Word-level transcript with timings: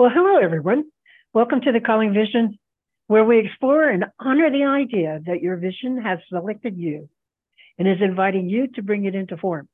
Well, 0.00 0.08
hello, 0.08 0.38
everyone. 0.38 0.84
Welcome 1.34 1.60
to 1.60 1.72
the 1.72 1.80
Calling 1.80 2.14
Vision, 2.14 2.58
where 3.08 3.22
we 3.22 3.38
explore 3.38 3.86
and 3.86 4.06
honor 4.18 4.50
the 4.50 4.64
idea 4.64 5.20
that 5.26 5.42
your 5.42 5.58
vision 5.58 6.00
has 6.00 6.18
selected 6.30 6.78
you 6.78 7.10
and 7.78 7.86
is 7.86 7.98
inviting 8.00 8.48
you 8.48 8.68
to 8.68 8.82
bring 8.82 9.04
it 9.04 9.14
into 9.14 9.36
form. 9.36 9.68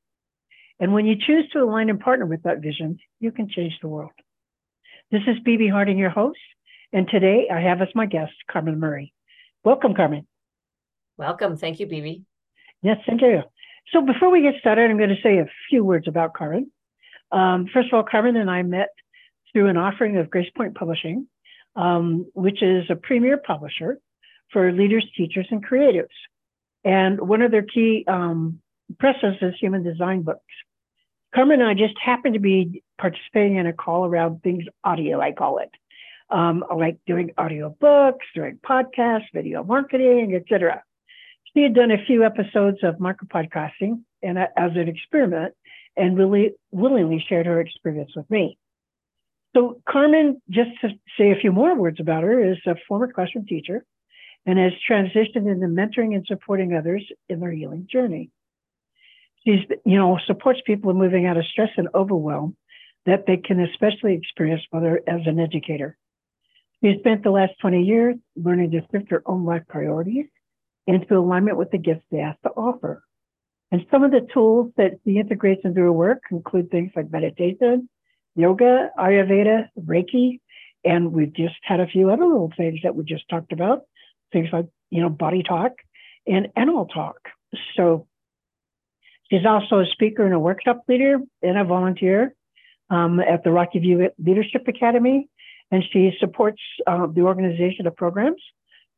And 0.81 0.93
when 0.93 1.05
you 1.05 1.15
choose 1.15 1.49
to 1.53 1.59
align 1.59 1.89
and 1.89 1.97
partner 1.97 2.25
with 2.25 2.43
that 2.43 2.59
vision, 2.59 2.99
you 3.21 3.31
can 3.31 3.47
change 3.47 3.79
the 3.81 3.87
world. 3.87 4.11
This 5.11 5.21
is 5.27 5.37
BB 5.47 5.71
Harding, 5.71 5.97
your 5.97 6.09
host. 6.09 6.39
And 6.91 7.07
today 7.07 7.47
I 7.49 7.61
have 7.61 7.81
as 7.81 7.95
my 7.95 8.05
guest 8.05 8.33
Carman 8.51 8.81
Murray. 8.81 9.13
Welcome, 9.63 9.95
Carman. 9.95 10.27
Welcome. 11.15 11.55
Thank 11.55 11.79
you, 11.79 11.87
BB. 11.87 12.23
Yes, 12.81 12.97
thank 13.05 13.21
you. 13.21 13.43
So 13.93 14.01
before 14.01 14.29
we 14.29 14.41
get 14.41 14.55
started, 14.59 14.91
I'm 14.91 14.97
going 14.97 15.07
to 15.07 15.21
say 15.23 15.37
a 15.37 15.47
few 15.69 15.85
words 15.85 16.05
about 16.05 16.33
Carman. 16.33 16.69
Um, 17.31 17.69
first 17.73 17.87
of 17.87 17.93
all, 17.93 18.03
Carman 18.03 18.35
and 18.35 18.51
I 18.51 18.63
met 18.63 18.89
through 19.57 19.69
an 19.69 19.77
offering 19.77 20.17
of 20.17 20.29
Grace 20.29 20.51
Point 20.55 20.75
Publishing, 20.75 21.25
um, 21.75 22.27
which 22.35 22.61
is 22.61 22.85
a 22.91 22.95
premier 22.95 23.37
publisher 23.37 23.97
for 24.53 24.71
leaders, 24.71 25.03
teachers, 25.17 25.47
and 25.49 25.65
creatives. 25.65 26.13
And 26.83 27.19
one 27.19 27.41
of 27.41 27.49
their 27.49 27.63
key 27.63 28.05
um, 28.07 28.61
presses 28.99 29.33
is 29.41 29.55
human 29.59 29.81
design 29.81 30.21
books. 30.21 30.45
Carman 31.33 31.61
and 31.61 31.69
I 31.69 31.73
just 31.73 31.95
happened 31.99 32.35
to 32.35 32.39
be 32.39 32.83
participating 32.99 33.55
in 33.55 33.65
a 33.65 33.73
call 33.73 34.05
around 34.05 34.43
things 34.43 34.65
audio, 34.83 35.19
I 35.19 35.31
call 35.31 35.57
it. 35.57 35.71
Um, 36.29 36.63
like 36.75 36.99
doing 37.07 37.31
audio 37.35 37.75
books, 37.79 38.27
doing 38.35 38.59
podcasts, 38.63 39.25
video 39.33 39.63
marketing, 39.63 40.35
etc. 40.35 40.83
She 41.55 41.63
had 41.63 41.73
done 41.73 41.89
a 41.89 42.05
few 42.05 42.23
episodes 42.23 42.77
of 42.83 42.99
micro 42.99 43.27
podcasting 43.27 44.01
and 44.21 44.37
uh, 44.37 44.47
as 44.55 44.73
an 44.75 44.87
experiment 44.87 45.55
and 45.95 46.15
really 46.15 46.51
willingly 46.69 47.25
shared 47.27 47.47
her 47.47 47.59
experience 47.59 48.11
with 48.15 48.29
me. 48.29 48.59
So 49.55 49.81
Carman, 49.89 50.41
just 50.49 50.69
to 50.81 50.89
say 51.17 51.31
a 51.31 51.39
few 51.39 51.51
more 51.51 51.75
words 51.75 51.99
about 51.99 52.23
her, 52.23 52.51
is 52.51 52.57
a 52.65 52.75
former 52.87 53.11
classroom 53.11 53.45
teacher 53.45 53.85
and 54.45 54.59
has 54.59 54.73
transitioned 54.89 55.49
into 55.51 55.67
mentoring 55.67 56.15
and 56.15 56.25
supporting 56.25 56.73
others 56.73 57.03
in 57.27 57.39
their 57.39 57.51
healing 57.51 57.87
journey. 57.91 58.29
She's, 59.43 59.59
you 59.85 59.97
know, 59.97 60.19
supports 60.25 60.59
people 60.65 60.91
in 60.91 60.97
moving 60.97 61.25
out 61.25 61.37
of 61.37 61.45
stress 61.45 61.69
and 61.77 61.87
overwhelm 61.93 62.55
that 63.05 63.25
they 63.25 63.37
can 63.37 63.59
especially 63.61 64.13
experience 64.13 64.61
whether 64.69 65.01
as 65.07 65.21
an 65.25 65.39
educator. 65.39 65.97
She 66.83 66.95
spent 66.99 67.23
the 67.23 67.31
last 67.31 67.53
20 67.61 67.83
years 67.83 68.15
learning 68.35 68.71
to 68.71 68.81
shift 68.91 69.09
her 69.09 69.23
own 69.25 69.45
life 69.45 69.63
priorities 69.67 70.27
into 70.85 71.17
alignment 71.17 71.57
with 71.57 71.71
the 71.71 71.77
gifts 71.77 72.03
they 72.11 72.19
have 72.19 72.39
to 72.41 72.49
offer. 72.49 73.03
And 73.71 73.85
some 73.91 74.03
of 74.03 74.11
the 74.11 74.27
tools 74.33 74.71
that 74.77 74.99
she 75.03 75.17
integrates 75.17 75.61
into 75.65 75.81
her 75.81 75.91
work 75.91 76.21
include 76.31 76.69
things 76.69 76.91
like 76.95 77.11
meditation, 77.11 77.89
yoga, 78.37 78.91
Ayurveda, 78.97 79.67
Reiki, 79.77 80.39
and 80.85 81.11
we've 81.11 81.33
just 81.33 81.55
had 81.63 81.79
a 81.79 81.87
few 81.87 82.09
other 82.11 82.23
little 82.23 82.53
things 82.55 82.79
that 82.83 82.95
we 82.95 83.03
just 83.03 83.27
talked 83.29 83.51
about, 83.51 83.81
things 84.31 84.47
like, 84.53 84.67
you 84.89 85.01
know, 85.01 85.09
body 85.09 85.43
talk 85.43 85.73
and 86.25 86.47
animal 86.55 86.85
talk. 86.85 87.17
So 87.75 88.07
she's 89.29 89.45
also 89.45 89.79
a 89.79 89.85
speaker 89.87 90.23
and 90.23 90.33
a 90.33 90.39
workshop 90.39 90.83
leader 90.87 91.17
and 91.41 91.57
a 91.57 91.63
volunteer 91.63 92.35
um, 92.89 93.19
at 93.19 93.43
the 93.43 93.51
Rocky 93.51 93.79
View 93.79 94.09
Leadership 94.23 94.67
Academy. 94.67 95.27
And 95.71 95.83
she 95.91 96.11
supports 96.19 96.61
uh, 96.85 97.07
the 97.07 97.21
organization 97.21 97.87
of 97.87 97.95
programs 97.97 98.41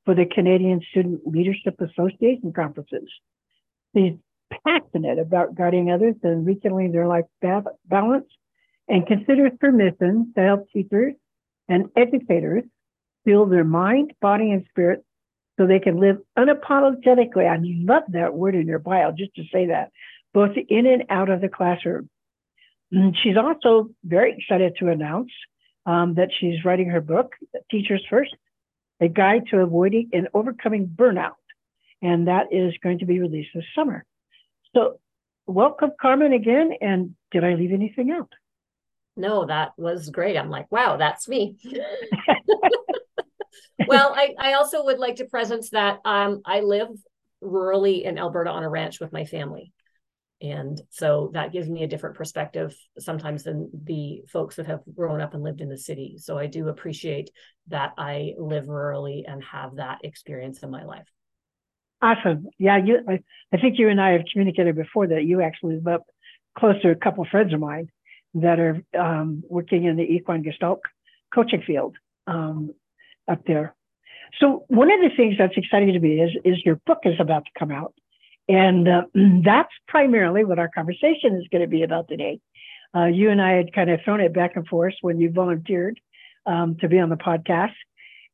for 0.06 0.14
the 0.14 0.26
Canadian 0.26 0.82
Student 0.92 1.22
Leadership 1.26 1.80
Association 1.82 2.54
conferences. 2.54 3.10
She's 3.96 4.14
passionate 4.66 5.18
about 5.18 5.56
guiding 5.56 5.92
others 5.92 6.16
and 6.24 6.46
rekindling 6.46 6.92
their 6.92 7.08
life 7.08 7.26
balance 7.42 8.28
and 8.90 9.06
considers 9.08 9.52
permission 9.60 10.34
to 10.36 10.42
help 10.42 10.70
teachers 10.72 11.14
and 11.68 11.90
educators 11.96 12.64
feel 13.24 13.46
their 13.46 13.64
mind, 13.64 14.14
body, 14.20 14.52
and 14.52 14.66
spirit 14.70 15.06
so 15.58 15.68
they 15.68 15.80
can 15.80 16.00
live 16.00 16.18
unapologetically. 16.38 17.48
I 17.48 17.60
love 17.62 18.04
that 18.10 18.34
word 18.34 18.56
in 18.56 18.68
your 18.68 18.80
bio, 18.80 19.12
just 19.12 19.36
to 19.36 19.44
say 19.54 19.68
that, 19.68 19.92
both 20.34 20.52
in 20.70 20.86
and 20.88 21.04
out 21.10 21.30
of 21.30 21.42
the 21.42 21.50
classroom. 21.50 22.10
And 22.92 23.16
she's 23.22 23.38
also 23.38 23.90
very 24.04 24.36
excited 24.36 24.76
to 24.80 24.88
announce 24.88 25.30
um, 25.86 26.16
that 26.16 26.30
she's 26.40 26.66
writing 26.66 26.90
her 26.90 27.02
book, 27.02 27.34
Teachers 27.70 28.04
First, 28.10 28.36
a 29.00 29.08
guide 29.08 29.44
to 29.52 29.60
avoiding 29.60 30.10
and 30.14 30.28
overcoming 30.34 30.88
burnout. 30.88 31.34
And 32.02 32.28
that 32.28 32.48
is 32.52 32.74
going 32.82 33.00
to 33.00 33.06
be 33.06 33.20
released 33.20 33.50
this 33.54 33.66
summer. 33.76 34.06
So, 34.74 35.00
welcome, 35.46 35.92
Carman, 36.02 36.34
again. 36.34 36.72
And 36.82 37.16
did 37.32 37.44
I 37.44 37.54
leave 37.54 37.74
anything 37.74 38.12
out? 38.12 38.32
No, 39.16 39.46
that 39.46 39.72
was 39.78 40.10
great. 40.10 40.38
I'm 40.38 40.50
like, 40.50 40.72
wow, 40.72 40.98
that's 40.98 41.28
me. 41.28 41.58
well, 43.88 44.14
I, 44.16 44.34
I 44.40 44.54
also 44.54 44.86
would 44.86 45.00
like 45.00 45.18
to 45.18 45.26
presence 45.26 45.70
that 45.72 46.00
um, 46.06 46.42
I 46.46 46.62
live 46.62 46.90
rurally 47.44 48.04
in 48.04 48.18
Alberta 48.18 48.50
on 48.50 48.64
a 48.64 48.70
ranch 48.70 49.00
with 49.00 49.14
my 49.14 49.26
family. 49.26 49.74
And 50.42 50.80
so 50.90 51.32
that 51.34 51.52
gives 51.52 51.68
me 51.68 51.84
a 51.84 51.88
different 51.88 52.16
perspective 52.16 52.74
sometimes 52.98 53.44
than 53.44 53.70
the 53.84 54.22
folks 54.32 54.56
that 54.56 54.68
have 54.68 54.82
grown 54.96 55.20
up 55.20 55.34
and 55.34 55.44
lived 55.44 55.60
in 55.60 55.68
the 55.68 55.78
city. 55.78 56.16
So 56.18 56.38
I 56.38 56.48
do 56.48 56.70
appreciate 56.70 57.30
that 57.68 57.92
I 57.98 58.34
live 58.38 58.66
rurally 58.66 59.24
and 59.28 59.44
have 59.44 59.76
that 59.76 60.00
experience 60.04 60.64
in 60.64 60.72
my 60.72 60.86
life. 60.86 61.08
Awesome. 62.02 62.48
Yeah, 62.58 62.78
you 62.78 63.00
I, 63.08 63.20
I 63.52 63.58
think 63.58 63.78
you 63.78 63.90
and 63.90 64.00
I 64.00 64.12
have 64.12 64.22
communicated 64.32 64.78
before 64.78 65.08
that 65.08 65.26
you 65.26 65.42
actually 65.42 65.76
live 65.76 65.88
up 65.88 66.04
close 66.58 66.82
to 66.84 66.92
a 66.92 66.96
couple 66.96 67.24
of 67.24 67.30
friends 67.30 67.54
of 67.54 67.60
mine 67.60 67.90
that 68.36 68.60
are 68.60 68.82
um, 68.98 69.44
working 69.50 69.86
in 69.86 69.96
the 69.96 70.04
equine 70.04 70.44
gestalt 70.44 70.82
coaching 71.34 71.64
field 71.66 71.98
um, 72.28 72.74
up 73.28 73.42
there. 73.46 73.76
So 74.40 74.66
one 74.68 74.92
of 74.92 75.00
the 75.02 75.16
things 75.16 75.36
that's 75.38 75.58
exciting 75.58 75.94
to 75.94 76.00
me 76.00 76.22
is 76.22 76.32
is 76.46 76.64
your 76.64 76.76
book 76.86 77.00
is 77.04 77.20
about 77.20 77.46
to 77.46 77.52
come 77.58 77.72
out, 77.72 77.94
and 78.48 78.88
uh, 78.88 79.02
that's 79.44 79.74
primarily 79.88 80.44
what 80.44 80.60
our 80.60 80.70
conversation 80.70 81.36
is 81.36 81.48
going 81.52 81.62
to 81.62 81.68
be 81.68 81.84
about 81.84 82.08
today. 82.08 82.40
Uh, 82.96 83.06
you 83.06 83.30
and 83.30 83.42
I 83.42 83.54
had 83.54 83.74
kind 83.74 83.90
of 83.90 84.00
thrown 84.04 84.22
it 84.22 84.34
back 84.34 84.56
and 84.56 84.68
forth 84.68 84.96
when 85.02 85.20
you 85.20 85.32
volunteered 85.32 86.00
um, 86.46 86.78
to 86.82 86.88
be 86.88 87.00
on 87.00 87.10
the 87.10 87.18
podcast, 87.18 87.76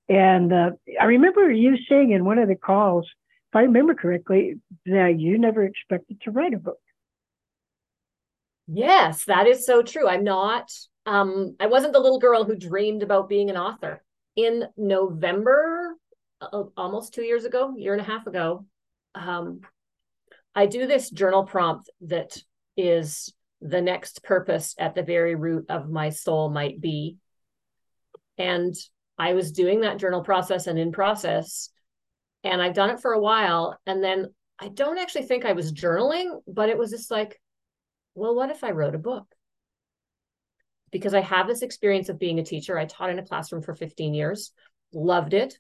and 0.09 0.51
uh, 0.51 0.72
I 1.00 1.06
remember 1.06 1.51
you 1.51 1.77
saying 1.89 2.12
in 2.12 2.25
one 2.25 2.39
of 2.39 2.47
the 2.47 2.56
calls, 2.56 3.06
if 3.51 3.56
I 3.56 3.62
remember 3.62 3.95
correctly, 3.95 4.59
that 4.85 5.16
you 5.17 5.38
never 5.38 5.63
expected 5.63 6.22
to 6.22 6.31
write 6.31 6.53
a 6.53 6.57
book. 6.57 6.79
Yes, 8.67 9.25
that 9.25 9.47
is 9.47 9.65
so 9.65 9.81
true. 9.81 10.07
I'm 10.07 10.23
not 10.23 10.71
um 11.05 11.55
I 11.59 11.67
wasn't 11.67 11.93
the 11.93 11.99
little 11.99 12.19
girl 12.19 12.43
who 12.43 12.55
dreamed 12.55 13.03
about 13.03 13.29
being 13.29 13.49
an 13.49 13.57
author. 13.57 14.03
In 14.35 14.65
November 14.75 15.95
uh, 16.41 16.63
almost 16.75 17.13
2 17.13 17.21
years 17.21 17.45
ago, 17.45 17.73
year 17.77 17.93
and 17.93 18.01
a 18.01 18.05
half 18.05 18.27
ago, 18.27 18.65
um 19.13 19.61
I 20.55 20.65
do 20.65 20.87
this 20.87 21.09
journal 21.09 21.43
prompt 21.43 21.89
that 22.01 22.37
is 22.77 23.33
the 23.61 23.81
next 23.81 24.23
purpose 24.23 24.75
at 24.77 24.95
the 24.95 25.03
very 25.03 25.35
root 25.35 25.65
of 25.69 25.89
my 25.89 26.09
soul 26.09 26.49
might 26.49 26.79
be. 26.79 27.17
And 28.37 28.73
I 29.17 29.33
was 29.33 29.51
doing 29.51 29.81
that 29.81 29.97
journal 29.97 30.21
process 30.21 30.67
and 30.67 30.77
in 30.77 30.91
process 30.91 31.69
and 32.43 32.61
I've 32.61 32.73
done 32.73 32.89
it 32.89 32.99
for 32.99 33.13
a 33.13 33.19
while 33.19 33.79
and 33.85 34.03
then 34.03 34.33
I 34.59 34.69
don't 34.69 34.97
actually 34.97 35.23
think 35.23 35.45
I 35.45 35.53
was 35.53 35.73
journaling, 35.73 36.41
but 36.47 36.69
it 36.69 36.77
was 36.77 36.91
just 36.91 37.11
like 37.11 37.39
well, 38.15 38.33
what 38.33 38.49
if 38.49 38.63
I 38.63 38.71
wrote 38.71 38.95
a 38.95 38.99
book? 38.99 39.27
Because 40.91 41.13
I 41.13 41.21
have 41.21 41.47
this 41.47 41.61
experience 41.61 42.09
of 42.09 42.19
being 42.19 42.39
a 42.39 42.45
teacher. 42.45 42.79
I 42.79 42.85
taught 42.85 43.09
in 43.09 43.19
a 43.19 43.25
classroom 43.25 43.61
for 43.61 43.75
15 43.75 44.13
years, 44.13 44.51
loved 44.93 45.33
it. 45.33 45.59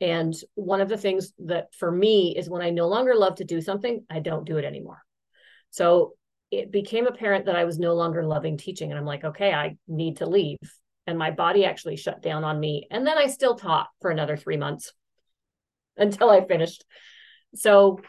And 0.00 0.34
one 0.54 0.80
of 0.80 0.88
the 0.88 0.98
things 0.98 1.32
that 1.46 1.72
for 1.74 1.90
me 1.90 2.36
is 2.36 2.50
when 2.50 2.62
I 2.62 2.70
no 2.70 2.88
longer 2.88 3.14
love 3.14 3.36
to 3.36 3.44
do 3.44 3.60
something, 3.60 4.04
I 4.10 4.18
don't 4.18 4.44
do 4.44 4.58
it 4.58 4.64
anymore. 4.64 5.00
So 5.70 6.14
it 6.50 6.70
became 6.70 7.06
apparent 7.06 7.46
that 7.46 7.56
I 7.56 7.64
was 7.64 7.78
no 7.78 7.94
longer 7.94 8.24
loving 8.24 8.58
teaching. 8.58 8.90
And 8.90 8.98
I'm 8.98 9.06
like, 9.06 9.24
okay, 9.24 9.52
I 9.52 9.76
need 9.86 10.18
to 10.18 10.26
leave. 10.26 10.58
And 11.06 11.18
my 11.18 11.30
body 11.30 11.64
actually 11.64 11.96
shut 11.96 12.22
down 12.22 12.44
on 12.44 12.58
me. 12.58 12.86
And 12.90 13.06
then 13.06 13.18
I 13.18 13.28
still 13.28 13.54
taught 13.54 13.88
for 14.00 14.10
another 14.10 14.36
three 14.36 14.56
months 14.56 14.92
until 15.96 16.30
I 16.30 16.44
finished. 16.44 16.84
So, 17.54 18.00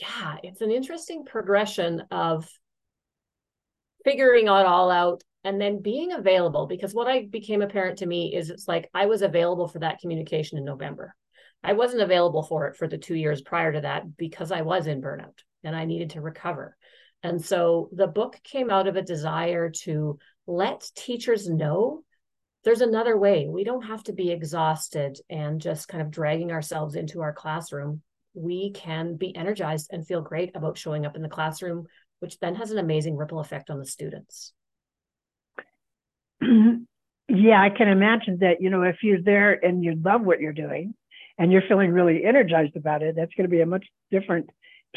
yeah, 0.00 0.36
it's 0.42 0.60
an 0.60 0.70
interesting 0.70 1.24
progression 1.24 2.02
of 2.10 2.48
figuring 4.04 4.46
it 4.46 4.50
all 4.50 4.90
out 4.90 5.22
and 5.44 5.60
then 5.60 5.82
being 5.82 6.12
available 6.12 6.66
because 6.66 6.94
what 6.94 7.08
I 7.08 7.26
became 7.26 7.62
apparent 7.62 7.98
to 7.98 8.06
me 8.06 8.34
is 8.34 8.50
it's 8.50 8.68
like 8.68 8.88
I 8.94 9.06
was 9.06 9.22
available 9.22 9.68
for 9.68 9.80
that 9.80 9.98
communication 10.00 10.58
in 10.58 10.64
November. 10.64 11.14
I 11.64 11.74
wasn't 11.74 12.02
available 12.02 12.42
for 12.42 12.66
it 12.68 12.76
for 12.76 12.88
the 12.88 12.98
2 12.98 13.14
years 13.14 13.42
prior 13.42 13.72
to 13.72 13.80
that 13.82 14.16
because 14.16 14.52
I 14.52 14.62
was 14.62 14.86
in 14.86 15.00
burnout 15.00 15.38
and 15.64 15.76
I 15.76 15.84
needed 15.84 16.10
to 16.10 16.20
recover. 16.20 16.76
And 17.22 17.44
so 17.44 17.88
the 17.92 18.08
book 18.08 18.40
came 18.42 18.70
out 18.70 18.88
of 18.88 18.96
a 18.96 19.02
desire 19.02 19.70
to 19.82 20.18
let 20.46 20.90
teachers 20.96 21.48
know 21.48 22.02
there's 22.64 22.80
another 22.80 23.16
way. 23.16 23.48
We 23.48 23.64
don't 23.64 23.82
have 23.82 24.04
to 24.04 24.12
be 24.12 24.30
exhausted 24.30 25.18
and 25.28 25.60
just 25.60 25.88
kind 25.88 26.02
of 26.02 26.10
dragging 26.10 26.52
ourselves 26.52 26.94
into 26.94 27.20
our 27.20 27.32
classroom. 27.32 28.02
We 28.34 28.70
can 28.70 29.16
be 29.16 29.34
energized 29.34 29.90
and 29.92 30.06
feel 30.06 30.20
great 30.20 30.56
about 30.56 30.78
showing 30.78 31.04
up 31.04 31.16
in 31.16 31.22
the 31.22 31.28
classroom 31.28 31.86
which 32.22 32.38
then 32.38 32.54
has 32.54 32.70
an 32.70 32.78
amazing 32.78 33.16
ripple 33.16 33.40
effect 33.40 33.68
on 33.68 33.78
the 33.78 33.86
students. 33.86 34.52
Yeah, 37.34 37.62
I 37.62 37.70
can 37.70 37.88
imagine 37.88 38.38
that, 38.40 38.60
you 38.60 38.68
know, 38.68 38.82
if 38.82 38.96
you're 39.02 39.22
there 39.22 39.52
and 39.52 39.82
you 39.82 39.94
love 39.94 40.20
what 40.20 40.40
you're 40.40 40.52
doing 40.52 40.92
and 41.38 41.50
you're 41.50 41.62
feeling 41.66 41.90
really 41.90 42.24
energized 42.24 42.76
about 42.76 43.02
it, 43.02 43.16
that's 43.16 43.32
going 43.34 43.48
to 43.48 43.50
be 43.50 43.62
a 43.62 43.66
much 43.66 43.86
different 44.10 44.50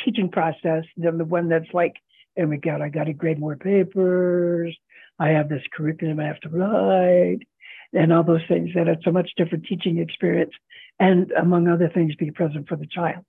teaching 0.03 0.29
process 0.29 0.83
than 0.97 1.17
the 1.17 1.23
one 1.23 1.47
that's 1.47 1.73
like, 1.73 1.93
oh 2.37 2.45
my 2.45 2.57
God, 2.57 2.81
I 2.81 2.89
got 2.89 3.05
to 3.05 3.13
grade 3.13 3.39
more 3.39 3.55
papers. 3.55 4.75
I 5.17 5.29
have 5.29 5.47
this 5.47 5.61
curriculum 5.71 6.19
I 6.19 6.25
have 6.25 6.41
to 6.41 6.49
write 6.49 7.47
and 7.93 8.11
all 8.11 8.23
those 8.23 8.45
things. 8.49 8.71
That 8.75 8.89
it's 8.89 9.07
a 9.07 9.13
much 9.13 9.29
different 9.37 9.65
teaching 9.65 9.99
experience. 9.99 10.51
And 10.99 11.31
among 11.31 11.69
other 11.69 11.89
things, 11.93 12.15
be 12.15 12.31
present 12.31 12.67
for 12.67 12.75
the 12.75 12.87
child. 12.87 13.23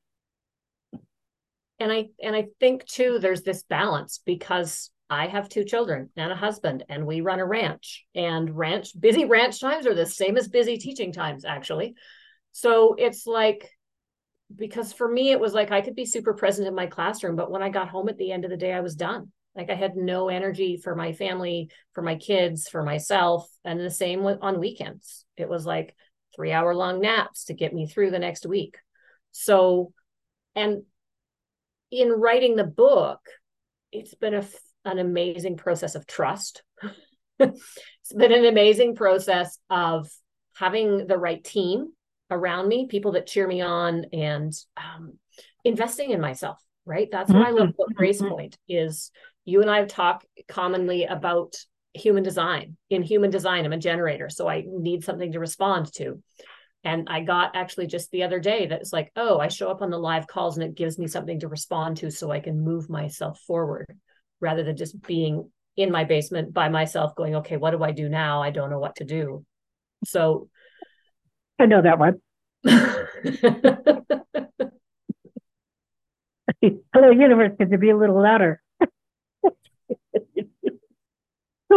And 1.78 1.92
I 1.92 2.06
and 2.22 2.34
I 2.34 2.46
think 2.60 2.86
too, 2.86 3.18
there's 3.20 3.42
this 3.42 3.62
balance 3.64 4.20
because 4.24 4.90
I 5.08 5.26
have 5.28 5.48
two 5.48 5.64
children 5.64 6.10
and 6.16 6.32
a 6.32 6.36
husband, 6.36 6.84
and 6.88 7.06
we 7.06 7.20
run 7.20 7.38
a 7.38 7.46
ranch. 7.46 8.04
And 8.14 8.56
ranch 8.56 8.98
busy 8.98 9.24
ranch 9.24 9.60
times 9.60 9.86
are 9.86 9.94
the 9.94 10.06
same 10.06 10.36
as 10.36 10.48
busy 10.48 10.78
teaching 10.78 11.12
times, 11.12 11.44
actually. 11.44 11.94
So 12.52 12.94
it's 12.98 13.26
like 13.26 13.70
because 14.54 14.92
for 14.92 15.10
me 15.10 15.32
it 15.32 15.40
was 15.40 15.52
like 15.52 15.72
I 15.72 15.80
could 15.80 15.96
be 15.96 16.06
super 16.06 16.34
present 16.34 16.68
in 16.68 16.74
my 16.74 16.86
classroom, 16.86 17.36
but 17.36 17.50
when 17.50 17.62
I 17.62 17.68
got 17.68 17.88
home 17.88 18.08
at 18.08 18.16
the 18.16 18.32
end 18.32 18.44
of 18.44 18.50
the 18.50 18.56
day, 18.56 18.72
I 18.72 18.80
was 18.80 18.94
done. 18.94 19.32
Like 19.54 19.70
I 19.70 19.74
had 19.74 19.96
no 19.96 20.28
energy 20.28 20.76
for 20.76 20.94
my 20.94 21.12
family, 21.12 21.70
for 21.94 22.02
my 22.02 22.16
kids, 22.16 22.68
for 22.68 22.82
myself, 22.82 23.48
and 23.64 23.80
the 23.80 23.90
same 23.90 24.24
on 24.24 24.60
weekends. 24.60 25.24
It 25.36 25.48
was 25.48 25.64
like 25.66 25.94
three 26.34 26.52
hour 26.52 26.74
long 26.74 27.00
naps 27.00 27.44
to 27.44 27.54
get 27.54 27.72
me 27.72 27.86
through 27.86 28.10
the 28.10 28.18
next 28.18 28.46
week. 28.46 28.76
So, 29.32 29.92
and 30.54 30.82
in 31.90 32.10
writing 32.10 32.56
the 32.56 32.64
book, 32.64 33.20
it's 33.92 34.14
been 34.14 34.34
a 34.34 34.44
an 34.84 34.98
amazing 34.98 35.56
process 35.56 35.94
of 35.94 36.06
trust. 36.06 36.62
it's 37.38 38.12
been 38.16 38.32
an 38.32 38.44
amazing 38.44 38.94
process 38.94 39.58
of 39.68 40.08
having 40.54 41.06
the 41.06 41.18
right 41.18 41.42
team 41.42 41.92
around 42.30 42.68
me, 42.68 42.86
people 42.86 43.12
that 43.12 43.26
cheer 43.26 43.46
me 43.46 43.60
on, 43.60 44.06
and 44.12 44.52
um, 44.76 45.14
investing 45.64 46.10
in 46.10 46.20
myself. 46.20 46.58
Right. 46.84 47.08
That's 47.10 47.32
what. 47.32 47.44
I 47.44 47.50
love 47.50 47.70
about. 47.70 47.94
Grace 47.94 48.22
Point 48.22 48.56
is 48.68 49.10
you 49.44 49.60
and 49.60 49.70
I 49.70 49.78
have 49.78 49.88
talked 49.88 50.24
commonly 50.46 51.04
about 51.04 51.56
human 51.94 52.22
design. 52.22 52.76
In 52.90 53.02
human 53.02 53.30
design, 53.30 53.64
I'm 53.64 53.72
a 53.72 53.78
generator, 53.78 54.28
so 54.28 54.48
I 54.48 54.64
need 54.66 55.02
something 55.02 55.32
to 55.32 55.40
respond 55.40 55.92
to. 55.94 56.22
And 56.86 57.08
I 57.08 57.20
got 57.20 57.56
actually 57.56 57.88
just 57.88 58.12
the 58.12 58.22
other 58.22 58.38
day 58.38 58.66
that's 58.66 58.92
like, 58.92 59.10
oh, 59.16 59.40
I 59.40 59.48
show 59.48 59.68
up 59.72 59.82
on 59.82 59.90
the 59.90 59.98
live 59.98 60.28
calls 60.28 60.56
and 60.56 60.64
it 60.64 60.76
gives 60.76 61.00
me 61.00 61.08
something 61.08 61.40
to 61.40 61.48
respond 61.48 61.96
to 61.96 62.12
so 62.12 62.30
I 62.30 62.38
can 62.38 62.62
move 62.62 62.88
myself 62.88 63.40
forward 63.40 63.86
rather 64.40 64.62
than 64.62 64.76
just 64.76 65.02
being 65.02 65.50
in 65.76 65.90
my 65.90 66.04
basement 66.04 66.54
by 66.54 66.68
myself 66.68 67.16
going, 67.16 67.34
okay, 67.36 67.56
what 67.56 67.72
do 67.72 67.82
I 67.82 67.90
do 67.90 68.08
now? 68.08 68.40
I 68.40 68.50
don't 68.50 68.70
know 68.70 68.78
what 68.78 68.94
to 68.96 69.04
do. 69.04 69.44
So 70.04 70.48
I 71.58 71.66
know 71.66 71.82
that 71.82 71.98
one. 71.98 72.20
Hello, 76.94 77.10
universe, 77.10 77.50
could 77.58 77.72
you 77.72 77.78
be 77.78 77.90
a 77.90 77.96
little 77.96 78.22
louder? 78.22 78.62
so, 78.80 78.88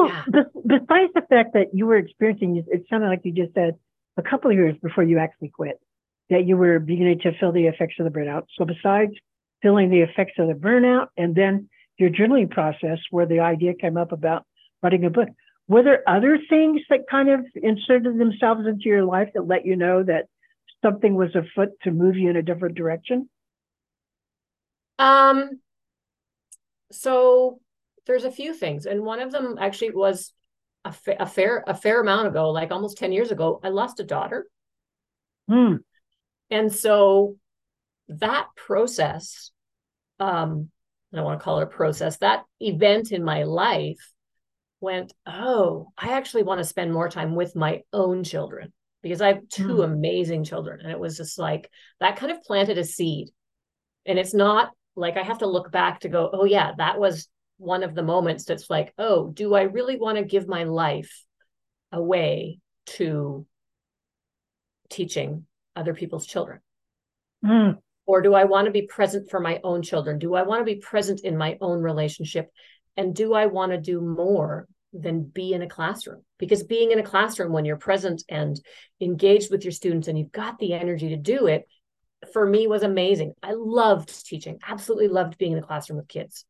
yeah. 0.05 0.23
besides 0.67 1.13
the 1.15 1.25
fact 1.27 1.53
that 1.53 1.73
you 1.73 1.87
were 1.87 1.97
experiencing, 1.97 2.63
it 2.67 2.85
sounded 2.91 3.07
like 3.07 3.21
you 3.23 3.31
just 3.31 3.55
said 3.55 3.73
a 4.19 4.29
couple 4.29 4.51
of 4.51 4.57
years 4.57 4.75
before 4.81 5.03
you 5.03 5.17
actually 5.17 5.49
quit, 5.49 5.79
that 6.29 6.45
you 6.45 6.57
were 6.57 6.79
beginning 6.79 7.19
to 7.19 7.31
feel 7.39 7.51
the 7.51 7.65
effects 7.65 7.95
of 7.99 8.05
the 8.05 8.11
burnout. 8.11 8.43
So, 8.57 8.65
besides 8.65 9.13
feeling 9.61 9.89
the 9.89 10.01
effects 10.01 10.33
of 10.37 10.47
the 10.47 10.53
burnout 10.53 11.07
and 11.17 11.35
then 11.35 11.69
your 11.97 12.09
journaling 12.09 12.49
process 12.49 12.99
where 13.11 13.25
the 13.25 13.41
idea 13.41 13.73
came 13.73 13.97
up 13.97 14.11
about 14.11 14.45
writing 14.81 15.05
a 15.05 15.09
book. 15.09 15.27
Were 15.67 15.83
there 15.83 16.07
other 16.07 16.39
things 16.49 16.81
that 16.89 17.01
kind 17.11 17.29
of 17.29 17.41
inserted 17.55 18.17
themselves 18.17 18.65
into 18.65 18.85
your 18.85 19.03
life 19.03 19.29
that 19.33 19.45
let 19.45 19.65
you 19.65 19.75
know 19.75 20.01
that 20.03 20.25
something 20.83 21.13
was 21.13 21.35
afoot 21.35 21.69
to 21.83 21.91
move 21.91 22.15
you 22.15 22.29
in 22.29 22.37
a 22.37 22.41
different 22.41 22.75
direction? 22.75 23.29
Um, 24.97 25.59
so 26.91 27.59
there's 28.07 28.23
a 28.23 28.31
few 28.31 28.53
things, 28.53 28.85
and 28.85 29.03
one 29.03 29.19
of 29.19 29.31
them 29.31 29.57
actually 29.59 29.91
was 29.91 30.33
a, 30.85 30.91
fa- 30.91 31.17
a 31.19 31.25
fair 31.25 31.63
a 31.67 31.73
fair 31.73 32.01
amount 32.01 32.27
ago, 32.27 32.51
like 32.51 32.71
almost 32.71 32.97
ten 32.97 33.11
years 33.11 33.31
ago. 33.31 33.59
I 33.63 33.69
lost 33.69 33.99
a 33.99 34.03
daughter, 34.03 34.47
hmm. 35.47 35.75
and 36.49 36.73
so 36.73 37.37
that 38.07 38.47
process 38.55 39.51
um, 40.19 40.69
I 41.11 41.17
don't 41.17 41.25
want 41.25 41.39
to 41.39 41.43
call 41.43 41.59
it 41.59 41.63
a 41.63 41.67
process, 41.67 42.17
that 42.17 42.43
event 42.59 43.11
in 43.11 43.23
my 43.23 43.43
life 43.43 44.13
went, 44.79 45.13
oh, 45.25 45.91
I 45.97 46.13
actually 46.13 46.43
want 46.43 46.59
to 46.59 46.65
spend 46.65 46.93
more 46.93 47.09
time 47.09 47.35
with 47.35 47.55
my 47.55 47.81
own 47.91 48.23
children 48.23 48.71
because 49.01 49.21
I 49.21 49.27
have 49.27 49.49
two 49.49 49.77
mm. 49.77 49.83
amazing 49.83 50.43
children. 50.43 50.81
And 50.81 50.91
it 50.91 50.99
was 50.99 51.17
just 51.17 51.39
like 51.39 51.69
that 51.99 52.17
kind 52.17 52.31
of 52.31 52.43
planted 52.43 52.77
a 52.77 52.85
seed. 52.85 53.29
And 54.05 54.19
it's 54.19 54.33
not 54.33 54.71
like 54.95 55.17
I 55.17 55.23
have 55.23 55.39
to 55.39 55.47
look 55.47 55.71
back 55.71 56.01
to 56.01 56.09
go, 56.09 56.29
oh, 56.31 56.45
yeah, 56.45 56.71
that 56.77 56.99
was 56.99 57.27
one 57.59 57.83
of 57.83 57.93
the 57.93 58.01
moments 58.01 58.45
that's 58.45 58.69
like, 58.69 58.93
oh, 58.97 59.29
do 59.29 59.53
I 59.53 59.63
really 59.63 59.97
want 59.97 60.17
to 60.17 60.23
give 60.23 60.47
my 60.47 60.63
life 60.63 61.23
away 61.91 62.59
to 62.85 63.45
teaching 64.89 65.45
other 65.75 65.93
people's 65.93 66.25
children? 66.25 66.61
Mm. 67.45 67.77
Or 68.05 68.21
do 68.21 68.33
I 68.33 68.45
want 68.45 68.65
to 68.65 68.71
be 68.71 68.83
present 68.83 69.29
for 69.29 69.39
my 69.39 69.59
own 69.63 69.83
children? 69.83 70.17
Do 70.17 70.33
I 70.33 70.43
want 70.43 70.61
to 70.61 70.65
be 70.65 70.79
present 70.79 71.21
in 71.23 71.37
my 71.37 71.57
own 71.61 71.81
relationship? 71.81 72.49
And 72.97 73.13
do 73.13 73.33
I 73.33 73.45
want 73.45 73.71
to 73.71 73.77
do 73.77 74.01
more 74.01 74.67
than 74.93 75.23
be 75.23 75.53
in 75.53 75.61
a 75.61 75.69
classroom? 75.69 76.23
Because 76.39 76.63
being 76.63 76.91
in 76.91 76.99
a 76.99 77.03
classroom 77.03 77.51
when 77.51 77.65
you're 77.65 77.77
present 77.77 78.23
and 78.27 78.59
engaged 78.99 79.51
with 79.51 79.63
your 79.63 79.71
students 79.71 80.07
and 80.07 80.17
you've 80.17 80.31
got 80.31 80.57
the 80.57 80.73
energy 80.73 81.09
to 81.09 81.17
do 81.17 81.45
it, 81.45 81.67
for 82.33 82.45
me 82.45 82.67
was 82.67 82.83
amazing. 82.83 83.33
I 83.43 83.53
loved 83.53 84.25
teaching, 84.25 84.59
absolutely 84.67 85.09
loved 85.09 85.37
being 85.37 85.51
in 85.51 85.59
the 85.59 85.65
classroom 85.65 85.97
with 85.97 86.07
kids. 86.07 86.45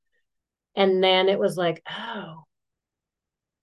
And 0.79 1.03
then 1.03 1.27
it 1.27 1.37
was 1.37 1.57
like, 1.57 1.83
oh, 1.89 2.45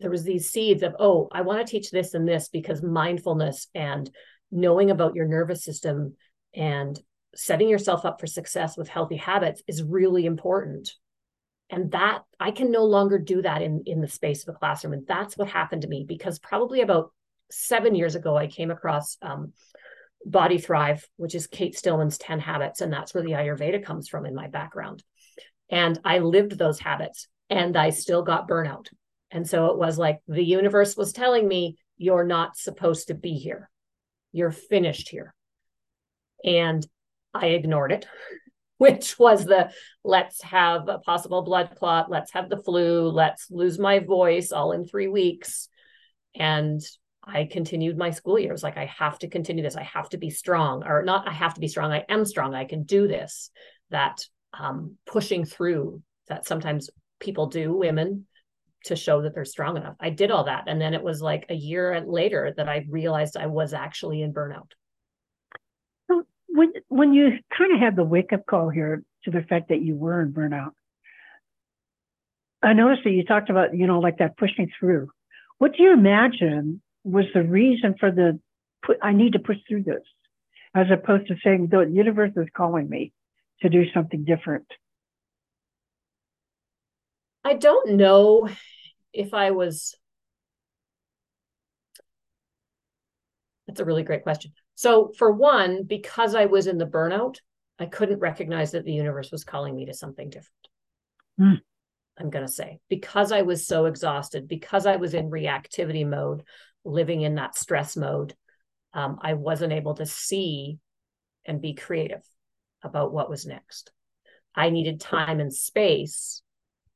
there 0.01 0.11
was 0.11 0.23
these 0.23 0.51
seeds 0.51 0.83
of, 0.83 0.95
oh, 0.99 1.29
I 1.33 1.41
want 1.41 1.67
to 1.67 1.71
teach 1.71 1.91
this 1.91 2.13
and 2.13 2.29
this 2.29 2.51
because 2.51 2.83
mindfulness 2.83 3.69
and 3.75 4.11
knowing 4.53 4.91
about 4.91 5.15
your 5.15 5.27
nervous 5.27 5.65
system 5.65 6.15
and 6.55 7.01
setting 7.35 7.71
yourself 7.71 8.05
up 8.05 8.21
for 8.21 8.27
success 8.27 8.77
with 8.77 8.89
healthy 8.89 9.17
habits 9.17 9.63
is 9.67 9.83
really 9.83 10.27
important. 10.27 10.93
And 11.71 11.91
that 11.93 12.23
i 12.39 12.53
can 12.53 12.71
no 12.71 12.85
longer 12.85 13.19
do 13.19 13.43
that 13.43 13.61
in 13.61 13.83
in 13.87 14.01
the 14.01 14.07
space 14.07 14.47
of 14.47 14.55
a 14.55 14.59
classroom. 14.59 14.93
And 14.93 15.07
that's 15.07 15.37
what 15.37 15.49
happened 15.49 15.83
to 15.83 15.89
me 15.89 16.05
because 16.07 16.39
probably 16.39 16.81
about 16.81 17.13
seven 17.51 17.97
years 17.97 18.15
ago 18.15 18.37
i 18.37 18.47
came 18.47 18.71
across 18.71 19.17
um, 19.21 19.53
body 20.25 20.59
thrive 20.59 21.05
which 21.17 21.35
is 21.35 21.49
kate 21.49 21.77
stillman's 21.77 22.19
10 22.19 22.39
habits. 22.39 22.83
And 22.83 22.93
that's 22.93 23.15
where 23.15 23.25
the 23.25 23.33
ayurveda 23.33 23.83
comes 23.83 24.09
from 24.09 24.27
in 24.27 24.35
my 24.35 24.47
background 24.47 25.03
and 25.71 25.99
i 26.05 26.19
lived 26.19 26.59
those 26.59 26.79
habits 26.79 27.29
and 27.51 27.77
i 27.77 27.91
still 27.91 28.23
got 28.23 28.49
burnout 28.49 28.89
and 29.31 29.49
so 29.49 29.67
it 29.67 29.79
was 29.79 29.99
like 29.99 30.21
the 30.29 30.45
universe 30.45 30.97
was 30.97 31.13
telling 31.13 31.47
me 31.47 31.77
you're 31.97 32.25
not 32.25 32.57
supposed 32.57 33.09
to 33.09 33.15
be 33.15 33.35
here 33.35 33.71
you're 34.33 34.51
finished 34.51 35.09
here 35.09 35.35
and 36.45 36.87
I 37.35 37.47
ignored 37.47 37.93
it, 37.93 38.07
which 38.79 39.19
was 39.19 39.45
the 39.45 39.71
let's 40.05 40.43
have 40.43 40.89
a 40.89 40.99
possible 40.99 41.43
blood 41.43 41.71
clot, 41.77 42.11
let's 42.11 42.33
have 42.33 42.49
the 42.49 42.63
flu, 42.63 43.09
let's 43.09 43.51
lose 43.51 43.79
my 43.79 43.99
voice 43.99 44.53
all 44.53 44.73
in 44.73 44.87
three 44.87 45.09
weeks. 45.09 45.69
And 46.35 46.81
I 47.25 47.49
continued 47.51 47.99
my 47.99 48.11
school 48.11 48.39
year. 48.39 48.51
It 48.51 48.53
was 48.53 48.63
like, 48.63 48.77
I 48.77 48.85
have 48.99 49.19
to 49.21 49.29
continue 49.29 49.63
this. 49.63 49.77
I 49.77 49.83
have 49.83 50.09
to 50.11 50.19
be 50.19 50.31
strong, 50.31 50.85
or 50.85 51.03
not, 51.03 51.27
I 51.27 51.33
have 51.33 51.55
to 51.55 51.61
be 51.61 51.69
strong. 51.69 51.91
I 51.93 52.05
am 52.09 52.25
strong. 52.25 52.55
I 52.55 52.65
can 52.65 52.85
do 52.85 53.09
this. 53.09 53.51
That 53.91 54.25
um, 54.59 54.97
pushing 55.07 55.45
through 55.45 56.03
that 56.29 56.47
sometimes 56.47 56.91
people 57.21 57.47
do, 57.47 57.73
women, 57.73 58.27
to 58.85 58.97
show 58.97 59.23
that 59.23 59.35
they're 59.35 59.45
strong 59.45 59.77
enough. 59.77 59.97
I 60.01 60.11
did 60.11 60.31
all 60.31 60.45
that. 60.45 60.65
And 60.67 60.81
then 60.81 60.95
it 60.95 61.03
was 61.03 61.21
like 61.21 61.47
a 61.49 61.55
year 61.55 62.01
later 62.07 62.53
that 62.57 62.69
I 62.69 62.87
realized 62.89 63.37
I 63.37 63.47
was 63.47 63.73
actually 63.73 64.23
in 64.23 64.33
burnout 64.33 64.71
when 66.57 66.73
when 66.89 67.13
you 67.13 67.39
kind 67.57 67.75
of 67.75 67.81
had 67.81 67.97
the 67.97 68.05
wake 68.05 68.33
up 68.33 68.47
call 68.47 68.71
here 68.71 69.03
to 69.25 69.31
the 69.31 69.43
fact 69.43 69.69
that 69.69 69.83
you 69.83 69.95
were 69.95 70.23
in 70.23 70.33
burnout, 70.33 70.73
I 72.63 72.73
noticed 72.73 73.05
that 73.05 73.11
you 73.11 73.25
talked 73.25 73.51
about 73.51 73.77
you 73.77 73.87
know 73.87 74.01
like 74.01 74.19
that 74.19 74.37
pushing 74.37 74.71
through. 74.79 75.09
What 75.59 75.75
do 75.77 75.83
you 75.83 75.93
imagine 75.93 76.81
was 77.05 77.27
the 77.35 77.43
reason 77.43 77.95
for 78.01 78.11
the? 78.11 78.41
I 79.03 79.13
need 79.13 79.35
to 79.35 79.39
push 79.39 79.57
through 79.69 79.83
this, 79.83 80.03
as 80.75 80.87
opposed 80.91 81.29
to 81.29 81.37
saying 81.45 81.69
the 81.71 81.81
universe 81.81 82.33
is 82.37 82.47
calling 82.57 82.89
me 82.89 83.13
to 83.63 83.69
do 83.69 83.85
something 83.93 84.25
different. 84.25 84.67
I 87.45 87.55
don't 87.55 87.93
know 87.93 88.49
if 89.13 89.33
I 89.33 89.53
was. 89.53 89.95
That's 93.67 93.81
a 93.81 93.85
really 93.85 94.03
great 94.03 94.23
question. 94.23 94.53
So, 94.75 95.13
for 95.17 95.33
one, 95.33 95.85
because 95.85 96.35
I 96.35 96.47
was 96.47 96.67
in 96.67 96.79
the 96.79 96.87
burnout, 96.87 97.37
I 97.79 97.87
couldn't 97.87 98.21
recognize 98.21 98.73
that 98.73 98.85
the 98.85 98.93
universe 98.93 99.31
was 99.31 99.45
calling 99.45 99.75
me 99.75 99.87
to 99.87 99.95
something 99.95 100.29
different. 100.29 100.69
Mm. 101.41 101.61
I'm 102.19 102.31
going 102.31 102.47
to 102.47 102.53
say, 102.53 102.79
because 102.89 103.33
I 103.33 103.43
was 103.43 103.67
so 103.67 103.85
exhausted, 103.87 104.49
because 104.49 104.87
I 104.87 104.97
was 104.97 105.15
in 105.15 105.31
reactivity 105.31 106.07
mode, 106.09 106.43
living 106.85 107.23
in 107.23 107.35
that 107.35 107.57
stress 107.57 107.97
mode, 107.97 108.35
um, 108.95 109.19
I 109.21 109.35
wasn't 109.35 109.73
able 109.73 109.95
to 109.95 110.07
see 110.07 110.79
and 111.45 111.61
be 111.61 111.75
creative 111.75 112.23
about 112.87 113.13
what 113.13 113.31
was 113.31 113.47
next. 113.47 113.93
I 114.55 114.71
needed 114.71 115.01
time 115.01 115.41
and 115.41 115.53
space 115.53 116.43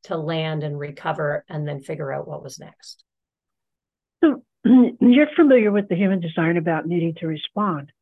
to 0.04 0.16
land 0.16 0.62
and 0.62 0.78
recover 0.78 1.44
and 1.48 1.68
then 1.68 1.82
figure 1.82 2.12
out 2.12 2.26
what 2.26 2.42
was 2.42 2.58
next. 2.58 3.04
So 4.24 4.42
you're 4.64 5.28
familiar 5.36 5.70
with 5.70 5.88
the 5.88 5.96
human 5.96 6.20
design 6.20 6.56
about 6.56 6.86
needing 6.86 7.14
to 7.16 7.26
respond. 7.26 7.92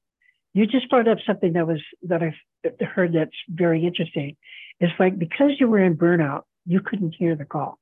You 0.54 0.66
just 0.66 0.88
brought 0.90 1.09
up 1.09 1.18
something 1.26 1.52
that 1.54 1.66
was 1.66 1.80
that 2.02 2.23
I've 2.23 2.88
heard 2.88 3.14
that's 3.14 3.30
very 3.49 3.85
interesting. 3.85 4.37
It's 4.80 4.92
like 4.99 5.18
because 5.18 5.52
you 5.59 5.68
were 5.68 5.85
in 5.85 5.97
burnout, 5.97 6.42
you 6.66 6.80
couldn't 6.80 7.14
hear 7.18 7.35
the 7.35 7.45
call. 7.45 7.78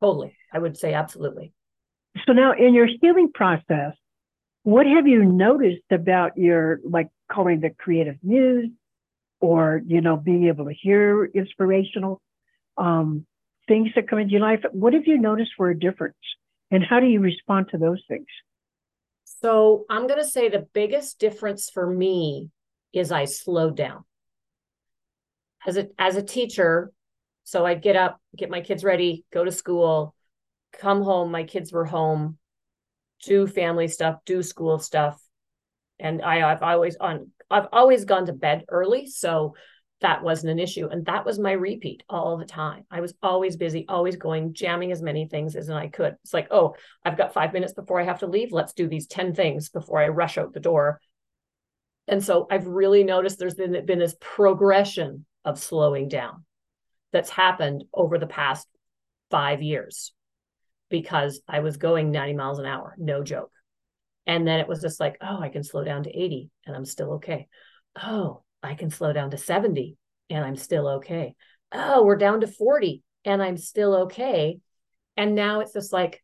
Totally. 0.00 0.36
I 0.52 0.58
would 0.58 0.76
say 0.76 0.94
absolutely. 0.94 1.52
So 2.26 2.32
now 2.32 2.52
in 2.52 2.74
your 2.74 2.88
healing 3.00 3.30
process, 3.32 3.94
what 4.62 4.86
have 4.86 5.06
you 5.06 5.24
noticed 5.24 5.84
about 5.90 6.36
your 6.36 6.80
like 6.84 7.08
calling 7.30 7.60
the 7.60 7.70
creative 7.70 8.16
muse 8.22 8.70
or 9.40 9.80
you 9.86 10.00
know 10.00 10.16
being 10.16 10.46
able 10.46 10.66
to 10.66 10.74
hear 10.74 11.24
inspirational 11.24 12.20
um, 12.76 13.26
things 13.66 13.90
that 13.94 14.08
come 14.08 14.18
into 14.18 14.32
your 14.32 14.40
life. 14.40 14.60
What 14.72 14.94
have 14.94 15.06
you 15.06 15.18
noticed 15.18 15.52
for 15.56 15.70
a 15.70 15.78
difference 15.78 16.16
and 16.70 16.84
how 16.84 17.00
do 17.00 17.06
you 17.06 17.20
respond 17.20 17.68
to 17.70 17.78
those 17.78 18.02
things? 18.08 18.26
So 19.24 19.86
i'm 19.88 20.06
going 20.06 20.20
to 20.20 20.28
say 20.28 20.48
the 20.48 20.66
biggest 20.72 21.18
difference 21.18 21.70
for 21.70 21.86
me 21.86 22.50
is 22.92 23.10
i 23.12 23.24
slowed 23.24 23.76
down. 23.76 24.04
As 25.66 25.76
a 25.76 25.88
as 25.98 26.16
a 26.16 26.22
teacher 26.22 26.92
so 27.44 27.66
i'd 27.66 27.82
get 27.82 27.96
up 27.96 28.20
get 28.36 28.50
my 28.50 28.60
kids 28.60 28.84
ready 28.84 29.24
go 29.32 29.44
to 29.44 29.52
school 29.52 30.14
come 30.78 31.02
home 31.02 31.30
my 31.30 31.44
kids 31.44 31.72
were 31.72 31.84
home 31.84 32.38
do 33.24 33.46
family 33.46 33.88
stuff 33.88 34.18
do 34.24 34.42
school 34.42 34.78
stuff 34.78 35.20
and 35.98 36.22
I, 36.22 36.50
I've 36.50 36.62
always 36.62 36.96
on 36.96 37.30
I've 37.50 37.68
always 37.72 38.04
gone 38.04 38.26
to 38.26 38.32
bed 38.32 38.64
early, 38.68 39.06
so 39.06 39.54
that 40.00 40.22
wasn't 40.22 40.52
an 40.52 40.58
issue. 40.58 40.88
And 40.88 41.04
that 41.06 41.26
was 41.26 41.38
my 41.38 41.52
repeat 41.52 42.02
all 42.08 42.36
the 42.36 42.44
time. 42.44 42.84
I 42.90 43.00
was 43.00 43.14
always 43.22 43.56
busy, 43.56 43.84
always 43.88 44.16
going, 44.16 44.54
jamming 44.54 44.92
as 44.92 45.02
many 45.02 45.26
things 45.26 45.56
as 45.56 45.68
I 45.68 45.88
could. 45.88 46.16
It's 46.24 46.32
like, 46.32 46.48
oh, 46.50 46.74
I've 47.04 47.18
got 47.18 47.34
five 47.34 47.52
minutes 47.52 47.74
before 47.74 48.00
I 48.00 48.04
have 48.04 48.20
to 48.20 48.26
leave. 48.26 48.52
Let's 48.52 48.72
do 48.72 48.88
these 48.88 49.06
10 49.06 49.34
things 49.34 49.68
before 49.68 50.00
I 50.00 50.08
rush 50.08 50.38
out 50.38 50.54
the 50.54 50.60
door. 50.60 51.00
And 52.08 52.24
so 52.24 52.46
I've 52.50 52.66
really 52.66 53.04
noticed 53.04 53.38
there's 53.38 53.54
been, 53.54 53.84
been 53.84 53.98
this 53.98 54.16
progression 54.20 55.26
of 55.44 55.58
slowing 55.58 56.08
down 56.08 56.44
that's 57.12 57.30
happened 57.30 57.84
over 57.92 58.18
the 58.18 58.26
past 58.26 58.66
five 59.30 59.62
years 59.62 60.12
because 60.88 61.40
I 61.46 61.60
was 61.60 61.76
going 61.76 62.10
90 62.10 62.34
miles 62.34 62.58
an 62.58 62.66
hour, 62.66 62.94
no 62.98 63.22
joke. 63.22 63.52
And 64.26 64.46
then 64.46 64.60
it 64.60 64.68
was 64.68 64.80
just 64.80 65.00
like, 65.00 65.16
oh, 65.20 65.40
I 65.40 65.48
can 65.48 65.64
slow 65.64 65.84
down 65.84 66.04
to 66.04 66.10
80 66.10 66.50
and 66.66 66.76
I'm 66.76 66.84
still 66.84 67.14
okay. 67.14 67.48
Oh, 67.96 68.42
I 68.62 68.74
can 68.74 68.90
slow 68.90 69.12
down 69.12 69.30
to 69.30 69.38
70 69.38 69.96
and 70.28 70.44
I'm 70.44 70.56
still 70.56 70.86
okay. 70.88 71.34
Oh, 71.72 72.04
we're 72.04 72.16
down 72.16 72.40
to 72.40 72.46
40 72.46 73.02
and 73.24 73.42
I'm 73.42 73.56
still 73.56 73.94
okay. 74.02 74.58
And 75.16 75.34
now 75.34 75.60
it's 75.60 75.72
just 75.72 75.92
like, 75.92 76.22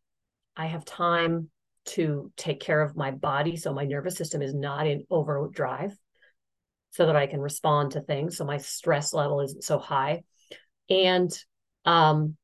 I 0.55 0.67
have 0.67 0.85
time 0.85 1.49
to 1.85 2.31
take 2.35 2.59
care 2.59 2.81
of 2.81 2.95
my 2.95 3.11
body 3.11 3.55
so 3.55 3.73
my 3.73 3.85
nervous 3.85 4.15
system 4.15 4.41
is 4.41 4.53
not 4.53 4.87
in 4.87 5.05
overdrive 5.09 5.95
so 6.91 7.05
that 7.05 7.15
I 7.15 7.27
can 7.27 7.39
respond 7.39 7.91
to 7.91 8.01
things. 8.01 8.37
So 8.37 8.45
my 8.45 8.57
stress 8.57 9.13
level 9.13 9.41
isn't 9.41 9.63
so 9.63 9.77
high. 9.77 10.23
And 10.89 11.31
um, 11.85 12.35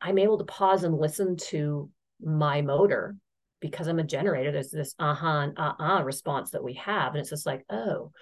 I'm 0.00 0.18
able 0.18 0.38
to 0.38 0.44
pause 0.44 0.84
and 0.84 0.96
listen 0.96 1.36
to 1.48 1.90
my 2.20 2.62
motor 2.62 3.16
because 3.60 3.86
I'm 3.86 3.98
a 3.98 4.04
generator, 4.04 4.52
there's 4.52 4.70
this 4.70 4.94
uh-huh 4.98 5.26
and 5.26 5.58
uh-uh 5.58 6.02
response 6.02 6.50
that 6.50 6.64
we 6.64 6.74
have. 6.74 7.12
And 7.12 7.20
it's 7.20 7.30
just 7.30 7.46
like, 7.46 7.64
oh, 7.70 8.12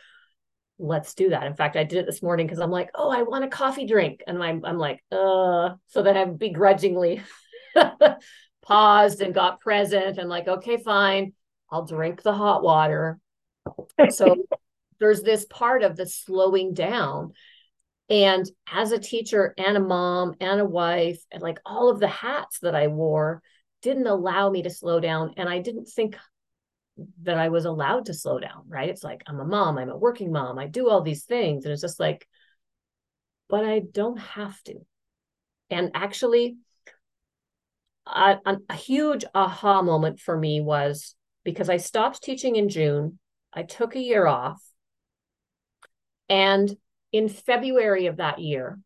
let's 0.79 1.15
do 1.15 1.31
that. 1.31 1.47
In 1.47 1.55
fact, 1.55 1.77
I 1.77 1.85
did 1.85 1.99
it 1.99 2.07
this 2.07 2.23
morning 2.23 2.47
because 2.47 2.61
I'm 2.61 2.71
like, 2.71 2.91
oh, 2.95 3.11
I 3.11 3.23
want 3.23 3.45
a 3.45 3.49
coffee 3.49 3.87
drink. 3.87 4.23
And 4.27 4.43
I'm, 4.43 4.65
I'm 4.65 4.79
like, 4.79 5.03
uh, 5.13 5.71
so 5.89 6.03
then 6.03 6.17
I 6.17 6.25
begrudgingly 6.25 7.23
paused 8.63 9.21
and 9.21 9.35
got 9.35 9.61
present 9.61 10.19
and 10.19 10.29
like, 10.29 10.49
okay, 10.49 10.77
fine, 10.77 11.33
I'll 11.71 11.85
drink 11.85 12.23
the 12.23 12.33
hot 12.33 12.63
water. 12.63 13.19
So 14.11 14.37
there's 15.01 15.23
this 15.23 15.45
part 15.45 15.83
of 15.83 15.97
the 15.97 16.07
slowing 16.07 16.75
down. 16.75 17.33
And 18.11 18.49
as 18.71 18.93
a 18.93 18.99
teacher 18.99 19.55
and 19.57 19.77
a 19.77 19.81
mom 19.81 20.35
and 20.41 20.61
a 20.61 20.65
wife, 20.65 21.23
and 21.33 21.43
like 21.43 21.59
all 21.65 21.89
of 21.89 22.01
the 22.01 22.09
hats 22.09 22.59
that 22.61 22.75
I 22.75 22.89
wore, 22.89 23.43
didn't 23.85 24.07
allow 24.07 24.49
me 24.49 24.63
to 24.63 24.71
slow 24.71 24.99
down. 24.99 25.35
And 25.37 25.47
I 25.47 25.59
didn't 25.59 25.85
think 25.85 26.17
that 27.23 27.37
I 27.37 27.51
was 27.51 27.67
allowed 27.67 28.07
to 28.07 28.15
slow 28.15 28.41
down, 28.41 28.63
right? 28.67 28.89
It's 28.89 29.05
like, 29.05 29.23
I'm 29.27 29.39
a 29.39 29.45
mom, 29.45 29.77
I'm 29.77 29.91
a 29.91 29.97
working 29.97 30.33
mom, 30.33 30.59
I 30.59 30.67
do 30.67 30.89
all 30.89 31.03
these 31.03 31.25
things. 31.25 31.65
And 31.65 31.73
it's 31.73 31.83
just 31.83 32.01
like, 32.01 32.27
but 33.49 33.63
I 33.63 33.81
don't 33.81 34.19
have 34.19 34.61
to. 34.65 34.77
And 35.69 35.91
actually, 35.95 36.57
a, 38.07 38.39
a, 38.69 38.75
huge 38.75 39.25
aha 39.35 39.83
moment 39.83 40.19
for 40.19 40.37
me 40.37 40.61
was 40.61 41.15
because 41.43 41.69
I 41.69 41.77
stopped 41.77 42.23
teaching 42.23 42.57
in 42.57 42.69
June, 42.69 43.19
I 43.53 43.65
took 43.65 43.97
a 43.97 44.01
year 44.01 44.27
off. 44.27 44.63
And 46.29 46.75
in 47.13 47.29
February 47.29 48.07
of 48.07 48.17
that 48.17 48.39
year, 48.39 48.79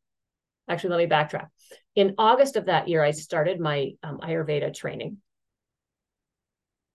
actually, 0.69 0.91
let 0.91 0.99
me 0.99 1.07
backtrack 1.07 1.49
in 1.95 2.15
August 2.19 2.57
of 2.57 2.67
that 2.67 2.89
year, 2.89 3.03
I 3.03 3.11
started 3.11 3.61
my 3.61 3.93
um, 4.03 4.19
Ayurveda 4.19 4.75
training. 4.75 5.19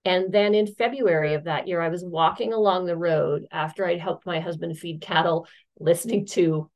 And 0.04 0.32
then 0.32 0.54
in 0.54 0.66
February 0.66 1.34
of 1.34 1.44
that 1.44 1.66
year, 1.66 1.80
I 1.80 1.88
was 1.88 2.04
walking 2.04 2.52
along 2.52 2.84
the 2.84 2.96
road 2.96 3.46
after 3.50 3.86
I'd 3.86 4.00
helped 4.00 4.26
my 4.26 4.40
husband 4.40 4.78
feed 4.78 5.00
cattle, 5.00 5.46
listening 5.78 6.26
to 6.26 6.70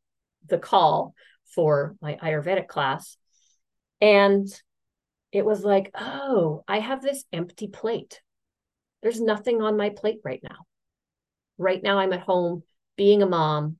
the 0.46 0.58
call 0.58 1.14
for 1.54 1.96
my 2.00 2.16
Ayurvedic 2.22 2.68
class. 2.68 3.16
And 4.00 4.48
it 5.30 5.44
was 5.44 5.62
like, 5.62 5.90
oh, 5.94 6.64
I 6.66 6.78
have 6.78 7.02
this 7.02 7.24
empty 7.32 7.68
plate. 7.68 8.20
There's 9.02 9.20
nothing 9.20 9.62
on 9.62 9.76
my 9.76 9.90
plate 9.90 10.20
right 10.24 10.40
now. 10.42 10.66
Right 11.58 11.82
now, 11.82 11.98
I'm 11.98 12.12
at 12.12 12.20
home 12.20 12.62
being 12.96 13.22
a 13.22 13.26
mom, 13.26 13.76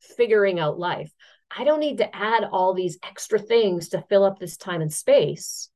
figuring 0.00 0.60
out 0.60 0.78
life. 0.78 1.10
I 1.56 1.64
don't 1.64 1.80
need 1.80 1.98
to 1.98 2.16
add 2.16 2.44
all 2.44 2.74
these 2.74 2.98
extra 3.02 3.38
things 3.38 3.90
to 3.90 4.04
fill 4.08 4.24
up 4.24 4.38
this 4.38 4.56
time 4.56 4.80
and 4.80 4.92
space. 4.92 5.70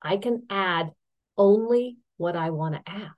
I 0.00 0.16
can 0.16 0.44
add 0.50 0.90
only 1.36 1.98
what 2.16 2.36
I 2.36 2.50
want 2.50 2.74
to 2.74 2.90
add. 2.90 3.10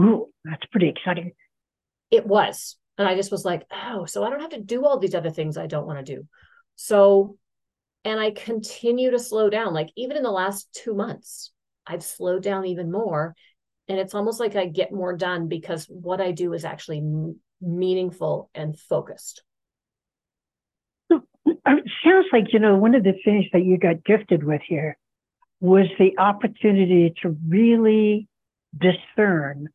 Ooh, 0.00 0.28
that's 0.44 0.64
pretty 0.70 0.88
exciting. 0.88 1.32
It 2.10 2.26
was. 2.26 2.76
And 2.98 3.08
I 3.08 3.14
just 3.14 3.32
was 3.32 3.44
like, 3.44 3.66
oh, 3.72 4.04
so 4.04 4.22
I 4.22 4.30
don't 4.30 4.40
have 4.40 4.50
to 4.50 4.60
do 4.60 4.84
all 4.84 4.98
these 4.98 5.14
other 5.14 5.30
things 5.30 5.56
I 5.56 5.66
don't 5.66 5.86
want 5.86 6.04
to 6.04 6.16
do. 6.16 6.26
So, 6.76 7.36
and 8.04 8.20
I 8.20 8.30
continue 8.30 9.10
to 9.10 9.18
slow 9.18 9.50
down. 9.50 9.74
Like 9.74 9.90
even 9.96 10.16
in 10.16 10.22
the 10.22 10.30
last 10.30 10.68
two 10.72 10.94
months, 10.94 11.52
I've 11.86 12.02
slowed 12.02 12.42
down 12.42 12.66
even 12.66 12.90
more. 12.90 13.34
And 13.88 13.98
it's 13.98 14.14
almost 14.14 14.40
like 14.40 14.56
I 14.56 14.66
get 14.66 14.92
more 14.92 15.16
done 15.16 15.48
because 15.48 15.86
what 15.86 16.20
I 16.20 16.32
do 16.32 16.52
is 16.52 16.64
actually 16.64 17.02
meaningful 17.60 18.50
and 18.54 18.78
focused. 18.78 19.42
Sounds 22.04 22.26
like, 22.32 22.52
you 22.52 22.58
know, 22.58 22.76
one 22.76 22.94
of 22.94 23.04
the 23.04 23.14
things 23.24 23.46
that 23.52 23.64
you 23.64 23.78
got 23.78 24.04
gifted 24.04 24.42
with 24.42 24.62
here 24.66 24.96
was 25.60 25.86
the 25.98 26.18
opportunity 26.18 27.14
to 27.22 27.36
really 27.46 28.28
discern 28.76 29.68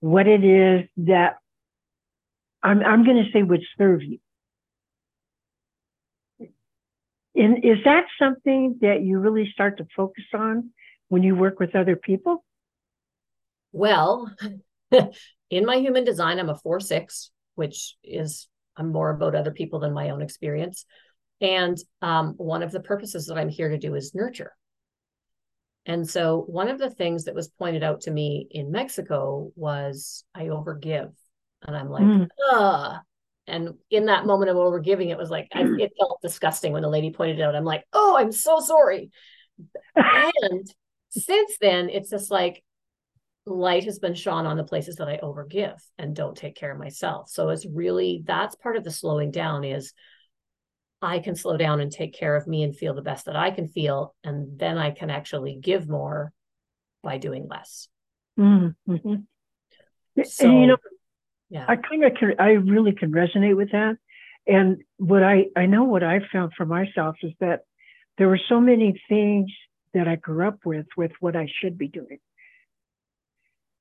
what 0.00 0.26
it 0.26 0.44
is 0.44 0.88
that 0.96 1.36
I'm, 2.62 2.82
I'm 2.82 3.04
going 3.04 3.22
to 3.22 3.30
say 3.32 3.42
would 3.42 3.62
serve 3.76 4.02
you. 4.02 4.18
And 7.34 7.64
is 7.64 7.78
that 7.84 8.06
something 8.18 8.78
that 8.80 9.02
you 9.02 9.18
really 9.18 9.50
start 9.52 9.78
to 9.78 9.86
focus 9.94 10.24
on 10.34 10.70
when 11.08 11.22
you 11.22 11.36
work 11.36 11.60
with 11.60 11.76
other 11.76 11.94
people? 11.94 12.44
Well, 13.72 14.32
in 15.50 15.66
my 15.66 15.76
human 15.76 16.04
design, 16.04 16.38
I'm 16.38 16.48
a 16.48 16.56
four 16.56 16.80
six, 16.80 17.30
which 17.54 17.94
is 18.02 18.48
I'm 18.76 18.90
more 18.90 19.10
about 19.10 19.34
other 19.34 19.52
people 19.52 19.80
than 19.80 19.92
my 19.92 20.10
own 20.10 20.22
experience. 20.22 20.84
And 21.40 21.78
um, 22.02 22.34
one 22.36 22.62
of 22.62 22.72
the 22.72 22.80
purposes 22.80 23.26
that 23.26 23.38
I'm 23.38 23.48
here 23.48 23.68
to 23.68 23.78
do 23.78 23.94
is 23.94 24.14
nurture. 24.14 24.52
And 25.86 26.08
so, 26.08 26.44
one 26.46 26.68
of 26.68 26.78
the 26.78 26.90
things 26.90 27.24
that 27.24 27.34
was 27.34 27.48
pointed 27.48 27.82
out 27.82 28.02
to 28.02 28.10
me 28.10 28.46
in 28.50 28.70
Mexico 28.70 29.50
was 29.56 30.24
I 30.34 30.44
overgive. 30.44 31.12
And 31.66 31.76
I'm 31.76 31.88
like, 31.88 32.02
mm. 32.02 32.28
ugh. 32.52 32.96
And 33.46 33.74
in 33.90 34.06
that 34.06 34.26
moment 34.26 34.50
of 34.50 34.56
overgiving, 34.56 35.08
it 35.08 35.16
was 35.16 35.30
like, 35.30 35.48
I, 35.54 35.62
it 35.78 35.92
felt 35.98 36.20
disgusting 36.20 36.72
when 36.72 36.82
the 36.82 36.90
lady 36.90 37.10
pointed 37.10 37.38
it 37.38 37.42
out. 37.42 37.56
I'm 37.56 37.64
like, 37.64 37.84
oh, 37.94 38.16
I'm 38.18 38.32
so 38.32 38.60
sorry. 38.60 39.10
and 39.96 40.70
since 41.08 41.56
then, 41.58 41.88
it's 41.88 42.10
just 42.10 42.30
like, 42.30 42.62
light 43.46 43.84
has 43.84 43.98
been 43.98 44.14
shone 44.14 44.46
on 44.46 44.56
the 44.56 44.64
places 44.64 44.96
that 44.96 45.08
I 45.08 45.18
overgive 45.18 45.80
and 45.96 46.14
don't 46.14 46.36
take 46.36 46.56
care 46.56 46.72
of 46.72 46.78
myself. 46.78 47.30
So 47.30 47.48
it's 47.48 47.66
really 47.66 48.22
that's 48.26 48.54
part 48.56 48.76
of 48.76 48.84
the 48.84 48.90
slowing 48.90 49.30
down 49.30 49.64
is 49.64 49.92
I 51.00 51.20
can 51.20 51.36
slow 51.36 51.56
down 51.56 51.80
and 51.80 51.92
take 51.92 52.14
care 52.14 52.34
of 52.36 52.46
me 52.46 52.62
and 52.62 52.76
feel 52.76 52.94
the 52.94 53.02
best 53.02 53.26
that 53.26 53.36
I 53.36 53.50
can 53.50 53.68
feel. 53.68 54.14
And 54.24 54.58
then 54.58 54.78
I 54.78 54.90
can 54.90 55.10
actually 55.10 55.56
give 55.56 55.88
more 55.88 56.32
by 57.02 57.18
doing 57.18 57.46
less. 57.48 57.88
Mm-hmm. 58.38 59.14
So, 60.24 60.48
and, 60.48 60.60
you 60.60 60.66
know, 60.66 60.76
yeah. 61.50 61.64
I 61.68 61.76
kind 61.76 62.04
of 62.04 62.14
can, 62.14 62.34
I 62.38 62.50
really 62.50 62.92
can 62.92 63.12
resonate 63.12 63.56
with 63.56 63.70
that. 63.72 63.96
And 64.46 64.82
what 64.96 65.22
I, 65.22 65.46
I 65.54 65.66
know 65.66 65.84
what 65.84 66.02
I 66.02 66.20
found 66.32 66.52
for 66.56 66.66
myself 66.66 67.16
is 67.22 67.32
that 67.40 67.60
there 68.16 68.28
were 68.28 68.40
so 68.48 68.60
many 68.60 69.00
things 69.08 69.50
that 69.94 70.08
I 70.08 70.16
grew 70.16 70.46
up 70.48 70.58
with, 70.64 70.86
with 70.96 71.12
what 71.20 71.36
I 71.36 71.48
should 71.60 71.78
be 71.78 71.88
doing. 71.88 72.18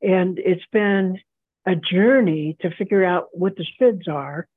And 0.02 0.38
it's 0.38 0.66
been 0.72 1.18
a 1.66 1.76
journey 1.76 2.56
to 2.62 2.70
figure 2.78 3.04
out 3.04 3.30
what 3.32 3.56
the 3.56 3.66
shoulds 3.80 4.08
are 4.08 4.48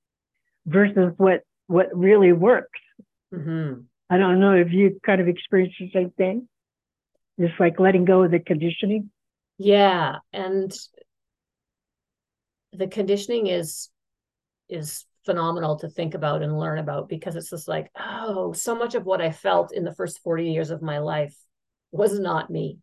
versus 0.67 1.15
what 1.17 1.43
what 1.71 1.97
really 1.97 2.33
works. 2.33 2.81
Mm-hmm. 3.33 3.83
I 4.11 4.19
don't 4.19 4.41
know 4.41 4.55
if 4.55 4.73
you 4.73 4.99
kind 5.07 5.21
of 5.21 5.29
experienced 5.29 5.77
the 5.79 5.91
same 5.95 6.11
thing. 6.11 6.49
Just 7.39 7.59
like 7.61 7.79
letting 7.79 8.05
go 8.05 8.25
of 8.25 8.33
the 8.33 8.41
conditioning. 8.41 9.11
Yeah, 9.57 10.17
and 10.33 10.77
the 12.73 12.89
conditioning 12.89 13.47
is 13.47 13.89
is 14.69 15.05
phenomenal 15.25 15.77
to 15.77 15.89
think 15.89 16.15
about 16.15 16.43
and 16.43 16.59
learn 16.59 16.79
about 16.79 17.09
because 17.09 17.37
it's 17.37 17.51
just 17.51 17.69
like, 17.69 17.91
oh, 17.99 18.53
so 18.53 18.75
much 18.75 18.95
of 18.95 19.05
what 19.05 19.21
I 19.21 19.31
felt 19.31 19.73
in 19.73 19.85
the 19.85 19.95
first 19.95 20.21
40 20.23 20.51
years 20.51 20.71
of 20.71 20.83
my 20.83 20.99
life 20.99 21.37
was 21.93 22.19
not 22.19 22.51
me. 22.51 22.79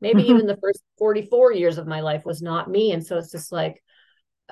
Maybe 0.00 0.22
even 0.28 0.46
the 0.46 0.58
first 0.60 0.82
44 0.98 1.52
years 1.54 1.78
of 1.78 1.86
my 1.86 2.00
life 2.00 2.24
was 2.24 2.42
not 2.42 2.70
me. 2.70 2.92
And 2.92 3.04
so 3.04 3.18
it's 3.18 3.32
just 3.32 3.52
like, 3.52 3.82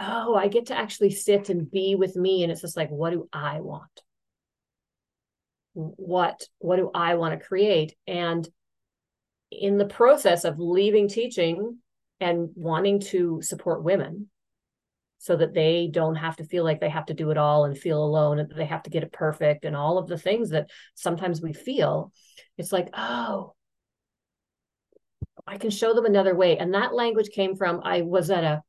oh, 0.01 0.35
I 0.35 0.49
get 0.49 0.67
to 0.67 0.77
actually 0.77 1.11
sit 1.11 1.49
and 1.49 1.71
be 1.71 1.95
with 1.95 2.17
me. 2.17 2.43
And 2.43 2.53
it's 2.53 2.61
just 2.61 2.77
like, 2.77 2.91
what 2.91 3.11
do 3.11 3.29
I 3.33 3.61
want? 3.61 4.03
What 5.75 6.43
what 6.59 6.77
do 6.77 6.91
I 6.95 7.15
want 7.15 7.39
to 7.39 7.47
create? 7.47 7.95
And 8.07 8.49
in 9.51 9.79
the 9.79 9.87
process 9.87 10.45
of 10.45 10.59
leaving 10.59 11.09
teaching 11.09 11.79
and 12.21 12.51
wanting 12.55 13.01
to 13.01 13.41
support 13.43 13.85
women 13.85 14.29
so 15.19 15.37
that 15.37 15.53
they 15.53 15.89
don't 15.93 16.15
have 16.15 16.37
to 16.37 16.45
feel 16.45 16.65
like 16.65 16.81
they 16.81 16.89
have 16.89 17.07
to 17.07 17.15
do 17.15 17.31
it 17.31 17.39
all 17.39 17.65
and 17.65 17.77
feel 17.77 18.03
alone 18.03 18.39
and 18.39 18.51
they 18.55 18.65
have 18.65 18.83
to 18.85 18.91
get 18.91 19.03
it 19.03 19.13
perfect 19.13 19.65
and 19.65 19.77
all 19.77 19.99
of 19.99 20.09
the 20.09 20.19
things 20.19 20.51
that 20.51 20.71
sometimes 20.95 21.41
we 21.41 21.53
feel 21.53 22.13
it's 22.57 22.73
like 22.73 22.89
oh 22.97 23.53
i 25.47 25.59
can 25.59 25.71
show 25.71 25.93
them 25.93 26.07
another 26.07 26.35
way 26.35 26.57
and 26.57 26.75
that 26.75 26.95
language 26.95 27.31
came 27.31 27.57
from 27.57 27.81
i 27.83 28.03
was 28.03 28.31
at 28.31 28.45
a 28.45 28.63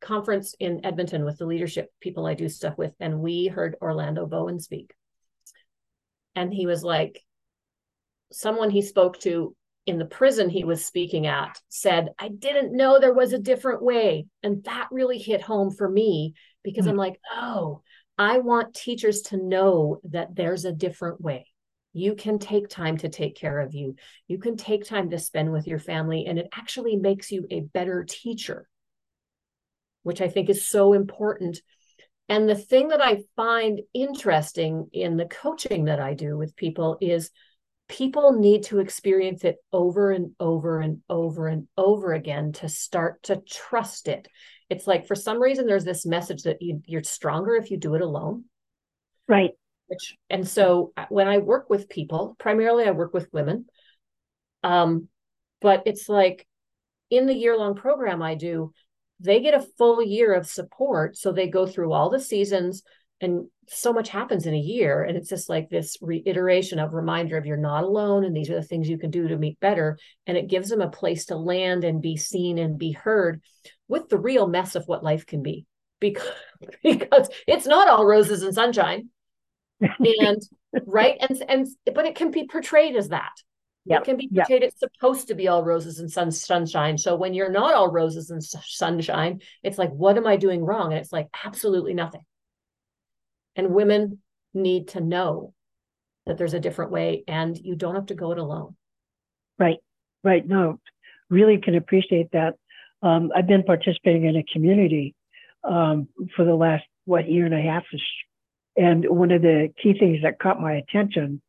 conference 0.00 0.54
in 0.60 0.84
edmonton 0.84 1.24
with 1.24 1.38
the 1.38 1.46
leadership 1.46 1.90
people 2.00 2.26
i 2.26 2.34
do 2.34 2.48
stuff 2.48 2.76
with 2.76 2.92
and 3.00 3.18
we 3.18 3.46
heard 3.46 3.76
orlando 3.80 4.26
bowen 4.26 4.60
speak 4.60 4.92
and 6.34 6.52
he 6.52 6.66
was 6.66 6.84
like 6.84 7.22
someone 8.30 8.70
he 8.70 8.82
spoke 8.82 9.18
to 9.20 9.54
in 9.86 9.98
the 9.98 10.04
prison 10.04 10.50
he 10.50 10.64
was 10.64 10.84
speaking 10.84 11.26
at 11.26 11.60
said, 11.68 12.08
I 12.18 12.28
didn't 12.28 12.76
know 12.76 12.98
there 12.98 13.14
was 13.14 13.32
a 13.32 13.38
different 13.38 13.82
way. 13.82 14.26
And 14.42 14.64
that 14.64 14.88
really 14.90 15.18
hit 15.18 15.40
home 15.40 15.70
for 15.70 15.88
me 15.88 16.34
because 16.64 16.84
mm-hmm. 16.84 16.90
I'm 16.90 16.96
like, 16.96 17.20
oh, 17.32 17.82
I 18.18 18.38
want 18.38 18.74
teachers 18.74 19.22
to 19.22 19.36
know 19.36 20.00
that 20.10 20.34
there's 20.34 20.64
a 20.64 20.72
different 20.72 21.20
way. 21.20 21.46
You 21.92 22.14
can 22.14 22.38
take 22.38 22.68
time 22.68 22.98
to 22.98 23.08
take 23.08 23.36
care 23.36 23.60
of 23.60 23.74
you. 23.74 23.94
You 24.26 24.38
can 24.38 24.56
take 24.56 24.84
time 24.84 25.10
to 25.10 25.18
spend 25.18 25.52
with 25.52 25.66
your 25.66 25.78
family, 25.78 26.26
and 26.26 26.38
it 26.38 26.48
actually 26.52 26.96
makes 26.96 27.30
you 27.30 27.46
a 27.50 27.60
better 27.60 28.04
teacher, 28.06 28.68
which 30.06 30.20
I 30.20 30.28
think 30.28 30.48
is 30.48 30.68
so 30.68 30.92
important. 30.92 31.60
And 32.28 32.48
the 32.48 32.54
thing 32.54 32.88
that 32.88 33.02
I 33.02 33.24
find 33.34 33.80
interesting 33.92 34.88
in 34.92 35.16
the 35.16 35.26
coaching 35.26 35.86
that 35.86 35.98
I 35.98 36.14
do 36.14 36.38
with 36.38 36.54
people 36.54 36.96
is 37.00 37.32
people 37.88 38.38
need 38.38 38.62
to 38.64 38.78
experience 38.78 39.42
it 39.42 39.56
over 39.72 40.12
and 40.12 40.30
over 40.38 40.78
and 40.78 40.98
over 41.08 41.48
and 41.48 41.66
over 41.76 42.12
again 42.12 42.52
to 42.52 42.68
start 42.68 43.20
to 43.24 43.42
trust 43.48 44.06
it. 44.06 44.28
It's 44.70 44.86
like 44.86 45.08
for 45.08 45.16
some 45.16 45.42
reason 45.42 45.66
there's 45.66 45.84
this 45.84 46.06
message 46.06 46.44
that 46.44 46.62
you, 46.62 46.80
you're 46.86 47.02
stronger 47.02 47.56
if 47.56 47.72
you 47.72 47.76
do 47.76 47.96
it 47.96 48.00
alone. 48.00 48.44
Right. 49.26 49.50
Which 49.88 50.14
and 50.30 50.46
so 50.46 50.92
uh, 50.96 51.06
when 51.08 51.26
I 51.26 51.38
work 51.38 51.68
with 51.68 51.88
people, 51.88 52.36
primarily 52.38 52.84
I 52.84 52.92
work 52.92 53.12
with 53.12 53.32
women. 53.32 53.66
Um, 54.62 55.08
but 55.60 55.82
it's 55.86 56.08
like 56.08 56.46
in 57.10 57.26
the 57.26 57.34
year-long 57.34 57.74
program 57.74 58.22
I 58.22 58.36
do, 58.36 58.72
they 59.20 59.40
get 59.40 59.54
a 59.54 59.66
full 59.78 60.02
year 60.02 60.34
of 60.34 60.46
support. 60.46 61.16
So 61.16 61.32
they 61.32 61.48
go 61.48 61.66
through 61.66 61.92
all 61.92 62.10
the 62.10 62.20
seasons 62.20 62.82
and 63.20 63.46
so 63.68 63.92
much 63.92 64.10
happens 64.10 64.46
in 64.46 64.54
a 64.54 64.58
year. 64.58 65.02
And 65.02 65.16
it's 65.16 65.28
just 65.28 65.48
like 65.48 65.68
this 65.68 65.96
reiteration 66.00 66.78
of 66.78 66.92
reminder 66.92 67.36
of 67.36 67.46
you're 67.46 67.56
not 67.56 67.84
alone 67.84 68.24
and 68.24 68.36
these 68.36 68.50
are 68.50 68.54
the 68.54 68.62
things 68.62 68.88
you 68.88 68.98
can 68.98 69.10
do 69.10 69.28
to 69.28 69.36
meet 69.36 69.58
better. 69.58 69.98
And 70.26 70.36
it 70.36 70.48
gives 70.48 70.68
them 70.68 70.82
a 70.82 70.90
place 70.90 71.26
to 71.26 71.36
land 71.36 71.84
and 71.84 72.02
be 72.02 72.16
seen 72.16 72.58
and 72.58 72.78
be 72.78 72.92
heard 72.92 73.40
with 73.88 74.08
the 74.08 74.18
real 74.18 74.46
mess 74.46 74.74
of 74.74 74.86
what 74.86 75.02
life 75.02 75.26
can 75.26 75.42
be. 75.42 75.64
Because 75.98 76.28
because 76.82 77.28
it's 77.46 77.66
not 77.66 77.88
all 77.88 78.04
roses 78.04 78.42
and 78.42 78.54
sunshine. 78.54 79.08
And 80.20 80.40
right 80.86 81.16
and 81.20 81.42
and 81.48 81.66
but 81.94 82.06
it 82.06 82.14
can 82.14 82.30
be 82.30 82.46
portrayed 82.46 82.96
as 82.96 83.08
that 83.08 83.32
Yep. 83.86 84.00
It 84.00 84.04
can 84.04 84.16
be 84.16 84.28
portrayed. 84.28 84.62
Yep. 84.62 84.72
It's 84.72 84.80
supposed 84.80 85.28
to 85.28 85.34
be 85.34 85.46
all 85.46 85.62
roses 85.62 86.00
and 86.00 86.10
sun, 86.10 86.32
sunshine. 86.32 86.98
So 86.98 87.14
when 87.14 87.34
you're 87.34 87.50
not 87.50 87.74
all 87.74 87.90
roses 87.90 88.30
and 88.30 88.42
sunshine, 88.42 89.40
it's 89.62 89.78
like, 89.78 89.90
what 89.90 90.16
am 90.16 90.26
I 90.26 90.36
doing 90.36 90.64
wrong? 90.64 90.92
And 90.92 91.00
it's 91.00 91.12
like 91.12 91.28
absolutely 91.44 91.94
nothing. 91.94 92.22
And 93.54 93.70
women 93.70 94.18
need 94.52 94.88
to 94.88 95.00
know 95.00 95.54
that 96.26 96.36
there's 96.36 96.54
a 96.54 96.60
different 96.60 96.90
way 96.90 97.22
and 97.28 97.56
you 97.56 97.76
don't 97.76 97.94
have 97.94 98.06
to 98.06 98.14
go 98.14 98.32
it 98.32 98.38
alone. 98.38 98.74
Right, 99.58 99.78
right. 100.24 100.46
No, 100.46 100.80
really 101.30 101.58
can 101.58 101.76
appreciate 101.76 102.32
that. 102.32 102.54
Um, 103.02 103.30
I've 103.36 103.46
been 103.46 103.62
participating 103.62 104.24
in 104.24 104.36
a 104.36 104.44
community 104.52 105.14
um, 105.62 106.08
for 106.34 106.44
the 106.44 106.54
last, 106.54 106.84
what, 107.04 107.30
year 107.30 107.46
and 107.46 107.54
a 107.54 107.62
half. 107.62 107.84
And 108.76 109.06
one 109.08 109.30
of 109.30 109.42
the 109.42 109.68
key 109.80 109.96
things 109.96 110.18
that 110.22 110.40
caught 110.40 110.60
my 110.60 110.72
attention 110.72 111.40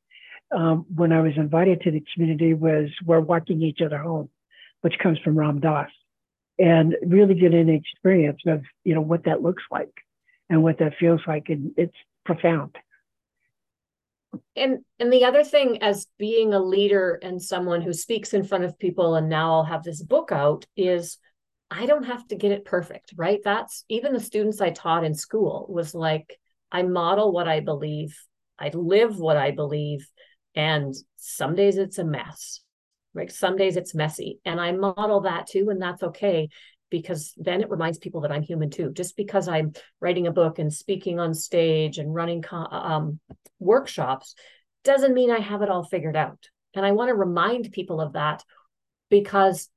um, 0.55 0.85
when 0.93 1.11
I 1.11 1.21
was 1.21 1.33
invited 1.35 1.81
to 1.81 1.91
the 1.91 2.03
community 2.13 2.53
was 2.53 2.89
we're 3.05 3.19
walking 3.19 3.61
each 3.61 3.81
other 3.81 3.97
home, 3.97 4.29
which 4.81 4.97
comes 5.01 5.19
from 5.19 5.37
Ram 5.37 5.59
Dass, 5.59 5.89
and 6.57 6.95
really 7.05 7.35
get 7.35 7.53
an 7.53 7.69
experience 7.69 8.41
of 8.45 8.63
you 8.83 8.95
know 8.95 9.01
what 9.01 9.25
that 9.25 9.41
looks 9.41 9.63
like 9.71 9.93
and 10.49 10.63
what 10.63 10.79
that 10.79 10.93
feels 10.99 11.21
like. 11.27 11.49
And 11.49 11.71
it's 11.77 11.95
profound. 12.25 12.75
And 14.55 14.79
and 14.99 15.11
the 15.11 15.25
other 15.25 15.43
thing 15.43 15.81
as 15.81 16.07
being 16.17 16.53
a 16.53 16.59
leader 16.59 17.19
and 17.21 17.41
someone 17.41 17.81
who 17.81 17.93
speaks 17.93 18.33
in 18.33 18.43
front 18.43 18.63
of 18.63 18.79
people 18.79 19.15
and 19.15 19.29
now 19.29 19.53
I'll 19.53 19.63
have 19.63 19.83
this 19.83 20.01
book 20.01 20.31
out 20.31 20.65
is 20.75 21.17
I 21.69 21.85
don't 21.85 22.03
have 22.03 22.25
to 22.27 22.35
get 22.35 22.51
it 22.51 22.65
perfect, 22.65 23.13
right? 23.17 23.39
That's 23.43 23.83
even 23.89 24.13
the 24.13 24.19
students 24.19 24.61
I 24.61 24.69
taught 24.69 25.03
in 25.03 25.13
school 25.13 25.65
was 25.69 25.93
like 25.93 26.37
I 26.71 26.83
model 26.83 27.31
what 27.31 27.47
I 27.47 27.59
believe, 27.61 28.17
I 28.59 28.69
live 28.69 29.19
what 29.19 29.37
I 29.37 29.51
believe, 29.51 30.07
and 30.57 30.95
some 31.17 31.53
days 31.53 31.77
it's 31.77 31.99
a 31.99 32.03
mess. 32.03 32.61
Right? 33.13 33.31
Some 33.31 33.55
days 33.55 33.77
it's 33.77 33.95
messy. 33.95 34.39
And 34.43 34.59
I 34.59 34.71
model 34.73 35.21
that 35.21 35.47
too, 35.47 35.69
and 35.69 35.81
that's 35.81 36.03
okay 36.03 36.49
because 36.89 37.33
then 37.37 37.61
it 37.61 37.69
reminds 37.69 37.97
people 37.99 38.21
that 38.21 38.31
I'm 38.31 38.41
human 38.41 38.69
too. 38.69 38.91
Just 38.91 39.15
because 39.15 39.47
I'm 39.47 39.73
writing 39.99 40.27
a 40.27 40.31
book 40.31 40.57
and 40.57 40.73
speaking 40.73 41.19
on 41.19 41.33
stage 41.33 41.99
and 41.99 42.13
running 42.13 42.43
um, 42.51 43.19
workshops 43.59 44.35
doesn't 44.83 45.13
mean 45.13 45.29
I 45.29 45.39
have 45.39 45.61
it 45.61 45.69
all 45.69 45.83
figured 45.83 46.15
out. 46.15 46.49
And 46.73 46.85
I 46.85 46.91
want 46.91 47.09
to 47.09 47.15
remind 47.15 47.71
people 47.71 48.01
of 48.01 48.13
that 48.13 48.43
because 49.09 49.69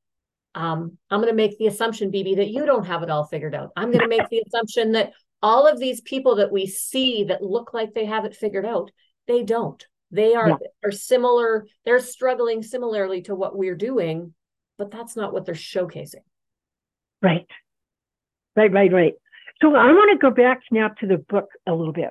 um, 0.55 0.97
I'm 1.11 1.21
going 1.21 1.33
to 1.33 1.37
make 1.37 1.59
the 1.59 1.67
assumption, 1.67 2.11
BB, 2.11 2.37
that 2.37 2.49
you 2.49 2.65
don't 2.65 2.87
have 2.87 3.03
it 3.03 3.11
all 3.11 3.25
figured 3.25 3.55
out. 3.55 3.71
I'm 3.77 3.91
going 3.91 4.01
to 4.01 4.09
make 4.09 4.29
the 4.29 4.43
assumption 4.47 4.93
that 4.93 5.13
all 5.43 5.67
of 5.67 5.79
these 5.79 6.01
people 6.01 6.37
that 6.37 6.53
we 6.53 6.67
see 6.67 7.25
that 7.25 7.43
look 7.43 7.75
like 7.75 7.93
they 7.93 8.07
have 8.07 8.25
it 8.25 8.37
figured 8.37 8.67
out, 8.67 8.91
they 9.27 9.43
don't. 9.43 9.85
They 10.11 10.35
are 10.35 10.49
yeah. 10.51 10.57
are 10.85 10.93
similar. 10.93 11.67
They're 11.85 12.01
struggling 12.01 12.63
similarly 12.63 13.23
to 13.23 13.35
what 13.35 13.57
we're 13.57 13.77
doing, 13.77 14.35
but 14.79 14.91
that's 14.91 15.17
not 15.17 15.33
what 15.33 15.47
they're 15.47 15.55
showcasing. 15.55 16.25
Right. 17.23 17.47
Right, 18.57 18.73
right, 18.73 18.93
right. 18.93 19.15
So 19.63 19.75
I 19.75 19.93
want 19.93 20.13
to 20.13 20.19
go 20.19 20.35
back 20.35 20.63
now 20.71 20.89
to 21.01 21.07
the 21.07 21.19
book 21.19 21.51
a 21.67 21.73
little 21.73 21.93
bit. 21.93 22.11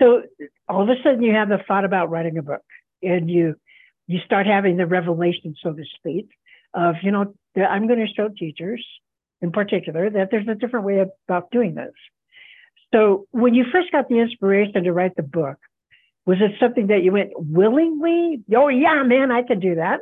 So 0.00 0.22
all 0.68 0.82
of 0.82 0.88
a 0.88 1.00
sudden 1.02 1.22
you 1.22 1.32
have 1.32 1.48
the 1.48 1.58
thought 1.68 1.84
about 1.84 2.10
writing 2.10 2.38
a 2.38 2.42
book 2.42 2.62
and 3.02 3.30
you 3.30 3.54
you 4.06 4.18
start 4.24 4.46
having 4.46 4.76
the 4.76 4.86
revelation, 4.86 5.54
so 5.62 5.72
to 5.72 5.82
speak, 5.96 6.28
of, 6.74 6.96
you 7.02 7.10
know, 7.10 7.34
I'm 7.56 7.86
going 7.86 8.06
to 8.06 8.12
show 8.12 8.28
teachers 8.28 8.84
in 9.40 9.50
particular 9.50 10.10
that 10.10 10.30
there's 10.30 10.48
a 10.48 10.54
different 10.54 10.84
way 10.84 11.04
about 11.28 11.50
doing 11.50 11.74
this. 11.74 11.92
So 12.92 13.26
when 13.30 13.54
you 13.54 13.64
first 13.72 13.90
got 13.92 14.08
the 14.08 14.18
inspiration 14.18 14.84
to 14.84 14.92
write 14.92 15.16
the 15.16 15.22
book, 15.22 15.56
was 16.26 16.38
it 16.40 16.52
something 16.58 16.88
that 16.88 17.02
you 17.02 17.12
went 17.12 17.30
willingly? 17.36 18.42
Oh 18.54 18.68
yeah, 18.68 19.02
man, 19.02 19.30
I 19.30 19.42
can 19.42 19.60
do 19.60 19.76
that. 19.76 20.00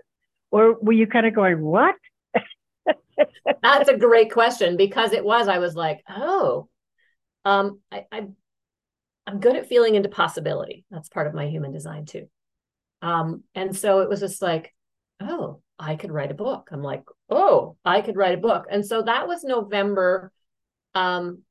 Or 0.51 0.77
were 0.81 0.93
you 0.93 1.07
kind 1.07 1.27
of 1.27 1.35
going, 1.35 1.61
what? 1.61 1.95
That's 3.63 3.89
a 3.89 3.97
great 3.97 4.33
question 4.33 4.77
because 4.77 5.13
it 5.13 5.25
was, 5.25 5.49
I 5.49 5.59
was 5.59 5.75
like, 5.75 6.03
oh, 6.09 6.69
um, 7.45 7.81
I, 7.91 8.05
I 8.13 8.27
I'm 9.27 9.41
good 9.41 9.57
at 9.57 9.69
feeling 9.69 9.95
into 9.95 10.09
possibility. 10.09 10.85
That's 10.91 11.09
part 11.09 11.27
of 11.27 11.35
my 11.35 11.47
human 11.47 11.73
design 11.73 12.07
too. 12.07 12.29
Um, 13.03 13.45
and 13.55 13.77
so 13.77 14.01
it 14.01 14.09
was 14.09 14.21
just 14.21 14.43
like, 14.43 14.75
oh, 15.21 15.61
I 15.79 15.97
could 15.97 16.13
write 16.13 16.31
a 16.31 16.35
book. 16.35 16.69
I'm 16.73 16.83
like, 16.83 17.05
oh, 17.31 17.77
I 17.85 18.01
could 18.01 18.17
write 18.17 18.35
a 18.35 18.41
book. 18.41 18.67
And 18.71 18.87
so 18.87 19.03
that 19.03 19.27
was 19.27 19.45
November. 19.45 20.33
Um, 20.95 21.43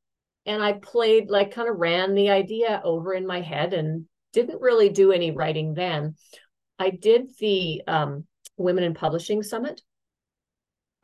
and 0.46 0.64
I 0.64 0.74
played, 0.74 1.30
like, 1.30 1.54
kind 1.54 1.70
of 1.70 1.78
ran 1.78 2.16
the 2.16 2.30
idea 2.30 2.82
over 2.84 3.14
in 3.14 3.28
my 3.28 3.42
head 3.42 3.74
and 3.74 4.06
didn't 4.34 4.62
really 4.62 4.90
do 4.90 5.12
any 5.12 5.32
writing 5.32 5.74
then. 5.74 6.16
I 6.80 6.90
did 6.90 7.30
the 7.40 7.84
um, 7.88 8.26
Women 8.58 8.84
in 8.84 8.94
Publishing 8.94 9.44
Summit. 9.44 9.82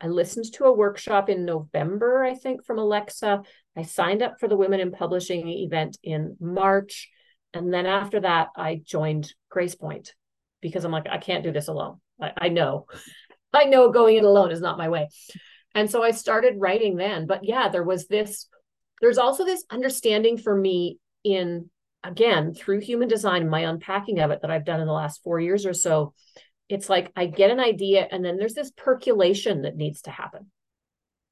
I 0.00 0.06
listened 0.06 0.52
to 0.54 0.64
a 0.64 0.72
workshop 0.72 1.28
in 1.28 1.44
November, 1.44 2.24
I 2.24 2.34
think, 2.34 2.64
from 2.64 2.78
Alexa. 2.78 3.42
I 3.76 3.82
signed 3.82 4.22
up 4.22 4.38
for 4.38 4.48
the 4.48 4.56
Women 4.56 4.80
in 4.80 4.92
Publishing 4.92 5.48
event 5.48 5.98
in 6.02 6.36
March. 6.40 7.08
And 7.52 7.72
then 7.72 7.86
after 7.86 8.20
that, 8.20 8.48
I 8.56 8.80
joined 8.84 9.32
Grace 9.50 9.74
Point 9.74 10.14
because 10.60 10.84
I'm 10.84 10.92
like, 10.92 11.08
I 11.08 11.18
can't 11.18 11.44
do 11.44 11.52
this 11.52 11.68
alone. 11.68 12.00
I, 12.20 12.32
I 12.36 12.48
know, 12.48 12.86
I 13.52 13.64
know 13.64 13.90
going 13.90 14.16
it 14.16 14.24
alone 14.24 14.52
is 14.52 14.60
not 14.60 14.78
my 14.78 14.88
way. 14.88 15.08
And 15.74 15.90
so 15.90 16.02
I 16.02 16.12
started 16.12 16.54
writing 16.58 16.96
then. 16.96 17.26
But 17.26 17.44
yeah, 17.44 17.68
there 17.68 17.84
was 17.84 18.06
this, 18.06 18.48
there's 19.00 19.18
also 19.18 19.44
this 19.44 19.64
understanding 19.70 20.38
for 20.38 20.54
me 20.54 20.98
in, 21.24 21.70
again, 22.04 22.54
through 22.54 22.80
human 22.80 23.08
design, 23.08 23.48
my 23.48 23.60
unpacking 23.60 24.20
of 24.20 24.30
it 24.30 24.42
that 24.42 24.50
I've 24.50 24.64
done 24.64 24.80
in 24.80 24.86
the 24.86 24.92
last 24.92 25.22
four 25.22 25.40
years 25.40 25.66
or 25.66 25.74
so. 25.74 26.14
It's 26.68 26.88
like 26.88 27.10
I 27.16 27.26
get 27.26 27.50
an 27.50 27.60
idea 27.60 28.06
and 28.10 28.24
then 28.24 28.36
there's 28.36 28.54
this 28.54 28.70
percolation 28.72 29.62
that 29.62 29.76
needs 29.76 30.02
to 30.02 30.10
happen. 30.10 30.50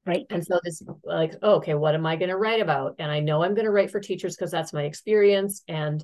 Right. 0.05 0.25
And 0.29 0.45
so 0.45 0.59
this 0.63 0.81
like, 1.03 1.33
oh, 1.41 1.55
okay, 1.55 1.73
what 1.73 1.93
am 1.93 2.05
I 2.05 2.15
going 2.15 2.29
to 2.29 2.37
write 2.37 2.61
about? 2.61 2.95
And 2.97 3.11
I 3.11 3.19
know 3.19 3.43
I'm 3.43 3.55
going 3.55 3.65
to 3.65 3.71
write 3.71 3.91
for 3.91 3.99
teachers 3.99 4.37
because 4.37 4.51
that's 4.51 4.71
my 4.71 4.83
experience. 4.83 5.63
And 5.67 6.03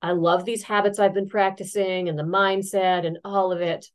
I 0.00 0.12
love 0.12 0.44
these 0.44 0.62
habits 0.62 1.00
I've 1.00 1.14
been 1.14 1.28
practicing 1.28 2.08
and 2.08 2.16
the 2.16 2.22
mindset 2.22 3.04
and 3.04 3.18
all 3.24 3.50
of 3.50 3.60
it. 3.60 3.86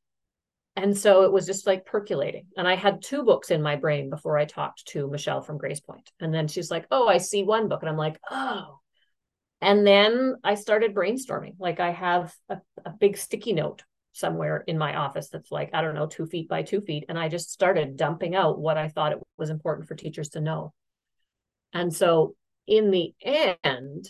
And 0.75 0.97
so 0.97 1.23
it 1.23 1.31
was 1.31 1.45
just 1.45 1.65
like 1.65 1.85
percolating. 1.85 2.47
And 2.57 2.67
I 2.67 2.75
had 2.75 3.01
two 3.01 3.23
books 3.23 3.51
in 3.51 3.61
my 3.61 3.77
brain 3.77 4.09
before 4.09 4.37
I 4.37 4.43
talked 4.45 4.85
to 4.87 5.09
Michelle 5.09 5.41
from 5.41 5.57
Grace 5.57 5.79
Point. 5.79 6.11
And 6.19 6.33
then 6.33 6.49
she's 6.49 6.69
like, 6.69 6.85
Oh, 6.91 7.07
I 7.07 7.17
see 7.17 7.43
one 7.43 7.69
book. 7.69 7.81
And 7.81 7.89
I'm 7.89 7.97
like, 7.97 8.19
Oh. 8.29 8.80
And 9.61 9.85
then 9.85 10.35
I 10.43 10.55
started 10.55 10.95
brainstorming. 10.95 11.55
Like 11.59 11.79
I 11.79 11.91
have 11.91 12.33
a, 12.49 12.57
a 12.83 12.89
big 12.89 13.17
sticky 13.17 13.53
note 13.53 13.83
somewhere 14.11 14.63
in 14.67 14.77
my 14.77 14.95
office 14.95 15.29
that's 15.29 15.51
like, 15.51 15.69
I 15.73 15.81
don't 15.81 15.95
know, 15.95 16.07
two 16.07 16.25
feet 16.25 16.49
by 16.49 16.63
two 16.63 16.81
feet. 16.81 17.05
And 17.07 17.17
I 17.17 17.29
just 17.29 17.51
started 17.51 17.95
dumping 17.95 18.35
out 18.35 18.59
what 18.59 18.77
I 18.77 18.89
thought 18.89 19.11
it 19.13 19.19
was 19.37 19.49
important 19.49 19.87
for 19.87 19.95
teachers 19.95 20.29
to 20.29 20.41
know. 20.41 20.73
And 21.73 21.93
so 21.93 22.35
in 22.67 22.91
the 22.91 23.13
end, 23.21 24.09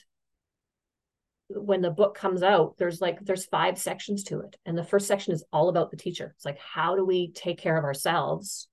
when 1.55 1.81
the 1.81 1.91
book 1.91 2.15
comes 2.15 2.43
out 2.43 2.75
there's 2.77 3.01
like 3.01 3.19
there's 3.21 3.45
five 3.45 3.77
sections 3.77 4.23
to 4.23 4.39
it 4.39 4.55
and 4.65 4.77
the 4.77 4.83
first 4.83 5.07
section 5.07 5.33
is 5.33 5.43
all 5.51 5.69
about 5.69 5.91
the 5.91 5.97
teacher 5.97 6.33
it's 6.35 6.45
like 6.45 6.57
how 6.59 6.95
do 6.95 7.05
we 7.05 7.31
take 7.31 7.59
care 7.59 7.77
of 7.77 7.83
ourselves 7.83 8.67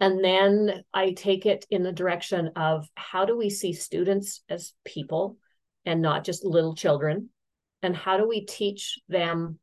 and 0.00 0.24
then 0.24 0.82
i 0.94 1.12
take 1.12 1.46
it 1.46 1.66
in 1.70 1.82
the 1.82 1.92
direction 1.92 2.50
of 2.56 2.88
how 2.94 3.24
do 3.24 3.36
we 3.36 3.50
see 3.50 3.72
students 3.72 4.42
as 4.48 4.72
people 4.84 5.36
and 5.84 6.02
not 6.02 6.24
just 6.24 6.44
little 6.44 6.74
children 6.74 7.28
and 7.82 7.96
how 7.96 8.16
do 8.16 8.28
we 8.28 8.44
teach 8.44 8.98
them 9.08 9.58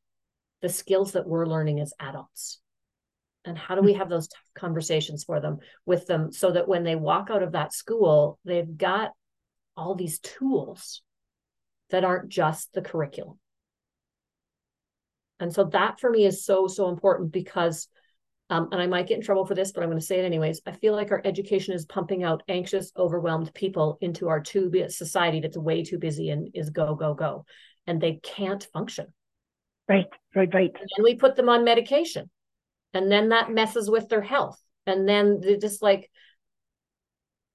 the 0.62 0.70
skills 0.70 1.14
that 1.14 1.28
we're 1.28 1.46
learning 1.46 1.80
as 1.80 1.94
adults 2.00 2.60
and 3.46 3.58
how 3.58 3.76
do 3.76 3.82
we 3.82 3.94
have 3.94 4.10
those 4.10 4.28
conversations 4.56 5.24
for 5.24 5.40
them 5.40 5.60
with 5.86 6.06
them 6.08 6.32
so 6.32 6.52
that 6.52 6.68
when 6.68 6.84
they 6.84 6.96
walk 6.96 7.30
out 7.32 7.44
of 7.44 7.54
that 7.54 7.74
school 7.74 8.40
they've 8.44 8.78
got 8.78 9.12
all 9.78 9.96
these 9.96 10.20
tools 10.20 11.02
that 11.90 12.04
aren't 12.04 12.30
just 12.30 12.72
the 12.74 12.82
curriculum. 12.82 13.40
And 15.40 15.54
so 15.54 15.66
that 15.66 16.00
for 16.00 16.10
me 16.10 16.26
is 16.26 16.44
so, 16.44 16.68
so 16.68 16.90
important 16.90 17.32
because, 17.32 17.88
um, 18.50 18.70
and 18.72 18.82
I 18.82 18.88
might 18.88 19.08
get 19.08 19.18
in 19.18 19.24
trouble 19.24 19.46
for 19.46 19.54
this, 19.54 19.72
but 19.72 19.84
I'm 19.84 19.90
going 19.90 20.00
to 20.00 20.06
say 20.06 20.20
it 20.20 20.26
anyways. 20.26 20.62
I 20.66 20.72
feel 20.72 20.96
like 20.96 21.12
our 21.12 21.22
education 21.24 21.76
is 21.76 21.86
pumping 21.86 22.24
out 22.24 22.42
anxious, 22.48 22.92
overwhelmed 22.98 23.54
people 23.54 24.00
into 24.02 24.28
our 24.28 24.40
too 24.40 24.72
society 24.90 25.40
that's 25.40 25.58
way 25.58 25.84
too 25.84 26.00
busy 26.00 26.30
and 26.30 26.50
is 26.56 26.72
go, 26.72 26.96
go, 26.96 27.14
go. 27.14 27.46
And 27.86 28.02
they 28.02 28.20
can't 28.24 28.68
function. 28.74 29.14
Right, 29.88 30.08
right, 30.36 30.52
right. 30.54 30.72
And 30.98 31.04
we 31.04 31.16
put 31.16 31.36
them 31.36 31.50
on 31.50 31.64
medication. 31.64 32.30
And 32.94 33.12
then 33.12 33.30
that 33.30 33.52
messes 33.52 33.90
with 33.90 34.10
their 34.10 34.22
health. 34.22 34.60
And 34.88 35.08
then 35.08 35.42
they're 35.42 35.58
just 35.58 35.84
like, 35.84 36.10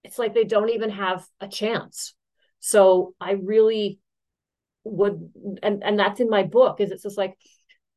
it's 0.05 0.19
like 0.19 0.33
they 0.33 0.45
don't 0.45 0.71
even 0.71 0.91
have 0.91 1.25
a 1.41 1.49
chance. 1.49 2.15
So 2.61 3.15
I 3.21 3.33
really 3.33 3.99
would 4.85 5.31
and 5.63 5.83
and 5.83 5.99
that's 5.99 6.21
in 6.21 6.29
my 6.29 6.43
book 6.43 6.81
is 6.81 6.91
it's 6.91 7.03
just 7.03 7.17
like 7.17 7.35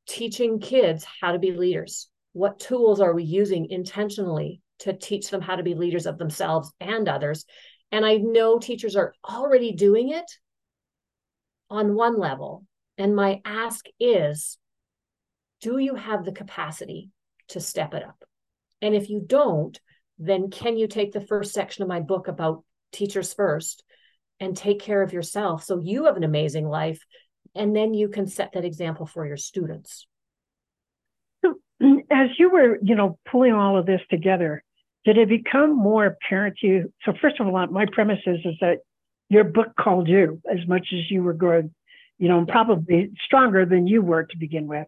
teaching 0.08 0.60
kids 0.60 1.06
how 1.20 1.34
to 1.34 1.40
be 1.40 1.52
leaders 1.52 2.10
what 2.38 2.60
tools 2.60 3.02
are 3.02 3.14
we 3.14 3.24
using 3.24 3.68
intentionally 3.72 4.62
to 4.80 4.94
teach 4.94 5.32
them 5.32 5.42
how 5.42 5.56
to 5.56 5.64
be 5.64 5.74
leaders 5.74 6.06
of 6.06 6.20
themselves 6.20 6.72
and 6.80 7.10
others? 7.10 7.46
And 7.92 8.06
i 8.06 8.18
know 8.18 8.60
teachers 8.60 8.96
are 8.96 9.14
already 9.28 9.72
doing 9.72 10.10
it 10.10 10.30
on 11.70 11.96
one 11.96 12.20
level. 12.20 12.66
And 12.98 13.16
my 13.16 13.42
ask 13.44 13.86
is 14.00 14.58
do 15.62 15.80
you 15.80 15.96
have 15.96 16.24
the 16.24 16.32
capacity 16.32 17.10
to 17.50 17.60
step 17.60 17.96
it 17.96 18.04
up? 18.04 18.24
And 18.82 18.94
if 18.94 19.10
you 19.10 19.24
don't 19.26 19.80
then 20.20 20.50
can 20.50 20.78
you 20.78 20.88
take 20.88 21.12
the 21.12 21.22
first 21.22 21.54
section 21.54 21.84
of 21.84 21.90
my 21.90 22.00
book 22.00 22.28
about 22.28 22.64
teachers 22.92 23.34
first 23.34 23.84
and 24.40 24.58
take 24.58 24.80
care 24.80 25.04
of 25.04 25.14
yourself 25.14 25.64
so 25.64 25.80
you 25.80 26.06
have 26.06 26.18
an 26.18 26.24
amazing 26.24 26.68
life? 26.68 27.04
And 27.56 27.76
then 27.76 27.94
you 27.94 28.10
can 28.10 28.28
set 28.28 28.52
that 28.54 28.66
example 28.66 29.06
for 29.06 29.26
your 29.26 29.38
students 29.38 30.07
as 32.18 32.30
you 32.40 32.50
were 32.50 32.78
you 32.82 32.96
know 32.96 33.18
pulling 33.30 33.54
all 33.54 33.78
of 33.78 33.86
this 33.86 34.02
together 34.10 34.64
did 35.06 35.18
it 35.18 35.30
become 35.30 35.74
more 35.74 36.06
apparent 36.06 36.58
to 36.58 36.68
you? 36.68 36.94
So 37.06 37.14
first 37.22 37.40
of 37.40 37.48
all 37.48 37.68
my 37.68 37.86
premise 37.90 38.20
is, 38.26 38.40
is 38.44 38.56
that 38.60 38.80
your 39.30 39.46
book 39.46 39.70
called 39.80 40.10
you 40.10 40.42
as 40.52 40.68
much 40.68 40.88
as 40.92 41.10
you 41.10 41.24
were 41.24 41.34
good 41.34 41.74
you 42.18 42.28
know 42.28 42.40
and 42.40 42.48
probably 42.48 43.12
stronger 43.24 43.66
than 43.66 43.88
you 43.88 44.02
were 44.02 44.24
to 44.24 44.38
begin 44.38 44.68
with. 44.68 44.88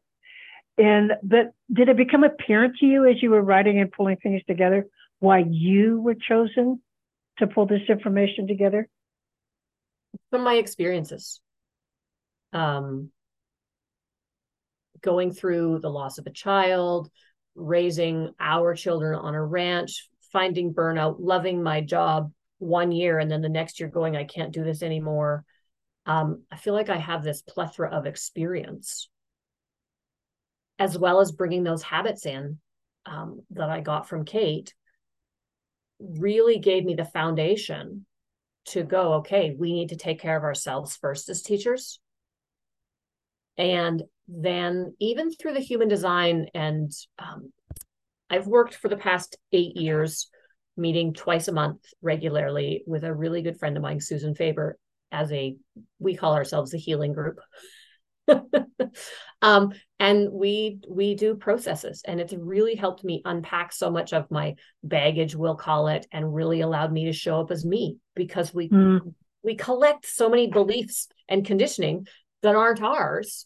And 0.77 1.11
but 1.23 1.51
did 1.71 1.89
it 1.89 1.97
become 1.97 2.23
apparent 2.23 2.77
to 2.79 2.85
you 2.85 3.05
as 3.05 3.21
you 3.21 3.29
were 3.31 3.41
writing 3.41 3.79
and 3.79 3.91
pulling 3.91 4.17
things 4.17 4.41
together 4.47 4.85
why 5.19 5.43
you 5.49 6.01
were 6.01 6.15
chosen 6.15 6.81
to 7.39 7.47
pull 7.47 7.65
this 7.65 7.81
information 7.89 8.47
together? 8.47 8.87
From 10.31 10.43
my 10.43 10.55
experiences. 10.55 11.41
Um 12.53 13.11
going 15.01 15.31
through 15.31 15.79
the 15.79 15.89
loss 15.89 16.17
of 16.17 16.27
a 16.27 16.31
child 16.31 17.09
raising 17.55 18.31
our 18.39 18.75
children 18.75 19.15
on 19.15 19.35
a 19.35 19.43
ranch 19.43 20.09
finding 20.31 20.73
burnout 20.73 21.15
loving 21.19 21.61
my 21.61 21.81
job 21.81 22.31
one 22.59 22.91
year 22.91 23.19
and 23.19 23.29
then 23.31 23.41
the 23.41 23.49
next 23.49 23.79
year 23.79 23.89
going 23.89 24.15
i 24.15 24.23
can't 24.23 24.53
do 24.53 24.63
this 24.63 24.83
anymore 24.83 25.43
um, 26.05 26.43
i 26.51 26.55
feel 26.55 26.73
like 26.73 26.89
i 26.89 26.97
have 26.97 27.23
this 27.23 27.41
plethora 27.41 27.89
of 27.89 28.05
experience 28.05 29.09
as 30.77 30.97
well 30.97 31.19
as 31.19 31.31
bringing 31.31 31.63
those 31.63 31.83
habits 31.83 32.25
in 32.25 32.59
um, 33.05 33.41
that 33.51 33.69
i 33.69 33.81
got 33.81 34.07
from 34.07 34.25
kate 34.25 34.73
really 35.99 36.59
gave 36.59 36.85
me 36.85 36.95
the 36.95 37.05
foundation 37.05 38.05
to 38.65 38.83
go, 38.83 39.13
okay, 39.15 39.55
we 39.57 39.73
need 39.73 39.89
to 39.89 39.95
take 39.95 40.19
care 40.19 40.37
of 40.37 40.43
ourselves 40.43 40.95
first 40.95 41.29
as 41.29 41.41
teachers. 41.41 41.99
And 43.59 44.01
then, 44.27 44.95
even 44.99 45.31
through 45.31 45.53
the 45.53 45.59
human 45.59 45.89
design, 45.89 46.47
and 46.53 46.91
um, 47.19 47.51
I've 48.29 48.47
worked 48.47 48.75
for 48.75 48.87
the 48.87 48.97
past 48.97 49.37
eight 49.51 49.75
years, 49.75 50.29
meeting 50.77 51.13
twice 51.13 51.47
a 51.49 51.51
month 51.51 51.81
regularly 52.01 52.83
with 52.87 53.03
a 53.03 53.13
really 53.13 53.41
good 53.41 53.59
friend 53.59 53.75
of 53.75 53.83
mine, 53.83 53.99
Susan 53.99 54.33
Faber, 54.33 54.77
as 55.11 55.31
a, 55.31 55.57
we 55.99 56.15
call 56.15 56.33
ourselves 56.33 56.73
a 56.73 56.77
healing 56.77 57.13
group. 57.13 57.39
um, 59.41 59.73
and 59.99 60.31
we 60.31 60.79
we 60.87 61.15
do 61.15 61.35
processes 61.35 62.03
and 62.05 62.19
it's 62.19 62.33
really 62.33 62.75
helped 62.75 63.03
me 63.03 63.21
unpack 63.25 63.73
so 63.73 63.89
much 63.89 64.13
of 64.13 64.29
my 64.29 64.55
baggage 64.83 65.35
we'll 65.35 65.55
call 65.55 65.87
it 65.87 66.05
and 66.11 66.33
really 66.33 66.61
allowed 66.61 66.91
me 66.91 67.05
to 67.05 67.13
show 67.13 67.41
up 67.41 67.51
as 67.51 67.65
me 67.65 67.97
because 68.15 68.53
we 68.53 68.69
mm. 68.69 68.99
we 69.43 69.55
collect 69.55 70.05
so 70.05 70.29
many 70.29 70.47
beliefs 70.47 71.07
and 71.27 71.45
conditioning 71.45 72.05
that 72.41 72.55
aren't 72.55 72.81
ours 72.81 73.45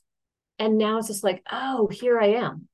and 0.64 0.78
now 0.78 0.98
it's 0.98 1.08
just 1.08 1.24
like 1.24 1.44
oh 1.52 1.88
here 1.88 2.20
i 2.20 2.28
am 2.28 2.68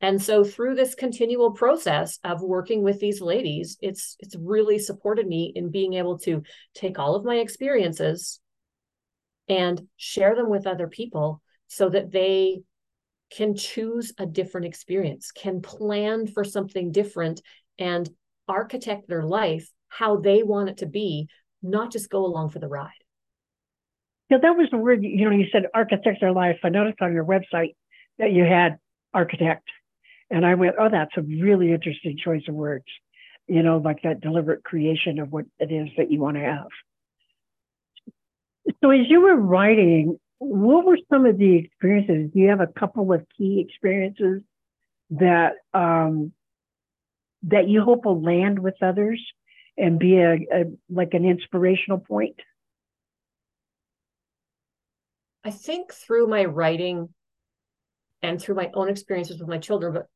and 0.00 0.20
so 0.20 0.42
through 0.42 0.74
this 0.74 0.96
continual 0.96 1.52
process 1.52 2.18
of 2.24 2.42
working 2.42 2.82
with 2.82 2.98
these 2.98 3.20
ladies 3.20 3.76
it's 3.80 4.16
it's 4.20 4.36
really 4.36 4.78
supported 4.78 5.26
me 5.26 5.52
in 5.54 5.70
being 5.70 5.94
able 5.94 6.18
to 6.18 6.42
take 6.74 6.98
all 6.98 7.14
of 7.14 7.24
my 7.24 7.36
experiences 7.36 8.40
and 9.48 9.82
share 9.96 10.34
them 10.34 10.48
with 10.48 10.66
other 10.66 10.88
people 10.88 11.40
so 11.68 11.88
that 11.88 12.10
they 12.10 12.62
can 13.30 13.54
choose 13.54 14.12
a 14.18 14.26
different 14.26 14.66
experience, 14.66 15.32
can 15.32 15.62
plan 15.62 16.26
for 16.26 16.44
something 16.44 16.92
different 16.92 17.40
and 17.78 18.08
architect 18.46 19.08
their 19.08 19.22
life 19.22 19.70
how 19.88 20.16
they 20.16 20.42
want 20.42 20.68
it 20.68 20.78
to 20.78 20.86
be, 20.86 21.28
not 21.62 21.92
just 21.92 22.10
go 22.10 22.24
along 22.24 22.50
for 22.50 22.58
the 22.58 22.68
ride. 22.68 22.90
So 24.32 24.38
that 24.40 24.56
was 24.56 24.68
the 24.70 24.78
word, 24.78 25.04
you 25.04 25.28
know, 25.28 25.36
you 25.36 25.46
said 25.52 25.66
architects 25.74 26.22
are 26.22 26.32
life. 26.32 26.58
I 26.64 26.70
noticed 26.70 27.02
on 27.02 27.12
your 27.12 27.24
website 27.24 27.74
that 28.18 28.32
you 28.32 28.44
had 28.44 28.78
architect. 29.12 29.68
And 30.30 30.46
I 30.46 30.54
went, 30.54 30.76
oh, 30.78 30.88
that's 30.90 31.14
a 31.18 31.22
really 31.22 31.70
interesting 31.70 32.16
choice 32.16 32.42
of 32.48 32.54
words, 32.54 32.86
you 33.46 33.62
know, 33.62 33.76
like 33.76 34.00
that 34.04 34.22
deliberate 34.22 34.64
creation 34.64 35.18
of 35.18 35.30
what 35.30 35.44
it 35.58 35.70
is 35.70 35.88
that 35.98 36.10
you 36.10 36.18
want 36.18 36.38
to 36.38 36.44
have. 36.44 36.68
So 38.82 38.90
as 38.90 39.00
you 39.10 39.20
were 39.20 39.36
writing, 39.36 40.18
what 40.38 40.86
were 40.86 40.98
some 41.12 41.26
of 41.26 41.36
the 41.36 41.56
experiences? 41.56 42.30
Do 42.32 42.40
you 42.40 42.48
have 42.48 42.60
a 42.60 42.66
couple 42.66 43.12
of 43.12 43.26
key 43.36 43.62
experiences 43.68 44.40
that 45.10 45.56
um, 45.74 46.32
that 47.42 47.68
you 47.68 47.82
hope 47.82 48.06
will 48.06 48.22
land 48.22 48.58
with 48.58 48.76
others 48.80 49.22
and 49.76 49.98
be 49.98 50.16
a, 50.16 50.32
a 50.32 50.64
like 50.88 51.12
an 51.12 51.26
inspirational 51.26 51.98
point? 51.98 52.36
I 55.44 55.50
think 55.50 55.92
through 55.92 56.28
my 56.28 56.44
writing 56.44 57.08
and 58.22 58.40
through 58.40 58.54
my 58.54 58.70
own 58.74 58.88
experiences 58.88 59.40
with 59.40 59.48
my 59.48 59.58
children, 59.58 59.92
but 59.92 60.06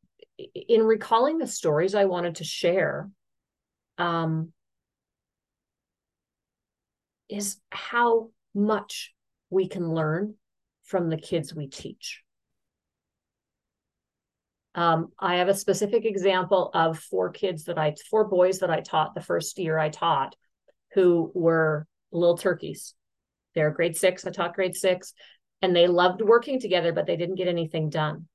in 0.55 0.83
recalling 0.83 1.39
the 1.39 1.47
stories 1.47 1.95
I 1.95 2.05
wanted 2.05 2.37
to 2.37 2.45
share, 2.45 3.11
um, 3.99 4.53
is 7.29 7.57
how 7.71 8.31
much 8.55 9.13
we 9.51 9.69
can 9.69 9.93
learn 9.93 10.35
from 10.85 11.09
the 11.09 11.17
kids 11.17 11.55
we 11.55 11.67
teach. 11.67 12.23
Um, 14.77 15.09
I 15.19 15.37
have 15.37 15.49
a 15.49 15.55
specific 15.55 16.05
example 16.05 16.71
of 16.75 16.99
four 16.99 17.31
kids 17.31 17.65
that 17.65 17.79
I, 17.79 17.95
four 18.11 18.29
boys 18.29 18.59
that 18.61 18.71
I 18.71 18.81
taught 18.81 19.15
the 19.15 19.23
first 19.23 19.59
year 19.59 19.79
I 19.79 19.89
taught, 19.89 20.37
who 20.93 21.33
were 21.35 21.87
little 22.13 22.37
turkeys. 22.37 22.95
They're 23.57 23.73
grade 23.73 23.97
six. 23.97 24.25
I 24.25 24.31
taught 24.31 24.55
grade 24.55 24.77
six, 24.77 25.13
and 25.61 25.75
they 25.75 25.89
loved 25.89 26.23
working 26.23 26.61
together, 26.61 26.93
but 26.93 27.07
they 27.07 27.17
didn't 27.17 27.35
get 27.35 27.49
anything 27.49 27.91
done. 27.91 28.29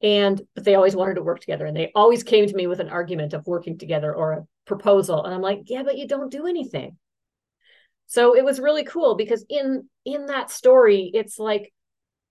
And 0.00 0.40
but 0.54 0.62
they 0.62 0.76
always 0.76 0.94
wanted 0.94 1.14
to 1.14 1.24
work 1.24 1.40
together, 1.40 1.66
and 1.66 1.76
they 1.76 1.90
always 1.96 2.22
came 2.22 2.46
to 2.46 2.54
me 2.54 2.68
with 2.68 2.78
an 2.78 2.90
argument 2.90 3.34
of 3.34 3.44
working 3.48 3.78
together 3.78 4.14
or 4.14 4.32
a 4.32 4.46
proposal, 4.64 5.24
and 5.24 5.34
I'm 5.34 5.42
like, 5.42 5.62
yeah, 5.66 5.82
but 5.82 5.98
you 5.98 6.06
don't 6.06 6.30
do 6.30 6.46
anything. 6.46 6.96
So 8.06 8.36
it 8.36 8.44
was 8.44 8.60
really 8.60 8.84
cool 8.84 9.16
because 9.16 9.44
in 9.48 9.88
in 10.04 10.26
that 10.26 10.52
story, 10.52 11.10
it's 11.12 11.40
like 11.40 11.72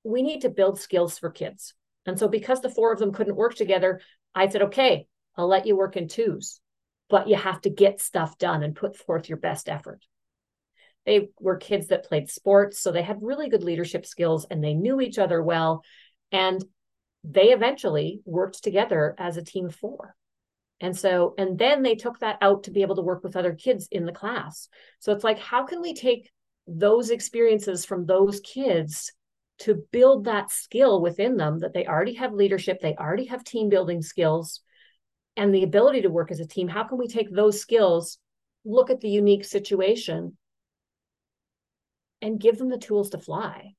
we 0.05 0.21
need 0.21 0.41
to 0.41 0.49
build 0.49 0.79
skills 0.79 1.19
for 1.19 1.29
kids 1.29 1.73
and 2.05 2.19
so, 2.19 2.27
because 2.27 2.61
the 2.61 2.69
four 2.69 2.93
of 2.93 2.99
them 2.99 3.11
couldn't 3.11 3.35
work 3.35 3.55
together, 3.55 3.99
I 4.33 4.47
said, 4.47 4.63
okay, 4.63 5.07
I'll 5.35 5.47
let 5.47 5.65
you 5.65 5.75
work 5.75 5.97
in 5.97 6.07
twos, 6.07 6.59
but 7.09 7.27
you 7.27 7.35
have 7.35 7.61
to 7.61 7.69
get 7.69 8.01
stuff 8.01 8.37
done 8.37 8.63
and 8.63 8.75
put 8.75 8.95
forth 8.95 9.27
your 9.27 9.39
best 9.39 9.67
effort. 9.67 10.03
They 11.05 11.29
were 11.39 11.57
kids 11.57 11.87
that 11.87 12.05
played 12.05 12.29
sports, 12.29 12.79
so 12.79 12.91
they 12.91 13.03
had 13.03 13.19
really 13.21 13.49
good 13.49 13.63
leadership 13.63 14.05
skills 14.05 14.45
and 14.49 14.63
they 14.63 14.73
knew 14.73 15.01
each 15.01 15.19
other 15.19 15.41
well. 15.41 15.83
And 16.31 16.63
they 17.23 17.51
eventually 17.51 18.21
worked 18.25 18.63
together 18.63 19.15
as 19.17 19.37
a 19.37 19.43
team 19.43 19.69
four. 19.69 20.15
And 20.81 20.97
so, 20.97 21.33
and 21.37 21.57
then 21.57 21.83
they 21.83 21.95
took 21.95 22.19
that 22.19 22.37
out 22.41 22.63
to 22.63 22.71
be 22.71 22.81
able 22.81 22.95
to 22.95 23.01
work 23.01 23.23
with 23.23 23.35
other 23.35 23.53
kids 23.53 23.87
in 23.91 24.05
the 24.05 24.11
class. 24.11 24.67
So 24.99 25.13
it's 25.13 25.23
like, 25.23 25.39
how 25.39 25.65
can 25.65 25.81
we 25.81 25.93
take 25.93 26.31
those 26.67 27.11
experiences 27.11 27.85
from 27.85 28.05
those 28.05 28.39
kids 28.41 29.11
to 29.59 29.83
build 29.91 30.25
that 30.25 30.51
skill 30.51 31.01
within 31.01 31.37
them 31.37 31.59
that 31.59 31.73
they 31.73 31.85
already 31.85 32.15
have 32.15 32.33
leadership, 32.33 32.79
they 32.81 32.95
already 32.95 33.25
have 33.25 33.43
team 33.43 33.69
building 33.69 34.01
skills 34.01 34.61
and 35.37 35.53
the 35.53 35.63
ability 35.63 36.01
to 36.01 36.09
work 36.09 36.31
as 36.31 36.39
a 36.39 36.47
team. 36.47 36.67
How 36.67 36.83
can 36.83 36.97
we 36.97 37.07
take 37.07 37.33
those 37.33 37.59
skills, 37.61 38.17
look 38.65 38.89
at 38.89 38.99
the 38.99 39.09
unique 39.09 39.45
situation, 39.45 40.37
and 42.21 42.39
give 42.39 42.57
them 42.57 42.69
the 42.69 42.77
tools 42.77 43.11
to 43.11 43.17
fly? 43.17 43.73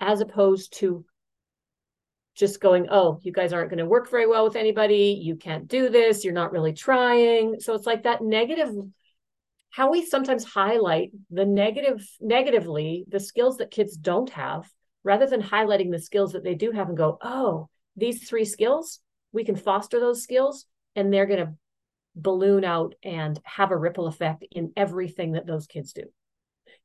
As 0.00 0.20
opposed 0.20 0.78
to 0.78 1.04
just 2.34 2.60
going, 2.60 2.88
oh, 2.90 3.18
you 3.22 3.32
guys 3.32 3.52
aren't 3.52 3.70
going 3.70 3.78
to 3.78 3.86
work 3.86 4.10
very 4.10 4.26
well 4.26 4.44
with 4.44 4.56
anybody. 4.56 5.20
You 5.22 5.36
can't 5.36 5.68
do 5.68 5.90
this. 5.90 6.24
You're 6.24 6.32
not 6.32 6.52
really 6.52 6.72
trying. 6.72 7.60
So 7.60 7.74
it's 7.74 7.86
like 7.86 8.04
that 8.04 8.22
negative 8.22 8.74
how 9.72 9.90
we 9.90 10.04
sometimes 10.04 10.44
highlight 10.44 11.10
the 11.30 11.44
negative 11.44 12.06
negatively 12.20 13.04
the 13.08 13.18
skills 13.18 13.56
that 13.56 13.70
kids 13.70 13.96
don't 13.96 14.30
have 14.30 14.70
rather 15.02 15.26
than 15.26 15.42
highlighting 15.42 15.90
the 15.90 15.98
skills 15.98 16.32
that 16.32 16.44
they 16.44 16.54
do 16.54 16.70
have 16.70 16.88
and 16.88 16.96
go 16.96 17.18
oh 17.22 17.68
these 17.96 18.28
three 18.28 18.44
skills 18.44 19.00
we 19.32 19.44
can 19.44 19.56
foster 19.56 19.98
those 19.98 20.22
skills 20.22 20.66
and 20.94 21.12
they're 21.12 21.26
going 21.26 21.44
to 21.44 21.54
balloon 22.14 22.64
out 22.64 22.94
and 23.02 23.40
have 23.44 23.70
a 23.70 23.76
ripple 23.76 24.06
effect 24.06 24.44
in 24.52 24.72
everything 24.76 25.32
that 25.32 25.46
those 25.46 25.66
kids 25.66 25.92
do 25.92 26.04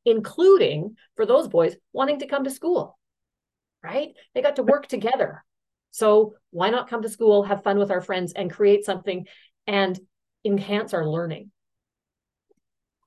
including 0.05 0.95
for 1.15 1.25
those 1.25 1.47
boys 1.47 1.75
wanting 1.93 2.19
to 2.19 2.27
come 2.27 2.43
to 2.43 2.49
school 2.49 2.97
right? 3.83 4.13
They 4.33 4.41
got 4.41 4.57
to 4.57 4.63
work 4.63 4.87
together. 4.87 5.43
So 5.91 6.35
why 6.51 6.69
not 6.69 6.89
come 6.89 7.01
to 7.01 7.09
school 7.09 7.43
have 7.43 7.63
fun 7.63 7.79
with 7.79 7.91
our 7.91 8.01
friends 8.01 8.33
and 8.33 8.51
create 8.51 8.85
something 8.85 9.25
and 9.65 9.99
enhance 10.45 10.93
our 10.93 11.07
learning? 11.07 11.51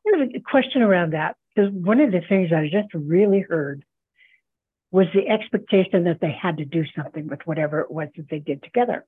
A 0.07 0.41
question 0.41 0.83
around 0.83 1.13
that 1.13 1.37
because 1.55 1.71
one 1.73 2.01
of 2.01 2.11
the 2.11 2.23
things 2.29 2.51
I 2.53 2.65
just 2.65 2.93
really 2.95 3.45
heard 3.49 3.85
was 4.91 5.07
the 5.15 5.29
expectation 5.29 6.05
that 6.05 6.21
they 6.21 6.33
had 6.33 6.57
to 6.57 6.65
do 6.65 6.85
something 6.97 7.29
with 7.29 7.41
whatever 7.45 7.81
it 7.81 7.91
was 7.91 8.09
that 8.17 8.29
they 8.29 8.41
did 8.41 8.63
together. 8.63 9.05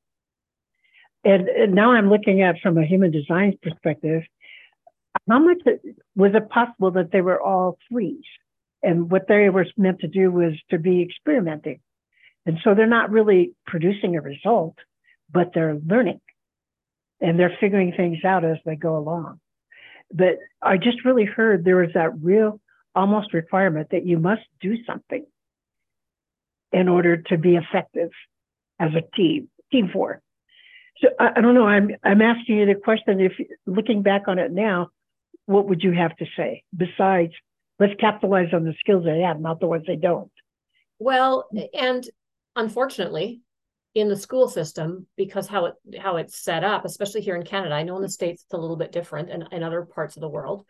And, 1.25 1.49
and 1.49 1.75
now 1.75 1.93
I'm 1.93 2.09
looking 2.09 2.43
at 2.43 2.61
from 2.63 2.79
a 2.79 2.85
human 2.85 3.11
design 3.11 3.59
perspective, 3.63 4.23
how 5.29 5.39
much 5.39 5.63
was 6.17 6.33
it 6.35 6.49
possible 6.49 6.91
that 6.93 7.13
they 7.13 7.21
were 7.21 7.41
all 7.41 7.79
threes? 7.89 8.25
And 8.83 9.11
what 9.11 9.29
they 9.29 9.49
were 9.49 9.67
meant 9.77 10.01
to 10.01 10.09
do 10.09 10.31
was 10.31 10.55
to 10.71 10.79
be 10.79 11.03
experimenting. 11.03 11.81
And 12.47 12.59
so 12.65 12.75
they're 12.75 12.87
not 12.87 13.11
really 13.11 13.53
producing 13.67 14.17
a 14.17 14.21
result, 14.21 14.75
but 15.33 15.53
they're 15.55 15.79
learning 15.87 16.21
and 17.21 17.39
they're 17.39 17.57
figuring 17.61 17.93
things 17.97 18.25
out 18.25 18.45
as 18.45 18.57
they 18.65 18.75
go 18.75 18.97
along. 18.97 19.39
But 20.13 20.39
I 20.61 20.77
just 20.77 21.05
really 21.05 21.25
heard 21.25 21.65
there 21.65 21.77
was 21.77 21.93
that 21.95 22.21
real 22.21 22.61
almost 22.95 23.33
requirement 23.33 23.89
that 23.93 24.05
you 24.05 24.19
must 24.19 24.43
do 24.61 24.77
something 24.85 25.25
in 26.73 26.89
order 26.89 27.17
to 27.17 27.39
be 27.39 27.57
effective 27.57 28.11
as 28.79 28.91
a 28.95 29.17
team, 29.17 29.49
team 29.71 29.89
four. 29.93 30.21
So 30.99 31.09
I, 31.19 31.31
I 31.37 31.41
don't 31.41 31.55
know. 31.55 31.67
I'm 31.67 31.91
I'm 32.03 32.21
asking 32.21 32.59
you 32.59 32.67
the 32.67 32.75
question. 32.75 33.21
If 33.21 33.33
looking 33.67 34.03
back 34.03 34.23
on 34.27 34.39
it 34.39 34.53
now, 34.53 34.89
what 35.47 35.69
would 35.69 35.83
you 35.83 35.93
have 35.93 36.17
to 36.17 36.27
say? 36.37 36.65
Besides 36.77 37.33
let's 37.79 37.95
capitalize 37.99 38.53
on 38.53 38.65
the 38.65 38.75
skills 38.81 39.05
they 39.05 39.21
have, 39.21 39.41
not 39.41 39.61
the 39.61 39.67
ones 39.67 39.85
they 39.87 39.97
don't? 39.97 40.31
Well, 40.99 41.49
and 41.75 42.09
unfortunately, 42.55 43.41
in 43.95 44.09
the 44.09 44.17
school 44.17 44.49
system 44.49 45.07
because 45.17 45.47
how 45.47 45.67
it 45.67 45.75
how 46.01 46.17
it's 46.17 46.43
set 46.43 46.65
up 46.65 46.87
especially 46.87 47.21
here 47.21 47.37
in 47.37 47.45
canada 47.45 47.75
i 47.75 47.83
know 47.83 47.97
in 47.97 48.01
the 48.01 48.09
states 48.09 48.43
it's 48.43 48.55
a 48.55 48.57
little 48.57 48.79
bit 48.79 48.91
different 48.91 49.29
and 49.29 49.47
in 49.53 49.63
other 49.63 49.83
parts 49.83 50.17
of 50.17 50.23
the 50.23 50.29
world 50.31 50.65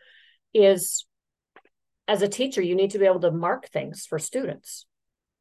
is 0.53 1.05
as 2.07 2.21
a 2.21 2.27
teacher 2.27 2.61
you 2.61 2.75
need 2.75 2.91
to 2.91 2.99
be 2.99 3.05
able 3.05 3.19
to 3.21 3.31
mark 3.31 3.67
things 3.69 4.05
for 4.05 4.19
students. 4.19 4.85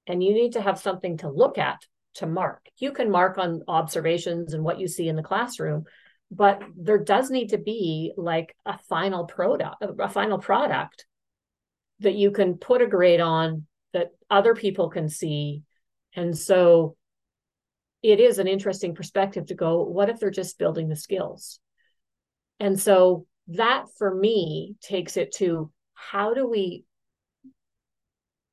And 0.07 0.23
you 0.23 0.35
need 0.35 0.55
to 0.55 0.61
have 0.61 0.81
something 0.81 1.19
to 1.19 1.31
look 1.31 1.59
at 1.59 1.79
to 2.15 2.27
mark. 2.27 2.67
You 2.79 2.93
can 2.93 3.11
mark 3.11 3.39
on 3.39 3.63
observations 3.69 4.53
and 4.53 4.65
what 4.65 4.81
you 4.81 4.89
see 4.89 5.09
in 5.09 5.17
the 5.17 5.23
classroom 5.23 5.85
but 6.35 6.63
there 6.77 6.99
does 6.99 7.31
need 7.31 7.51
to 7.51 7.59
be 7.59 8.13
like 8.17 8.57
a 8.65 8.79
final 8.89 9.25
product 9.25 9.77
a 10.01 10.09
final 10.09 10.39
product 10.39 11.05
that 12.01 12.15
you 12.15 12.31
can 12.31 12.55
put 12.55 12.83
a 12.83 12.87
grade 12.87 13.21
on 13.21 13.67
that 13.93 14.13
other 14.31 14.55
people 14.55 14.89
can 14.89 15.09
see 15.09 15.63
and 16.15 16.37
so 16.37 16.97
it 18.03 18.19
is 18.19 18.39
an 18.39 18.49
interesting 18.49 18.95
perspective 18.95 19.47
to 19.47 19.55
go, 19.55 19.83
what 19.83 20.09
if 20.09 20.19
they're 20.19 20.31
just 20.31 20.59
building 20.59 20.89
the 20.89 20.97
skills? 20.97 21.61
And 22.59 22.79
so 22.79 23.27
that 23.49 23.87
for 23.97 24.15
me 24.15 24.77
takes 24.81 25.17
it 25.17 25.33
to 25.37 25.71
how 25.95 26.35
do 26.35 26.49
we 26.49 26.85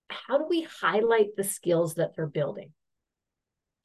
how 0.10 0.39
do 0.39 0.46
we 0.50 0.68
highlight 0.82 1.36
the 1.38 1.44
skills 1.44 1.96
that 1.96 2.15
they're 2.15 2.28
building? 2.28 2.72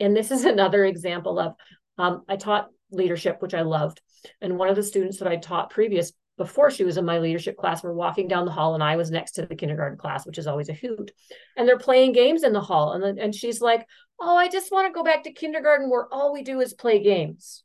And 0.01 0.17
this 0.17 0.31
is 0.31 0.45
another 0.45 0.85
example 0.85 1.39
of 1.39 1.55
um, 1.97 2.23
I 2.29 2.37
taught 2.37 2.69
leadership, 2.95 3.41
which 3.41 3.55
I 3.55 3.63
loved. 3.63 4.01
And 4.41 4.59
one 4.59 4.69
of 4.69 4.77
the 4.77 4.83
students 4.83 5.19
that 5.19 5.29
I 5.29 5.37
taught 5.37 5.71
previous 5.71 6.13
before 6.37 6.71
she 6.71 6.85
was 6.85 6.97
in 6.97 7.05
my 7.05 7.19
leadership 7.19 7.57
class, 7.57 7.83
we're 7.83 7.93
walking 7.93 8.27
down 8.27 8.45
the 8.45 8.51
hall 8.51 8.75
and 8.75 8.83
I 8.83 8.97
was 8.97 9.11
next 9.11 9.33
to 9.33 9.47
the 9.47 9.55
kindergarten 9.55 9.99
class, 9.99 10.27
which 10.27 10.39
is 10.39 10.47
always 10.47 10.69
a 10.69 10.75
hoot. 10.75 11.13
And 11.57 11.69
they're 11.69 11.79
playing 11.79 12.13
games 12.13 12.43
in 12.43 12.53
the 12.53 12.61
hall. 12.61 12.93
And, 12.93 13.19
and 13.19 13.35
she's 13.35 13.61
like, 13.61 13.87
Oh, 14.21 14.37
I 14.37 14.49
just 14.49 14.73
want 14.73 14.89
to 14.89 14.93
go 14.93 15.05
back 15.05 15.25
to 15.25 15.33
kindergarten 15.33 15.91
where 15.91 16.07
all 16.13 16.33
we 16.33 16.43
do 16.43 16.61
is 16.61 16.73
play 16.73 17.03
games. 17.03 17.63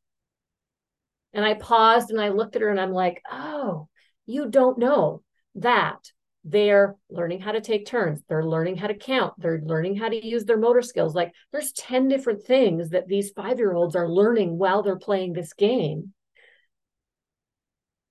And 1.34 1.46
I 1.46 1.54
paused 1.56 2.10
and 2.10 2.20
I 2.20 2.30
looked 2.30 2.56
at 2.56 2.62
her 2.62 2.70
and 2.70 2.80
I'm 2.80 2.92
like, 2.92 3.22
Oh, 3.32 3.88
you 4.26 4.50
don't 4.50 4.78
know 4.78 5.24
that 5.56 6.12
they're 6.44 6.96
learning 7.10 7.42
how 7.42 7.52
to 7.52 7.62
take 7.62 7.86
turns. 7.86 8.22
They're 8.28 8.46
learning 8.46 8.78
how 8.78 8.88
to 8.88 8.94
count. 8.94 9.34
They're 9.38 9.62
learning 9.64 9.98
how 9.98 10.10
to 10.10 10.26
use 10.26 10.46
their 10.46 10.58
motor 10.58 10.82
skills. 10.82 11.14
Like 11.14 11.34
there's 11.52 11.74
10 11.74 12.08
different 12.08 12.44
things 12.44 12.90
that 12.90 13.08
these 13.08 13.32
five 13.32 13.58
year 13.58 13.74
olds 13.74 13.96
are 13.96 14.10
learning 14.10 14.58
while 14.58 14.82
they're 14.82 14.96
playing 14.98 15.34
this 15.34 15.54
game 15.54 16.14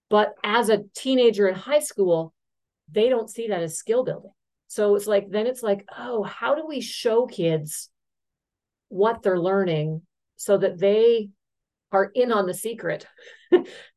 but 0.09 0.35
as 0.43 0.69
a 0.69 0.85
teenager 0.95 1.49
in 1.49 1.55
high 1.55 1.81
school, 1.81 2.33
they 2.91 3.09
don't 3.09 3.31
see 3.31 3.49
that 3.49 3.63
as 3.63 3.77
skill 3.77 4.05
building. 4.05 4.33
So 4.69 4.95
it's 4.97 5.07
like, 5.07 5.31
then 5.31 5.47
it's 5.47 5.63
like, 5.63 5.87
oh, 5.97 6.23
how 6.23 6.55
do 6.55 6.67
we 6.67 6.81
show 6.81 7.27
kids 7.27 7.91
what 8.89 9.23
they're 9.23 9.41
learning 9.41 10.03
so 10.37 10.57
that 10.59 10.79
they 10.79 11.31
are 11.93 12.11
in 12.15 12.33
on 12.33 12.47
the 12.47 12.55
secret 12.55 13.07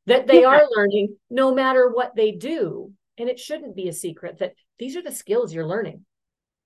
that 0.06 0.28
they 0.28 0.42
yeah. 0.42 0.48
are 0.48 0.64
learning 0.76 1.16
no 1.30 1.54
matter 1.54 1.90
what 1.90 2.16
they 2.16 2.32
do? 2.32 2.92
And 3.18 3.30
it 3.30 3.40
shouldn't 3.40 3.76
be 3.76 3.88
a 3.88 3.94
secret 3.94 4.40
that 4.40 4.54
these 4.80 4.96
are 4.96 5.02
the 5.02 5.12
skills 5.12 5.54
you're 5.54 5.68
learning. 5.68 6.06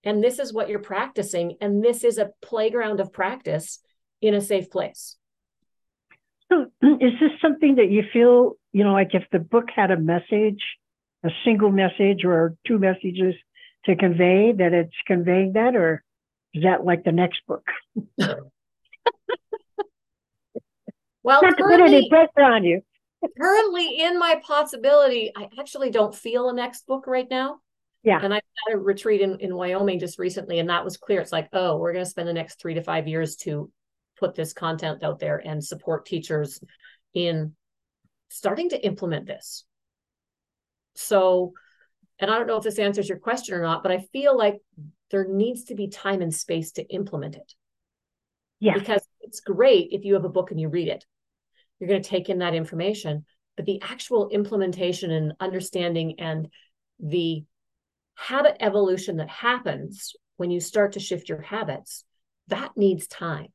And 0.04 0.24
this 0.24 0.40
is 0.40 0.54
what 0.54 0.70
you're 0.70 0.80
practicing. 0.80 1.58
And 1.60 1.84
this 1.84 2.04
is 2.04 2.18
a 2.18 2.32
playground 2.42 3.00
of 3.00 3.12
practice 3.12 3.80
in 4.22 4.34
a 4.34 4.42
safe 4.42 4.70
place. 4.70 5.18
So, 6.52 6.68
is 6.84 7.14
this 7.20 7.32
something 7.42 7.76
that 7.76 7.90
you 7.90 8.04
feel, 8.14 8.54
you 8.72 8.84
know, 8.84 8.94
like 8.94 9.14
if 9.14 9.24
the 9.32 9.40
book 9.40 9.66
had 9.76 9.92
a 9.92 9.98
message, 9.98 10.62
a 11.24 11.30
single 11.44 11.72
message 11.72 12.24
or 12.24 12.56
two 12.68 12.78
messages 12.78 13.34
to 13.86 13.96
convey, 13.96 14.52
that 14.52 14.74
it's 14.74 14.96
conveying 15.08 15.54
that, 15.54 15.76
or 15.76 16.04
is 16.54 16.64
that 16.64 16.86
like 16.86 17.04
the 17.04 17.12
next 17.12 17.42
book? 17.48 17.66
well, 21.24 21.42
not 21.42 21.58
to 21.58 21.64
put 21.64 21.80
any 21.82 22.08
pressure 22.10 22.42
on 22.42 22.64
you. 22.64 22.82
Currently, 23.40 24.02
in 24.02 24.20
my 24.20 24.42
possibility, 24.46 25.32
I 25.36 25.50
actually 25.60 25.92
don't 25.92 26.14
feel 26.14 26.50
a 26.50 26.54
next 26.54 26.86
book 26.88 27.08
right 27.08 27.28
now. 27.30 27.60
Yeah. 28.04 28.20
And 28.22 28.34
I 28.34 28.38
had 28.68 28.76
a 28.76 28.78
retreat 28.78 29.22
in, 29.22 29.40
in 29.40 29.56
Wyoming 29.56 30.00
just 30.00 30.20
recently, 30.20 30.60
and 30.60 30.70
that 30.70 30.84
was 30.84 30.98
clear. 30.98 31.22
It's 31.22 31.32
like, 31.32 31.50
oh, 31.54 31.78
we're 31.78 31.94
going 31.94 32.06
to 32.06 32.10
spend 32.10 32.28
the 32.28 32.34
next 32.34 32.60
three 32.60 32.76
to 32.76 32.84
five 32.84 33.08
years 33.08 33.36
to 33.38 33.72
put 34.20 34.36
this 34.36 34.54
content 34.54 35.04
out 35.04 35.20
there 35.20 35.38
and 35.38 35.64
support 35.64 36.06
teachers 36.06 36.60
in 37.14 37.54
starting 38.30 38.70
to 38.70 38.86
implement 38.86 39.26
this. 39.26 39.66
So, 40.96 41.54
and 42.20 42.30
I 42.30 42.38
don't 42.38 42.48
know 42.48 42.58
if 42.58 42.64
this 42.64 42.80
answers 42.80 43.10
your 43.10 43.18
question 43.18 43.56
or 43.56 43.62
not, 43.62 43.82
but 43.82 43.92
I 43.92 44.06
feel 44.14 44.38
like 44.38 44.62
there 45.12 45.28
needs 45.28 45.66
to 45.66 45.76
be 45.76 45.88
time 45.88 46.22
and 46.22 46.34
space 46.34 46.74
to 46.74 46.84
implement 46.84 47.36
it. 47.36 47.54
Yeah. 48.60 48.78
Because 48.78 49.02
it's 49.22 49.40
great 49.40 49.90
if 49.92 50.06
you 50.06 50.14
have 50.14 50.26
a 50.26 50.30
book 50.30 50.52
and 50.52 50.60
you 50.60 50.70
read 50.70 50.88
it. 50.88 51.06
You're 51.80 51.90
going 51.90 52.02
to 52.02 52.10
take 52.10 52.30
in 52.30 52.40
that 52.40 52.56
information, 52.56 53.26
but 53.56 53.66
the 53.66 53.82
actual 53.82 54.30
implementation 54.30 55.12
and 55.12 55.34
understanding 55.40 56.20
and 56.20 56.50
the 57.00 57.44
habit 58.16 58.58
evolution 58.60 59.18
that 59.18 59.30
happens 59.30 60.14
when 60.38 60.52
you 60.52 60.60
start 60.60 60.94
to 60.94 61.00
shift 61.00 61.30
your 61.30 61.42
habits, 61.42 62.04
that 62.48 62.72
needs 62.76 63.08
time. 63.08 63.48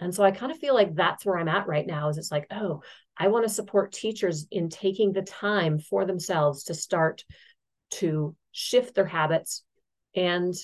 And 0.00 0.14
so 0.14 0.22
I 0.22 0.30
kind 0.30 0.52
of 0.52 0.58
feel 0.58 0.74
like 0.74 0.94
that's 0.94 1.26
where 1.26 1.38
I'm 1.38 1.48
at 1.48 1.66
right 1.66 1.86
now 1.86 2.08
is 2.08 2.18
it's 2.18 2.30
like, 2.30 2.46
oh, 2.50 2.82
I 3.16 3.28
want 3.28 3.46
to 3.46 3.52
support 3.52 3.92
teachers 3.92 4.46
in 4.50 4.68
taking 4.68 5.12
the 5.12 5.22
time 5.22 5.80
for 5.80 6.04
themselves 6.04 6.64
to 6.64 6.74
start 6.74 7.24
to 7.92 8.36
shift 8.52 8.94
their 8.94 9.06
habits. 9.06 9.64
And 10.14 10.54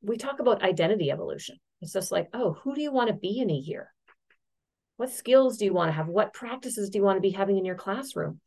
we 0.00 0.16
talk 0.16 0.40
about 0.40 0.62
identity 0.62 1.10
evolution. 1.10 1.56
It's 1.82 1.92
just 1.92 2.12
like, 2.12 2.28
oh, 2.32 2.56
who 2.62 2.74
do 2.74 2.80
you 2.80 2.92
want 2.92 3.08
to 3.08 3.14
be 3.14 3.40
in 3.40 3.50
a 3.50 3.54
year? 3.54 3.93
What 4.96 5.10
skills 5.10 5.58
do 5.58 5.64
you 5.64 5.72
want 5.72 5.88
to 5.88 5.92
have? 5.92 6.06
What 6.06 6.32
practices 6.32 6.90
do 6.90 6.98
you 6.98 7.04
want 7.04 7.16
to 7.16 7.20
be 7.20 7.30
having 7.30 7.58
in 7.58 7.64
your 7.64 7.74
classroom? 7.74 8.40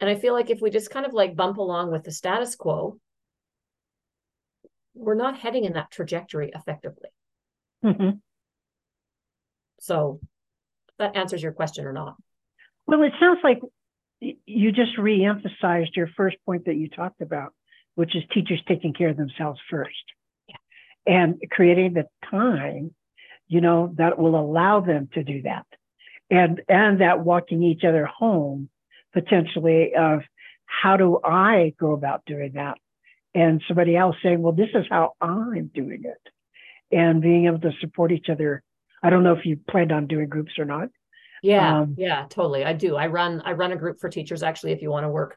And 0.00 0.10
I 0.10 0.16
feel 0.16 0.34
like 0.34 0.50
if 0.50 0.60
we 0.60 0.70
just 0.70 0.90
kind 0.90 1.06
of 1.06 1.12
like 1.12 1.36
bump 1.36 1.58
along 1.58 1.92
with 1.92 2.02
the 2.02 2.10
status 2.10 2.56
quo, 2.56 2.98
we're 4.94 5.14
not 5.14 5.38
heading 5.38 5.64
in 5.64 5.74
that 5.74 5.90
trajectory 5.90 6.50
effectively. 6.54 7.10
Mm-hmm. 7.84 8.18
So 9.80 10.20
that 10.98 11.16
answers 11.16 11.42
your 11.42 11.52
question 11.52 11.86
or 11.86 11.92
not. 11.92 12.16
Well, 12.86 13.02
it 13.02 13.12
sounds 13.20 13.38
like 13.44 13.60
you 14.20 14.72
just 14.72 14.96
re-emphasized 14.98 15.94
your 15.94 16.08
first 16.16 16.36
point 16.46 16.64
that 16.64 16.76
you 16.76 16.88
talked 16.88 17.20
about, 17.20 17.52
which 17.94 18.16
is 18.16 18.22
teachers 18.32 18.60
taking 18.66 18.94
care 18.94 19.10
of 19.10 19.16
themselves 19.16 19.60
first. 19.70 19.92
Yeah. 20.48 20.56
And 21.06 21.40
creating 21.50 21.92
the 21.92 22.06
time, 22.30 22.94
you 23.48 23.60
know, 23.60 23.94
that 23.98 24.18
will 24.18 24.38
allow 24.38 24.80
them 24.80 25.08
to 25.14 25.22
do 25.22 25.42
that. 25.42 25.66
And 26.30 26.60
and 26.68 27.00
that 27.00 27.24
walking 27.24 27.62
each 27.62 27.84
other 27.84 28.06
home 28.06 28.68
potentially 29.12 29.94
of 29.94 30.22
how 30.66 30.96
do 30.96 31.20
I 31.22 31.74
go 31.78 31.92
about 31.92 32.24
doing 32.26 32.52
that? 32.54 32.78
And 33.34 33.62
somebody 33.68 33.96
else 33.96 34.16
saying, 34.22 34.42
well, 34.42 34.52
this 34.52 34.70
is 34.74 34.86
how 34.90 35.12
I'm 35.20 35.70
doing 35.72 36.02
it. 36.04 36.96
And 36.96 37.20
being 37.20 37.46
able 37.46 37.60
to 37.60 37.72
support 37.80 38.12
each 38.12 38.28
other 38.28 38.62
I 39.02 39.10
don't 39.10 39.22
know 39.22 39.34
if 39.34 39.44
you 39.44 39.58
planned 39.70 39.92
on 39.92 40.06
doing 40.06 40.28
groups 40.28 40.58
or 40.58 40.64
not. 40.64 40.88
Yeah, 41.42 41.80
um, 41.80 41.94
yeah, 41.96 42.26
totally. 42.28 42.64
I 42.64 42.72
do. 42.72 42.96
I 42.96 43.06
run 43.06 43.42
I 43.44 43.52
run 43.52 43.72
a 43.72 43.76
group 43.76 44.00
for 44.00 44.08
teachers 44.08 44.42
actually 44.42 44.72
if 44.72 44.82
you 44.82 44.90
want 44.90 45.04
to 45.04 45.10
work 45.10 45.36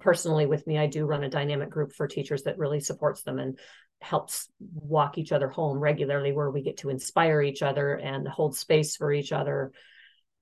personally 0.00 0.46
with 0.46 0.66
me, 0.66 0.76
I 0.76 0.86
do 0.86 1.06
run 1.06 1.24
a 1.24 1.30
dynamic 1.30 1.70
group 1.70 1.92
for 1.94 2.06
teachers 2.06 2.42
that 2.42 2.58
really 2.58 2.80
supports 2.80 3.22
them 3.22 3.38
and 3.38 3.58
helps 4.02 4.48
walk 4.74 5.18
each 5.18 5.32
other 5.32 5.48
home 5.48 5.78
regularly 5.78 6.32
where 6.32 6.50
we 6.50 6.62
get 6.62 6.78
to 6.78 6.90
inspire 6.90 7.40
each 7.40 7.62
other 7.62 7.94
and 7.94 8.26
hold 8.28 8.56
space 8.56 8.96
for 8.96 9.12
each 9.12 9.32
other. 9.32 9.72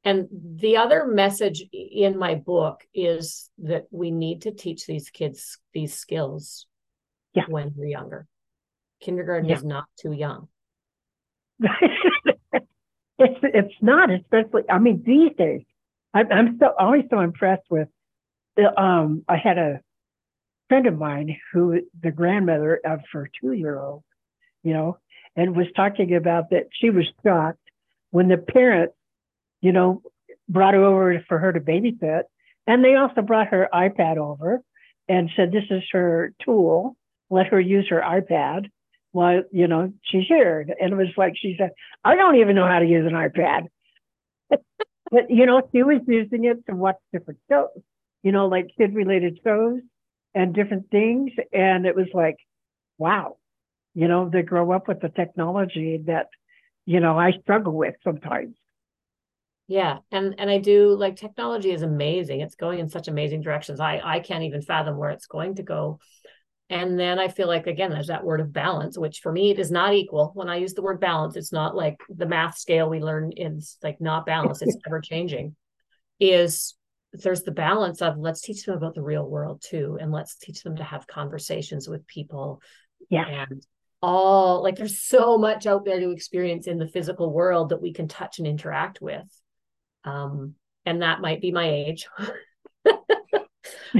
And 0.05 0.29
the 0.31 0.77
other 0.77 1.07
message 1.07 1.65
in 1.73 2.19
my 2.19 2.35
book 2.37 2.87
is 2.95 3.51
that 3.59 3.87
we 3.91 4.11
need 4.11 4.43
to 4.43 4.53
teach 4.53 4.87
these 4.87 5.11
kids 5.11 5.59
these 5.75 5.95
skills 5.95 6.67
yeah. 7.35 7.45
when 7.49 7.75
they're 7.77 7.87
younger. 7.87 8.27
Kindergarten 9.01 9.49
yeah. 9.49 9.57
is 9.57 9.65
not 9.65 9.87
too 10.01 10.13
young. 10.13 10.49
It's 13.19 13.41
it's 13.43 13.75
not, 13.81 14.11
especially. 14.11 14.63
I 14.71 14.79
mean, 14.79 15.03
these 15.05 15.37
days, 15.37 15.63
I, 16.15 16.23
I'm 16.23 16.57
so 16.61 16.73
always 16.79 17.05
so 17.11 17.21
impressed 17.21 17.67
with. 17.69 17.89
Um, 18.77 19.25
I 19.29 19.37
had 19.37 19.59
a 19.59 19.81
friend 20.69 20.87
of 20.87 20.97
mine 20.97 21.37
who 21.53 21.81
the 22.01 22.13
grandmother 22.13 22.81
of 22.85 23.01
her 23.13 23.29
two 23.41 23.53
year 23.53 23.79
old, 23.79 24.05
you 24.63 24.73
know, 24.73 24.99
and 25.35 25.57
was 25.57 25.67
talking 25.75 26.15
about 26.15 26.51
that 26.51 26.69
she 26.73 26.91
was 26.91 27.07
shocked 27.25 27.59
when 28.11 28.29
the 28.29 28.37
parents, 28.37 28.95
you 29.61 29.73
know, 29.73 30.03
brought 30.49 30.75
her 30.75 30.83
over 30.83 31.25
for 31.29 31.39
her 31.39 31.53
to 31.53 31.61
babysit, 31.61 32.23
and 32.67 32.85
they 32.85 32.95
also 32.95 33.23
brought 33.23 33.49
her 33.49 33.69
iPad 33.73 34.17
over 34.17 34.61
and 35.09 35.31
said 35.37 35.53
this 35.53 35.65
is 35.71 35.83
her 35.93 36.33
tool. 36.45 36.97
Let 37.31 37.49
her 37.49 37.61
use 37.61 37.87
her 37.91 38.01
iPad 38.01 38.69
well, 39.13 39.43
you 39.51 39.67
know, 39.67 39.93
she's 40.03 40.27
here. 40.29 40.67
And 40.81 40.93
it 40.93 40.97
was 40.97 41.09
like 41.17 41.35
she 41.37 41.57
said, 41.59 41.71
I 42.05 42.15
don't 42.17 42.37
even 42.37 42.55
know 42.55 42.67
how 42.67 42.79
to 42.79 42.87
use 42.87 43.07
an 43.07 43.15
iPad. 43.15 43.69
but, 45.11 45.31
you 45.31 45.47
know, 45.47 45.63
she 45.73 45.83
was 45.83 46.01
using 46.07 46.45
it 46.45 46.65
to 46.67 46.77
watch 46.77 46.97
different 47.13 47.41
shows, 47.51 47.83
you 48.23 48.33
know, 48.33 48.47
like 48.47 48.69
kid 48.77 48.95
related 48.95 49.41
shows 49.43 49.81
and 50.35 50.55
different 50.55 50.91
things. 50.91 51.33
And 51.53 51.87
it 51.87 51.97
was 51.97 52.09
like, 52.13 52.37
wow, 52.99 53.39
you 53.95 54.09
know, 54.09 54.29
they 54.29 54.43
grow 54.43 54.73
up 54.73 54.89
with 54.89 55.01
the 55.01 55.09
technology 55.09 56.03
that, 56.07 56.29
you 56.87 57.01
know, 57.01 57.19
I 57.19 57.33
struggle 57.43 57.73
with 57.73 57.95
sometimes. 58.05 58.55
Yeah, 59.69 59.99
and 60.11 60.35
and 60.39 60.51
I 60.51 60.59
do 60.59 60.97
like 60.97 61.17
technology 61.17 61.71
is 61.71 61.83
amazing. 61.83 62.41
It's 62.41 62.55
going 62.55 62.79
in 62.79 62.89
such 62.89 63.07
amazing 63.07 63.43
directions. 63.43 63.81
I 63.81 64.01
I 64.03 64.21
can't 64.21 64.45
even 64.45 64.63
fathom 64.63 64.97
where 64.97 65.11
it's 65.11 65.27
going 65.27 65.57
to 65.57 65.63
go. 65.63 66.01
And 66.71 66.99
then 66.99 67.19
I 67.19 67.29
feel 67.29 67.47
like, 67.47 67.67
again, 67.67 67.91
there's 67.91 68.09
that 68.09 68.25
word 68.25 68.41
of 68.41 68.53
balance, 68.53 68.99
which 68.99 69.21
for 69.21 69.33
me, 69.33 69.51
it 69.51 69.59
is 69.59 69.71
not 69.71 69.95
equal. 69.95 70.33
When 70.35 70.51
I 70.51 70.57
use 70.57 70.75
the 70.75 70.83
word 70.83 71.01
balance, 71.01 71.35
it's 71.35 71.53
not 71.53 71.75
like 71.75 71.97
the 72.11 72.27
math 72.27 72.59
scale 72.59 72.91
we 72.91 73.01
learn 73.01 73.33
is 73.37 73.79
like 73.83 74.01
not 74.01 74.27
balanced, 74.27 74.63
it's 74.63 74.77
ever 74.87 75.01
changing. 75.01 75.55
Is 76.21 76.75
there's 77.13 77.43
the 77.43 77.53
balance 77.53 78.03
of 78.03 78.19
let's 78.19 78.43
teach 78.43 78.65
them 78.65 78.77
about 78.77 78.95
the 78.95 79.03
real 79.03 79.27
world 79.27 79.63
too. 79.67 79.99
And 80.01 80.13
let's 80.13 80.37
teach 80.37 80.63
them 80.63 80.77
to 80.77 80.85
have 80.85 81.07
conversations 81.07 81.89
with 81.89 82.07
people. 82.07 82.61
Yeah. 83.09 83.27
And 83.27 83.67
all 84.01 84.63
like 84.63 84.77
there's 84.77 85.03
so 85.03 85.39
much 85.39 85.67
out 85.67 85.85
there 85.85 86.01
to 86.01 86.11
experience 86.11 86.67
in 86.67 86.79
the 86.79 86.87
physical 86.87 87.33
world 87.33 87.71
that 87.71 87.83
we 87.83 87.93
can 87.93 88.09
touch 88.09 88.39
and 88.39 88.47
interact 88.47 89.01
with. 89.01 89.25
Um, 90.09 90.55
and 90.87 91.03
that 91.03 91.21
might 91.21 91.41
be 91.41 91.53
my 91.53 91.69
age. 91.69 92.09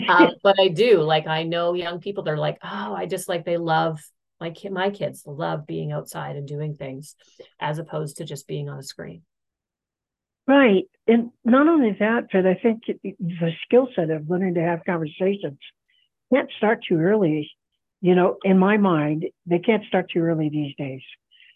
um, 0.09 0.31
but 0.43 0.59
I 0.59 0.69
do 0.69 1.03
like 1.03 1.27
I 1.27 1.43
know 1.43 1.75
young 1.75 2.01
people. 2.01 2.23
They're 2.23 2.39
like, 2.39 2.59
oh, 2.63 2.95
I 2.95 3.07
just 3.07 3.29
like 3.29 3.45
they 3.45 3.59
love 3.59 4.01
my 4.41 4.51
kid. 4.51 4.73
My 4.73 4.91
kids 4.91 5.23
love 5.27 5.67
being 5.67 5.93
outside 5.93 6.37
and 6.37 6.49
doing 6.49 6.75
things, 6.75 7.15
as 7.61 7.79
opposed 7.79 8.17
to 8.17 8.25
just 8.25 8.47
being 8.47 8.69
on 8.69 8.79
a 8.79 8.83
screen. 8.83 9.23
Right, 10.47 10.85
and 11.07 11.31
not 11.45 11.69
only 11.69 11.95
that, 12.01 12.29
but 12.33 12.47
I 12.47 12.55
think 12.55 12.85
the 13.03 13.51
skill 13.65 13.89
set 13.95 14.09
of 14.09 14.31
learning 14.31 14.55
to 14.55 14.63
have 14.63 14.81
conversations 14.87 15.59
can't 16.33 16.51
start 16.57 16.81
too 16.89 16.99
early. 16.99 17.51
You 18.01 18.15
know, 18.15 18.39
in 18.45 18.59
my 18.59 18.79
mind, 18.79 19.27
they 19.45 19.59
can't 19.59 19.85
start 19.85 20.11
too 20.11 20.21
early 20.21 20.49
these 20.49 20.75
days. 20.77 21.03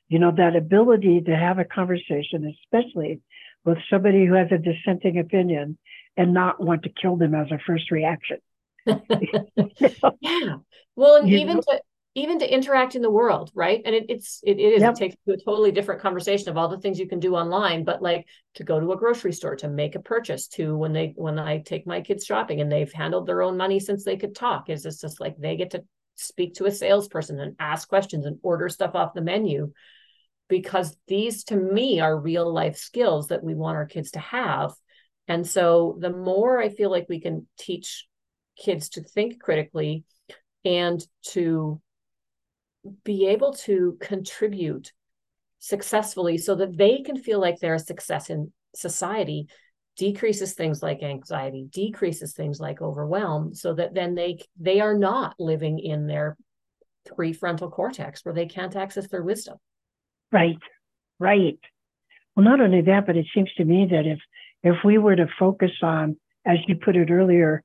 You 0.09 0.19
know, 0.19 0.33
that 0.37 0.57
ability 0.57 1.23
to 1.23 1.35
have 1.35 1.59
a 1.59 1.65
conversation, 1.65 2.55
especially 2.65 3.23
with 3.65 3.79
somebody 3.91 4.27
who 4.27 4.35
has 4.35 4.49
a 4.51 4.59
dissenting 4.59 5.19
opinion 5.19 5.79
and 6.17 6.35
not 6.35 6.63
want 6.63 6.83
to 6.83 6.91
kill 6.91 7.17
them 7.17 7.35
as 7.35 7.51
a 7.51 7.59
first 7.67 7.91
reaction. 7.91 8.39
yeah. 10.21 10.57
Well, 10.97 11.17
and 11.17 11.29
you 11.29 11.39
even 11.39 11.57
know? 11.57 11.63
to 11.63 11.81
even 12.15 12.39
to 12.39 12.53
interact 12.53 12.95
in 12.95 13.03
the 13.03 13.11
world 13.11 13.51
right 13.55 13.81
and 13.85 13.95
it, 13.95 14.07
it's 14.09 14.41
it, 14.45 14.59
it 14.59 14.75
is 14.75 14.83
yep. 14.83 14.93
it 14.93 14.97
takes 14.97 15.17
to 15.27 15.33
a 15.33 15.37
totally 15.39 15.73
different 15.73 16.01
conversation 16.01 16.49
of 16.49 16.57
all 16.57 16.69
the 16.69 16.79
things 16.79 16.99
you 16.99 17.09
can 17.09 17.21
do 17.21 17.35
online 17.35 17.85
but 17.85 18.03
like 18.03 18.27
to 18.55 18.65
go 18.65 18.79
to 18.79 18.93
a 18.93 18.97
grocery 18.97 19.33
store 19.33 19.57
to 19.57 19.69
make 19.69 19.95
a 19.95 20.01
purchase 20.01 20.47
to 20.47 20.77
when 20.77 20.93
they 20.93 21.13
when 21.17 21.39
i 21.39 21.59
take 21.59 21.87
my 21.87 22.01
kids 22.01 22.25
shopping 22.25 22.61
and 22.61 22.71
they've 22.71 22.93
handled 22.93 23.27
their 23.27 23.43
own 23.43 23.57
money 23.57 23.81
since 23.81 24.05
they 24.05 24.17
could 24.17 24.35
talk 24.35 24.69
is 24.69 24.83
this 24.83 25.01
just 25.01 25.21
like 25.21 25.37
they 25.39 25.57
get 25.57 25.71
to 25.71 25.83
speak 26.17 26.55
to 26.55 26.67
a 26.67 26.71
salesperson 26.71 27.41
and 27.41 27.57
ask 27.59 27.89
questions 27.89 28.27
and 28.27 28.39
order 28.43 28.69
stuff 28.69 28.95
off 28.95 29.15
the 29.15 29.23
menu 29.23 29.73
because 30.53 30.95
these 31.09 31.45
to 31.45 31.57
me 31.57 31.99
are 31.99 32.15
real 32.15 32.53
life 32.53 32.77
skills 32.77 33.29
that 33.29 33.43
we 33.43 33.55
want 33.55 33.79
our 33.79 33.87
kids 33.87 34.11
to 34.11 34.19
have. 34.19 34.71
And 35.27 35.47
so 35.47 35.97
the 35.99 36.11
more 36.11 36.61
i 36.61 36.69
feel 36.69 36.91
like 36.91 37.07
we 37.09 37.21
can 37.21 37.47
teach 37.59 38.07
kids 38.59 38.91
to 38.91 39.03
think 39.03 39.41
critically 39.41 40.05
and 40.63 41.03
to 41.23 41.81
be 43.03 43.29
able 43.29 43.55
to 43.55 43.97
contribute 43.99 44.93
successfully 45.59 46.37
so 46.37 46.55
that 46.57 46.77
they 46.77 47.01
can 47.01 47.17
feel 47.17 47.41
like 47.41 47.59
they're 47.59 47.77
a 47.77 47.79
success 47.79 48.29
in 48.29 48.53
society 48.75 49.49
decreases 49.97 50.53
things 50.53 50.83
like 50.83 51.03
anxiety 51.03 51.67
decreases 51.71 52.35
things 52.35 52.61
like 52.61 52.83
overwhelm 52.83 53.55
so 53.55 53.73
that 53.73 53.95
then 53.95 54.15
they 54.15 54.39
they 54.61 54.81
are 54.81 54.99
not 54.99 55.35
living 55.39 55.79
in 55.79 56.07
their 56.07 56.37
prefrontal 57.09 57.73
cortex 57.73 58.23
where 58.23 58.35
they 58.35 58.47
can't 58.47 58.77
access 58.77 59.09
their 59.09 59.23
wisdom 59.23 59.57
right 60.33 60.59
right 61.19 61.59
well 62.35 62.45
not 62.45 62.61
only 62.61 62.81
that 62.83 63.07
but 63.07 63.17
it 63.17 63.27
seems 63.35 63.53
to 63.55 63.65
me 63.65 63.87
that 63.91 64.07
if 64.07 64.19
if 64.63 64.77
we 64.85 64.99
were 64.99 65.17
to 65.17 65.27
focus 65.39 65.73
on 65.83 66.17
as 66.47 66.59
you 66.67 66.77
put 66.77 66.97
it 66.97 67.11
earlier 67.11 67.63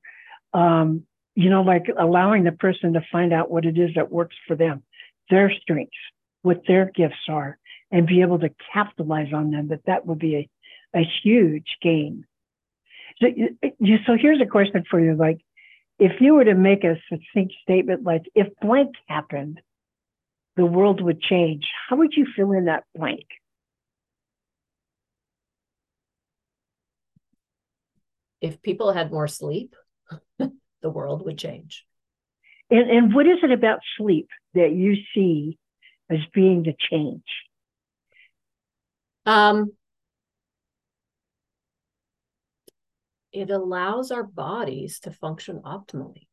um 0.54 1.02
you 1.34 1.50
know 1.50 1.62
like 1.62 1.86
allowing 1.98 2.44
the 2.44 2.52
person 2.52 2.92
to 2.92 3.00
find 3.10 3.32
out 3.32 3.50
what 3.50 3.64
it 3.64 3.78
is 3.78 3.90
that 3.94 4.10
works 4.10 4.36
for 4.46 4.54
them 4.54 4.82
their 5.30 5.52
strengths, 5.62 5.96
what 6.42 6.62
their 6.66 6.90
gifts 6.94 7.28
are, 7.28 7.58
and 7.90 8.06
be 8.06 8.20
able 8.20 8.38
to 8.38 8.50
capitalize 8.72 9.32
on 9.32 9.50
them, 9.50 9.68
that 9.68 9.84
that 9.86 10.06
would 10.06 10.18
be 10.18 10.36
a, 10.94 10.98
a 10.98 11.02
huge 11.22 11.76
gain. 11.82 12.24
So, 13.20 13.28
so 14.06 14.16
here's 14.18 14.40
a 14.40 14.46
question 14.46 14.84
for 14.88 15.00
you. 15.00 15.14
Like, 15.14 15.40
if 15.98 16.20
you 16.20 16.34
were 16.34 16.44
to 16.44 16.54
make 16.54 16.84
a 16.84 16.96
succinct 17.08 17.54
statement 17.62 18.04
like, 18.04 18.22
if 18.34 18.46
blank 18.60 18.94
happened, 19.08 19.60
the 20.58 20.66
world 20.66 21.00
would 21.00 21.22
change, 21.22 21.70
how 21.88 21.94
would 21.96 22.14
you 22.14 22.26
fill 22.34 22.50
in 22.50 22.64
that 22.64 22.82
blank? 22.92 23.24
If 28.40 28.60
people 28.60 28.92
had 28.92 29.12
more 29.12 29.28
sleep, 29.28 29.76
the 30.38 30.90
world 30.90 31.24
would 31.24 31.38
change. 31.38 31.84
And, 32.70 32.90
and 32.90 33.14
what 33.14 33.26
is 33.28 33.38
it 33.42 33.52
about 33.52 33.78
sleep 33.96 34.28
that 34.54 34.72
you 34.72 34.96
see 35.14 35.58
as 36.10 36.18
being 36.34 36.64
the 36.64 36.74
change? 36.90 37.22
Um, 39.26 39.72
it 43.32 43.50
allows 43.50 44.10
our 44.10 44.24
bodies 44.24 44.98
to 45.00 45.12
function 45.12 45.60
optimally. 45.64 46.27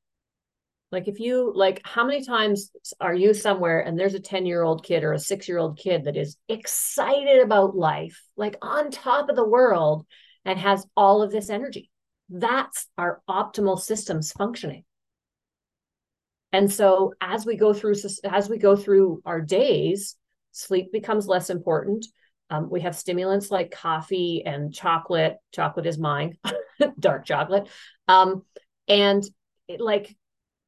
Like 0.92 1.08
if 1.08 1.20
you 1.20 1.52
like, 1.54 1.82
how 1.84 2.06
many 2.06 2.24
times 2.24 2.72
are 3.02 3.14
you 3.14 3.34
somewhere 3.34 3.82
and 3.82 3.98
there's 3.98 4.14
a 4.14 4.20
10 4.20 4.46
year 4.46 4.64
old 4.64 4.86
kid 4.86 5.04
or 5.04 5.14
a 5.14 5.20
six 5.20 5.48
year 5.48 5.58
old 5.58 5.78
kid 5.78 6.06
that 6.06 6.16
is 6.16 6.38
excited 6.48 7.42
about 7.42 7.76
life, 7.76 8.22
like 8.38 8.58
on 8.62 8.92
top 8.92 9.30
of 9.30 9.36
the 9.36 9.48
world 9.48 10.06
and 10.46 10.60
has 10.60 10.86
all 10.96 11.22
of 11.22 11.32
this 11.32 11.50
energy? 11.50 11.90
That's 12.30 12.88
our 12.98 13.22
optimal 13.30 13.80
systems 13.80 14.32
functioning. 14.32 14.84
And 16.54 16.72
so 16.72 17.14
as 17.20 17.46
we 17.46 17.58
go 17.58 17.74
through 17.74 17.96
as 18.24 18.50
we 18.50 18.58
go 18.58 18.76
through 18.76 19.22
our 19.26 19.42
days 19.42 20.16
sleep 20.56 20.92
becomes 20.92 21.28
less 21.28 21.50
important. 21.50 22.06
Um, 22.50 22.70
we 22.70 22.82
have 22.82 22.96
stimulants 22.96 23.52
like 23.52 23.72
coffee 23.72 24.44
and 24.46 24.74
chocolate. 24.74 25.38
Chocolate 25.54 25.86
is 25.86 25.98
mine. 25.98 26.38
Dark 27.00 27.26
chocolate. 27.26 27.68
Um, 28.08 28.44
and 28.88 29.24
it, 29.68 29.82
like 29.82 30.16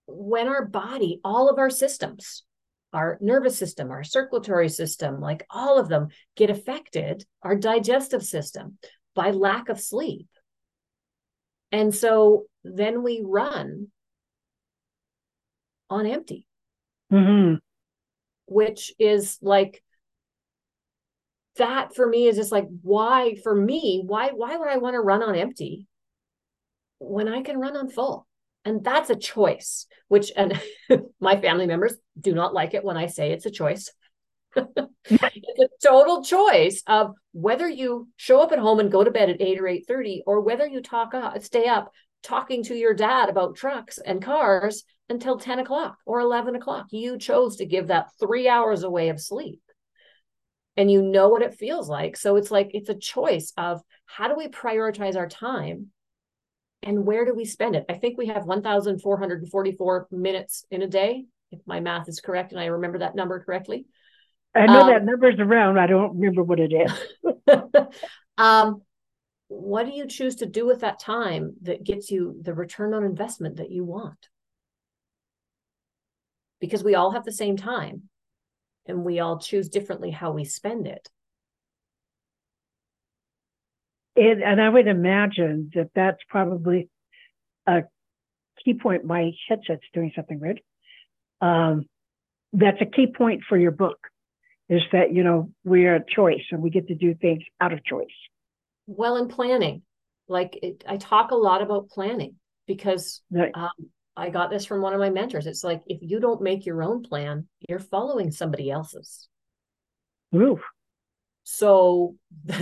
when 0.08 0.48
our 0.48 0.66
body 0.66 1.20
all 1.24 1.50
of 1.50 1.60
our 1.60 1.70
systems 1.70 2.44
our 2.94 3.18
nervous 3.22 3.58
system 3.58 3.92
our 3.92 4.04
circulatory 4.04 4.70
system 4.70 5.20
like 5.20 5.46
all 5.50 5.78
of 5.78 5.90
them 5.90 6.08
get 6.36 6.50
affected 6.50 7.26
our 7.44 7.56
digestive 7.56 8.24
system 8.24 8.78
by 9.14 9.32
lack 9.32 9.70
of 9.70 9.80
sleep 9.80 10.28
and 11.72 11.94
so 11.94 12.46
then 12.64 13.04
we 13.04 13.22
run 13.24 13.88
on 15.90 16.06
empty. 16.06 16.46
Mm-hmm. 17.12 17.56
Which 18.48 18.94
is 19.00 19.38
like 19.42 19.84
that 21.58 21.96
for 21.96 22.08
me 22.08 22.28
is 22.28 22.38
just 22.38 22.52
like 22.52 22.68
why 22.82 23.36
for 23.44 23.56
me 23.56 24.04
why 24.06 24.30
why 24.30 24.56
would 24.56 24.68
I 24.68 24.78
want 24.78 24.94
to 24.94 25.00
run 25.00 25.24
on 25.24 25.36
empty 25.36 25.88
when 27.00 27.28
I 27.28 27.42
can 27.42 27.58
run 27.58 27.76
on 27.76 27.90
full? 27.90 28.27
And 28.68 28.84
that's 28.84 29.10
a 29.10 29.16
choice, 29.16 29.86
which 30.10 30.30
and 30.36 30.62
my 31.22 31.40
family 31.40 31.68
members 31.68 31.94
do 32.20 32.34
not 32.34 32.54
like 32.54 32.74
it 32.74 32.84
when 32.84 32.98
I 32.98 33.08
say 33.08 33.32
it's 33.32 33.46
a 33.46 33.50
choice. 33.50 33.90
it's 34.56 35.60
a 35.62 35.88
total 35.88 36.22
choice 36.22 36.84
of 36.86 37.14
whether 37.32 37.70
you 37.70 38.10
show 38.18 38.42
up 38.42 38.52
at 38.52 38.60
home 38.60 38.82
and 38.82 38.92
go 38.92 39.06
to 39.06 39.12
bed 39.12 39.30
at 39.30 39.42
8 39.42 39.62
or 39.62 39.64
8.30 39.64 40.20
or 40.28 40.42
whether 40.42 40.68
you 40.68 40.82
talk 40.82 41.14
up, 41.14 41.42
stay 41.42 41.68
up 41.68 41.94
talking 42.24 42.62
to 42.64 42.76
your 42.76 42.94
dad 42.94 43.30
about 43.30 43.56
trucks 43.56 44.00
and 44.00 44.22
cars 44.22 44.84
until 45.08 45.40
10 45.40 45.60
o'clock 45.60 45.96
or 46.06 46.20
11 46.20 46.58
o'clock. 46.58 46.88
You 46.92 47.18
chose 47.18 47.56
to 47.58 47.66
give 47.66 47.88
that 47.88 48.10
three 48.20 48.50
hours 48.50 48.84
away 48.84 49.08
of 49.08 49.22
sleep. 49.22 49.62
And 50.76 50.92
you 50.92 51.02
know 51.02 51.30
what 51.30 51.42
it 51.42 51.56
feels 51.56 51.88
like. 51.88 52.18
So 52.18 52.36
it's 52.36 52.52
like 52.52 52.72
it's 52.74 52.90
a 52.90 52.96
choice 52.96 53.54
of 53.56 53.82
how 54.08 54.28
do 54.28 54.36
we 54.36 54.50
prioritize 54.50 55.16
our 55.16 55.30
time 55.30 55.92
and 56.84 57.06
where 57.06 57.26
do 57.26 57.34
we 57.34 57.46
spend 57.46 57.76
it? 57.76 57.86
I 57.90 57.94
think 57.94 58.18
we 58.18 58.28
have 58.28 58.46
1,444 58.46 60.08
minutes 60.12 60.66
in 60.72 60.82
a 60.82 60.88
day, 60.88 61.26
if 61.52 61.60
my 61.66 61.80
math 61.80 62.08
is 62.08 62.20
correct 62.20 62.52
and 62.52 62.62
I 62.62 62.66
remember 62.66 63.00
that 63.00 63.16
number 63.16 63.44
correctly. 63.44 63.86
I 64.56 64.66
know 64.66 64.82
um, 64.82 64.90
that 64.90 65.06
number's 65.06 65.40
around. 65.40 65.78
I 65.78 65.88
don't 65.88 66.18
remember 66.18 66.44
what 66.44 66.60
it 66.60 66.74
is. 66.74 66.92
um, 68.38 68.82
what 69.50 69.86
do 69.86 69.92
you 69.92 70.08
choose 70.08 70.38
to 70.38 70.46
do 70.46 70.66
with 70.66 70.82
that 70.82 71.00
time 71.00 71.56
that 71.62 71.84
gets 71.84 72.12
you 72.12 72.38
the 72.42 72.54
return 72.54 72.94
on 72.94 73.04
investment 73.04 73.58
that 73.58 73.72
you 73.72 73.86
want? 73.86 74.28
Because 76.60 76.84
we 76.84 76.96
all 76.96 77.12
have 77.12 77.24
the 77.24 77.32
same 77.32 77.56
time 77.56 78.04
and 78.88 79.04
we 79.04 79.20
all 79.20 79.40
choose 79.40 79.70
differently 79.70 80.12
how 80.12 80.32
we 80.32 80.44
spend 80.44 80.88
it. 80.88 81.08
And, 84.18 84.44
and 84.44 84.62
I 84.62 84.68
would 84.68 84.88
imagine 84.88 85.72
that 85.76 85.92
that's 85.96 86.20
probably 86.28 86.90
a 87.66 87.84
key 88.66 88.74
point. 88.74 89.06
My 89.06 89.32
headset's 89.48 89.84
doing 89.94 90.12
something 90.16 90.40
weird. 90.40 90.62
Um, 91.40 91.86
that's 92.52 92.82
a 92.82 92.86
key 92.86 93.08
point 93.16 93.44
for 93.48 93.58
your 93.58 93.72
book 93.72 94.00
is 94.70 94.82
that, 94.92 95.14
you 95.14 95.24
know, 95.24 95.52
we 95.64 95.86
are 95.86 95.96
a 95.96 96.04
choice 96.04 96.44
and 96.52 96.62
we 96.62 96.70
get 96.70 96.88
to 96.88 96.96
do 96.96 97.14
things 97.14 97.44
out 97.62 97.72
of 97.72 97.84
choice 97.86 98.08
well 98.88 99.18
in 99.18 99.28
planning 99.28 99.82
like 100.28 100.58
it, 100.64 100.84
i 100.88 100.98
talk 100.98 101.32
a 101.32 101.36
lot 101.36 101.62
about 101.62 101.90
planning 101.90 102.36
because 102.66 103.22
right. 103.30 103.52
um, 103.54 103.70
i 104.16 104.30
got 104.30 104.50
this 104.50 104.66
from 104.66 104.82
one 104.82 104.94
of 104.94 105.00
my 105.00 105.10
mentors 105.10 105.46
it's 105.46 105.64
like 105.64 105.84
if 105.86 106.00
you 106.02 106.20
don't 106.20 106.42
make 106.42 106.66
your 106.66 106.82
own 106.82 107.04
plan 107.04 107.48
you're 107.70 107.80
following 107.80 108.32
somebody 108.32 108.72
else's 108.72 109.28
Ooh. 110.34 110.60
so 111.44 112.16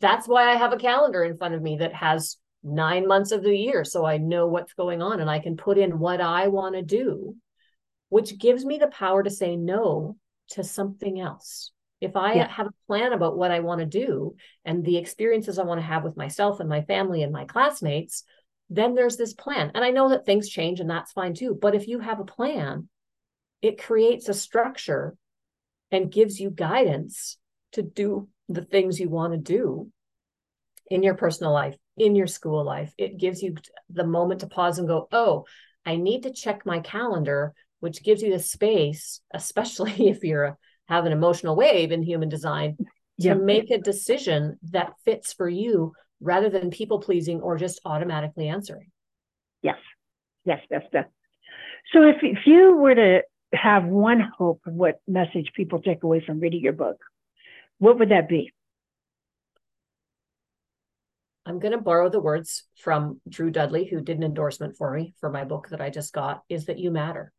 that's 0.00 0.26
why 0.28 0.50
i 0.50 0.56
have 0.56 0.72
a 0.72 0.78
calendar 0.78 1.24
in 1.24 1.36
front 1.36 1.54
of 1.54 1.62
me 1.62 1.76
that 1.78 1.94
has 1.94 2.36
nine 2.62 3.06
months 3.06 3.32
of 3.32 3.42
the 3.42 3.56
year 3.56 3.84
so 3.84 4.04
i 4.04 4.18
know 4.18 4.46
what's 4.46 4.74
going 4.74 5.00
on 5.00 5.20
and 5.20 5.30
i 5.30 5.38
can 5.38 5.56
put 5.56 5.78
in 5.78 5.98
what 5.98 6.20
i 6.20 6.48
want 6.48 6.74
to 6.74 6.82
do 6.82 7.34
which 8.08 8.38
gives 8.38 8.64
me 8.64 8.78
the 8.78 8.88
power 8.88 9.22
to 9.22 9.30
say 9.30 9.56
no 9.56 10.16
to 10.48 10.64
something 10.64 11.20
else 11.20 11.72
if 12.00 12.16
I 12.16 12.34
yeah. 12.34 12.48
have 12.48 12.66
a 12.66 12.86
plan 12.86 13.12
about 13.12 13.36
what 13.36 13.50
I 13.50 13.60
want 13.60 13.80
to 13.80 13.86
do 13.86 14.36
and 14.64 14.84
the 14.84 14.96
experiences 14.96 15.58
I 15.58 15.64
want 15.64 15.80
to 15.80 15.86
have 15.86 16.04
with 16.04 16.16
myself 16.16 16.60
and 16.60 16.68
my 16.68 16.82
family 16.82 17.22
and 17.22 17.32
my 17.32 17.44
classmates, 17.44 18.24
then 18.70 18.94
there's 18.94 19.16
this 19.16 19.34
plan. 19.34 19.72
And 19.74 19.84
I 19.84 19.90
know 19.90 20.10
that 20.10 20.24
things 20.24 20.48
change 20.48 20.80
and 20.80 20.88
that's 20.88 21.12
fine 21.12 21.34
too. 21.34 21.58
But 21.60 21.74
if 21.74 21.88
you 21.88 21.98
have 21.98 22.20
a 22.20 22.24
plan, 22.24 22.88
it 23.62 23.82
creates 23.82 24.28
a 24.28 24.34
structure 24.34 25.16
and 25.90 26.12
gives 26.12 26.38
you 26.38 26.50
guidance 26.50 27.36
to 27.72 27.82
do 27.82 28.28
the 28.48 28.64
things 28.64 28.98
you 28.98 29.08
want 29.08 29.32
to 29.32 29.38
do 29.38 29.90
in 30.90 31.02
your 31.02 31.14
personal 31.14 31.52
life, 31.52 31.76
in 31.96 32.14
your 32.14 32.26
school 32.26 32.64
life. 32.64 32.92
It 32.96 33.18
gives 33.18 33.42
you 33.42 33.56
the 33.90 34.06
moment 34.06 34.40
to 34.40 34.46
pause 34.46 34.78
and 34.78 34.88
go, 34.88 35.08
oh, 35.12 35.44
I 35.84 35.96
need 35.96 36.22
to 36.22 36.32
check 36.32 36.64
my 36.64 36.80
calendar, 36.80 37.52
which 37.80 38.02
gives 38.02 38.22
you 38.22 38.32
the 38.32 38.38
space, 38.38 39.20
especially 39.32 39.92
if 40.08 40.24
you're 40.24 40.44
a 40.44 40.56
have 40.88 41.04
an 41.04 41.12
emotional 41.12 41.54
wave 41.54 41.92
in 41.92 42.02
human 42.02 42.28
design 42.28 42.76
to 43.20 43.34
make 43.34 43.70
a 43.70 43.78
decision 43.78 44.58
that 44.70 44.94
fits 45.04 45.32
for 45.32 45.48
you 45.48 45.92
rather 46.20 46.48
than 46.48 46.70
people 46.70 47.00
pleasing 47.00 47.40
or 47.40 47.56
just 47.56 47.80
automatically 47.84 48.48
answering. 48.48 48.90
Yes, 49.62 49.76
yes, 50.44 50.60
yes, 50.70 50.82
yes. 50.92 51.04
So 51.92 52.02
if, 52.02 52.16
if 52.22 52.46
you 52.46 52.76
were 52.76 52.94
to 52.94 53.20
have 53.52 53.84
one 53.84 54.20
hope 54.20 54.60
of 54.66 54.72
what 54.72 55.00
message 55.06 55.52
people 55.54 55.80
take 55.80 56.02
away 56.02 56.22
from 56.24 56.40
reading 56.40 56.62
your 56.62 56.72
book, 56.72 56.96
what 57.78 57.98
would 57.98 58.10
that 58.10 58.28
be? 58.28 58.52
I'm 61.46 61.58
going 61.58 61.72
to 61.72 61.78
borrow 61.78 62.10
the 62.10 62.20
words 62.20 62.64
from 62.76 63.20
Drew 63.26 63.50
Dudley, 63.50 63.86
who 63.86 64.02
did 64.02 64.18
an 64.18 64.22
endorsement 64.22 64.76
for 64.76 64.92
me 64.92 65.14
for 65.18 65.30
my 65.30 65.44
book 65.44 65.68
that 65.70 65.80
I 65.80 65.88
just 65.88 66.12
got, 66.12 66.42
is 66.50 66.66
that 66.66 66.78
you 66.78 66.90
matter. 66.90 67.32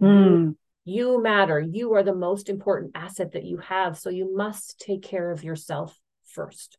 Mm. 0.00 0.54
You, 0.84 1.20
matter. 1.20 1.58
You 1.58 1.94
are 1.94 2.04
the 2.04 2.14
most 2.14 2.48
important 2.48 2.92
asset 2.94 3.32
that 3.32 3.44
you 3.44 3.58
have. 3.58 3.98
So 3.98 4.08
you 4.08 4.36
must 4.36 4.78
take 4.78 5.02
care 5.02 5.32
of 5.32 5.42
yourself 5.42 5.98
first. 6.26 6.78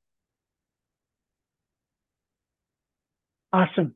Awesome. 3.51 3.95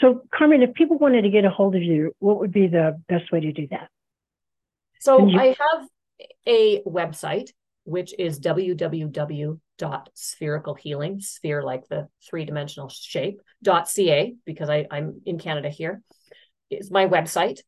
So, 0.00 0.22
Carman, 0.34 0.62
if 0.62 0.74
people 0.74 0.98
wanted 0.98 1.22
to 1.22 1.30
get 1.30 1.44
a 1.44 1.50
hold 1.50 1.76
of 1.76 1.82
you, 1.82 2.12
what 2.18 2.40
would 2.40 2.52
be 2.52 2.66
the 2.66 3.00
best 3.08 3.30
way 3.30 3.40
to 3.40 3.52
do 3.52 3.68
that? 3.70 3.88
So, 5.00 5.26
you- 5.26 5.38
I 5.38 5.46
have 5.48 5.88
a 6.46 6.82
website, 6.82 7.50
which 7.84 8.14
is 8.18 8.40
www.sphericalhealing, 8.40 11.22
sphere 11.22 11.62
like 11.62 11.86
the 11.88 12.08
three 12.28 12.44
dimensional 12.44 12.88
shape, 12.88 13.40
.ca, 13.64 14.34
because 14.44 14.68
I, 14.68 14.86
I'm 14.90 15.20
in 15.24 15.38
Canada 15.38 15.68
here, 15.68 16.02
is 16.70 16.90
my 16.90 17.06
website. 17.06 17.60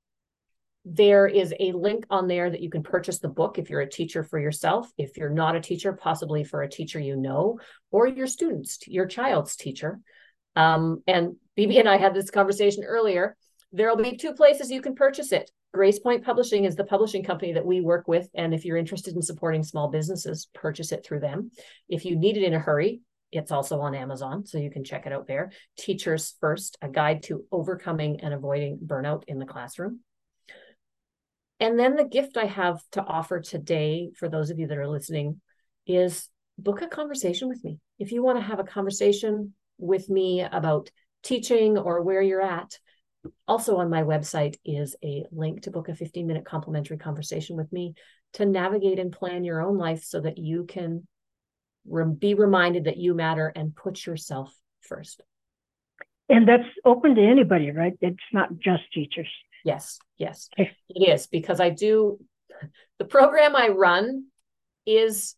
There 0.84 1.26
is 1.26 1.54
a 1.58 1.72
link 1.72 2.06
on 2.10 2.28
there 2.28 2.48
that 2.48 2.60
you 2.60 2.70
can 2.70 2.82
purchase 2.82 3.18
the 3.18 3.28
book 3.28 3.58
if 3.58 3.70
you're 3.70 3.80
a 3.80 3.90
teacher 3.90 4.22
for 4.22 4.38
yourself, 4.38 4.88
if 4.96 5.16
you're 5.16 5.30
not 5.30 5.56
a 5.56 5.60
teacher, 5.60 5.92
possibly 5.92 6.44
for 6.44 6.62
a 6.62 6.70
teacher 6.70 7.00
you 7.00 7.16
know, 7.16 7.58
or 7.90 8.06
your 8.06 8.28
students, 8.28 8.78
your 8.86 9.06
child's 9.06 9.56
teacher. 9.56 9.98
Um, 10.54 11.02
and 11.06 11.36
BB 11.58 11.80
and 11.80 11.88
I 11.88 11.98
had 11.98 12.14
this 12.14 12.30
conversation 12.30 12.84
earlier. 12.84 13.36
There 13.72 13.88
will 13.88 14.02
be 14.02 14.16
two 14.16 14.32
places 14.32 14.70
you 14.70 14.80
can 14.80 14.94
purchase 14.94 15.32
it. 15.32 15.50
Grace 15.76 15.98
Point 15.98 16.24
Publishing 16.24 16.64
is 16.64 16.74
the 16.74 16.84
publishing 16.84 17.22
company 17.22 17.52
that 17.52 17.66
we 17.66 17.82
work 17.82 18.08
with. 18.08 18.30
And 18.34 18.54
if 18.54 18.64
you're 18.64 18.78
interested 18.78 19.14
in 19.14 19.20
supporting 19.20 19.62
small 19.62 19.88
businesses, 19.88 20.48
purchase 20.54 20.90
it 20.90 21.04
through 21.04 21.20
them. 21.20 21.50
If 21.86 22.06
you 22.06 22.16
need 22.16 22.38
it 22.38 22.44
in 22.44 22.54
a 22.54 22.58
hurry, 22.58 23.02
it's 23.30 23.52
also 23.52 23.80
on 23.80 23.94
Amazon, 23.94 24.46
so 24.46 24.56
you 24.56 24.70
can 24.70 24.84
check 24.84 25.04
it 25.04 25.12
out 25.12 25.26
there. 25.26 25.52
Teachers 25.78 26.34
First, 26.40 26.78
a 26.80 26.88
guide 26.88 27.24
to 27.24 27.44
overcoming 27.52 28.20
and 28.22 28.32
avoiding 28.32 28.78
burnout 28.78 29.24
in 29.28 29.38
the 29.38 29.44
classroom. 29.44 30.00
And 31.60 31.78
then 31.78 31.94
the 31.94 32.04
gift 32.04 32.38
I 32.38 32.46
have 32.46 32.80
to 32.92 33.02
offer 33.02 33.40
today 33.40 34.12
for 34.16 34.30
those 34.30 34.48
of 34.48 34.58
you 34.58 34.68
that 34.68 34.78
are 34.78 34.88
listening 34.88 35.42
is 35.86 36.30
book 36.56 36.80
a 36.80 36.86
conversation 36.86 37.50
with 37.50 37.62
me. 37.62 37.80
If 37.98 38.12
you 38.12 38.22
want 38.22 38.38
to 38.38 38.44
have 38.44 38.60
a 38.60 38.64
conversation 38.64 39.52
with 39.76 40.08
me 40.08 40.40
about 40.40 40.88
teaching 41.22 41.76
or 41.76 42.00
where 42.00 42.22
you're 42.22 42.40
at, 42.40 42.78
also 43.46 43.76
on 43.76 43.90
my 43.90 44.02
website 44.02 44.56
is 44.64 44.96
a 45.04 45.24
link 45.32 45.62
to 45.62 45.70
book 45.70 45.88
a 45.88 45.94
15 45.94 46.26
minute 46.26 46.44
complimentary 46.44 46.98
conversation 46.98 47.56
with 47.56 47.72
me 47.72 47.94
to 48.34 48.44
navigate 48.44 48.98
and 48.98 49.12
plan 49.12 49.44
your 49.44 49.60
own 49.60 49.78
life 49.78 50.04
so 50.04 50.20
that 50.20 50.38
you 50.38 50.64
can 50.64 51.06
re- 51.88 52.04
be 52.12 52.34
reminded 52.34 52.84
that 52.84 52.96
you 52.96 53.14
matter 53.14 53.52
and 53.54 53.74
put 53.74 54.04
yourself 54.06 54.54
first. 54.80 55.22
And 56.28 56.48
that's 56.48 56.64
open 56.84 57.14
to 57.14 57.22
anybody, 57.22 57.70
right? 57.70 57.94
It's 58.00 58.16
not 58.32 58.58
just 58.58 58.82
teachers. 58.92 59.28
Yes, 59.64 59.98
yes, 60.18 60.48
okay. 60.58 60.72
it 60.88 61.08
is 61.08 61.26
because 61.26 61.60
I 61.60 61.70
do 61.70 62.18
the 62.98 63.04
program 63.04 63.54
I 63.56 63.68
run 63.68 64.26
is 64.86 65.34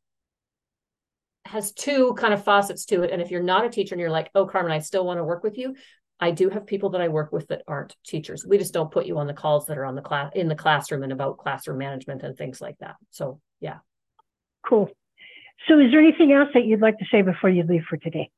has 1.49 1.73
two 1.73 2.15
kind 2.15 2.35
of 2.35 2.45
faucets 2.45 2.85
to 2.87 3.03
it. 3.03 3.11
And 3.11 3.23
if 3.23 3.31
you're 3.31 3.43
not 3.43 3.65
a 3.65 3.71
teacher 3.71 3.95
and 3.95 4.01
you're 4.01 4.11
like, 4.11 4.31
oh, 4.35 4.47
Carman, 4.47 4.71
I 4.71 4.81
still 4.81 5.07
want 5.07 5.19
to 5.19 5.25
work 5.25 5.43
with 5.43 5.57
you, 5.57 5.75
I 6.21 6.33
do 6.33 6.49
have 6.51 6.67
people 6.67 6.91
that 6.91 7.01
I 7.01 7.09
work 7.09 7.33
with 7.33 7.49
that 7.49 7.63
aren't 7.69 7.97
teachers. 8.05 8.45
We 8.47 8.59
just 8.59 8.75
don't 8.75 8.91
put 8.91 9.07
you 9.07 9.19
on 9.19 9.27
the 9.27 9.35
calls 9.35 9.67
that 9.67 9.79
are 9.79 9.85
on 9.85 9.95
the 9.95 10.03
class 10.03 10.33
in 10.35 10.49
the 10.49 10.57
classroom 10.57 11.03
and 11.05 11.13
about 11.13 11.39
classroom 11.39 11.79
management 11.79 12.23
and 12.23 12.37
things 12.37 12.61
like 12.61 12.77
that. 12.79 12.97
So 13.11 13.41
yeah. 13.61 13.79
Cool. 14.67 14.91
So 15.69 15.79
is 15.79 15.91
there 15.91 16.01
anything 16.01 16.33
else 16.33 16.49
that 16.55 16.65
you'd 16.65 16.81
like 16.81 16.99
to 16.99 17.05
say 17.11 17.23
before 17.23 17.51
you 17.51 17.63
leave 17.63 17.85
for 17.89 17.97
today? 17.97 18.31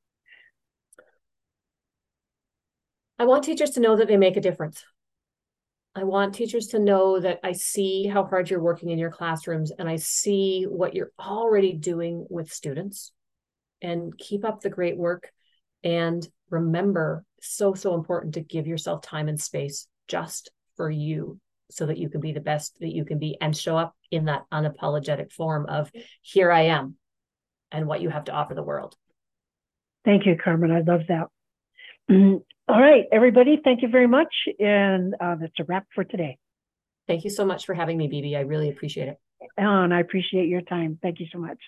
I 3.18 3.24
want 3.24 3.44
teachers 3.44 3.70
to 3.72 3.80
know 3.80 3.96
that 3.96 4.08
they 4.08 4.16
make 4.16 4.36
a 4.36 4.40
difference. 4.40 4.82
I 5.94 6.04
want 6.04 6.34
teachers 6.34 6.68
to 6.68 6.78
know 6.78 7.18
that 7.20 7.40
I 7.42 7.52
see 7.52 8.06
how 8.06 8.24
hard 8.24 8.48
you're 8.48 8.62
working 8.62 8.90
in 8.90 8.98
your 8.98 9.10
classrooms 9.10 9.72
and 9.76 9.88
I 9.88 9.96
see 9.96 10.64
what 10.64 10.94
you're 10.94 11.12
already 11.18 11.72
doing 11.72 12.26
with 12.30 12.52
students. 12.52 13.12
And 13.82 14.16
keep 14.16 14.44
up 14.44 14.60
the 14.60 14.68
great 14.68 14.98
work. 14.98 15.30
And 15.82 16.26
remember, 16.50 17.24
so, 17.40 17.74
so 17.74 17.94
important 17.94 18.34
to 18.34 18.40
give 18.40 18.66
yourself 18.66 19.02
time 19.02 19.28
and 19.28 19.40
space 19.40 19.86
just 20.08 20.50
for 20.76 20.90
you 20.90 21.38
so 21.70 21.86
that 21.86 21.98
you 21.98 22.08
can 22.08 22.20
be 22.20 22.32
the 22.32 22.40
best 22.40 22.76
that 22.80 22.92
you 22.92 23.04
can 23.04 23.18
be 23.18 23.36
and 23.40 23.56
show 23.56 23.76
up 23.76 23.94
in 24.10 24.24
that 24.26 24.44
unapologetic 24.52 25.32
form 25.32 25.66
of 25.66 25.90
here 26.22 26.50
I 26.50 26.62
am 26.62 26.96
and 27.70 27.86
what 27.86 28.00
you 28.00 28.08
have 28.08 28.24
to 28.24 28.32
offer 28.32 28.54
the 28.54 28.62
world. 28.62 28.96
Thank 30.04 30.26
you, 30.26 30.36
Carman. 30.42 30.70
I 30.70 30.80
love 30.80 31.02
that. 31.08 31.28
All 32.68 32.80
right, 32.80 33.04
everybody, 33.10 33.60
thank 33.62 33.82
you 33.82 33.88
very 33.88 34.06
much. 34.06 34.32
And 34.58 35.14
uh, 35.20 35.36
that's 35.40 35.58
a 35.58 35.64
wrap 35.64 35.86
for 35.94 36.04
today. 36.04 36.38
Thank 37.06 37.24
you 37.24 37.30
so 37.30 37.44
much 37.44 37.66
for 37.66 37.74
having 37.74 37.96
me, 37.96 38.08
BB. 38.08 38.36
I 38.36 38.42
really 38.42 38.68
appreciate 38.68 39.08
it. 39.08 39.16
And 39.56 39.92
I 39.92 40.00
appreciate 40.00 40.48
your 40.48 40.62
time. 40.62 40.98
Thank 41.02 41.18
you 41.18 41.26
so 41.32 41.38
much. 41.38 41.58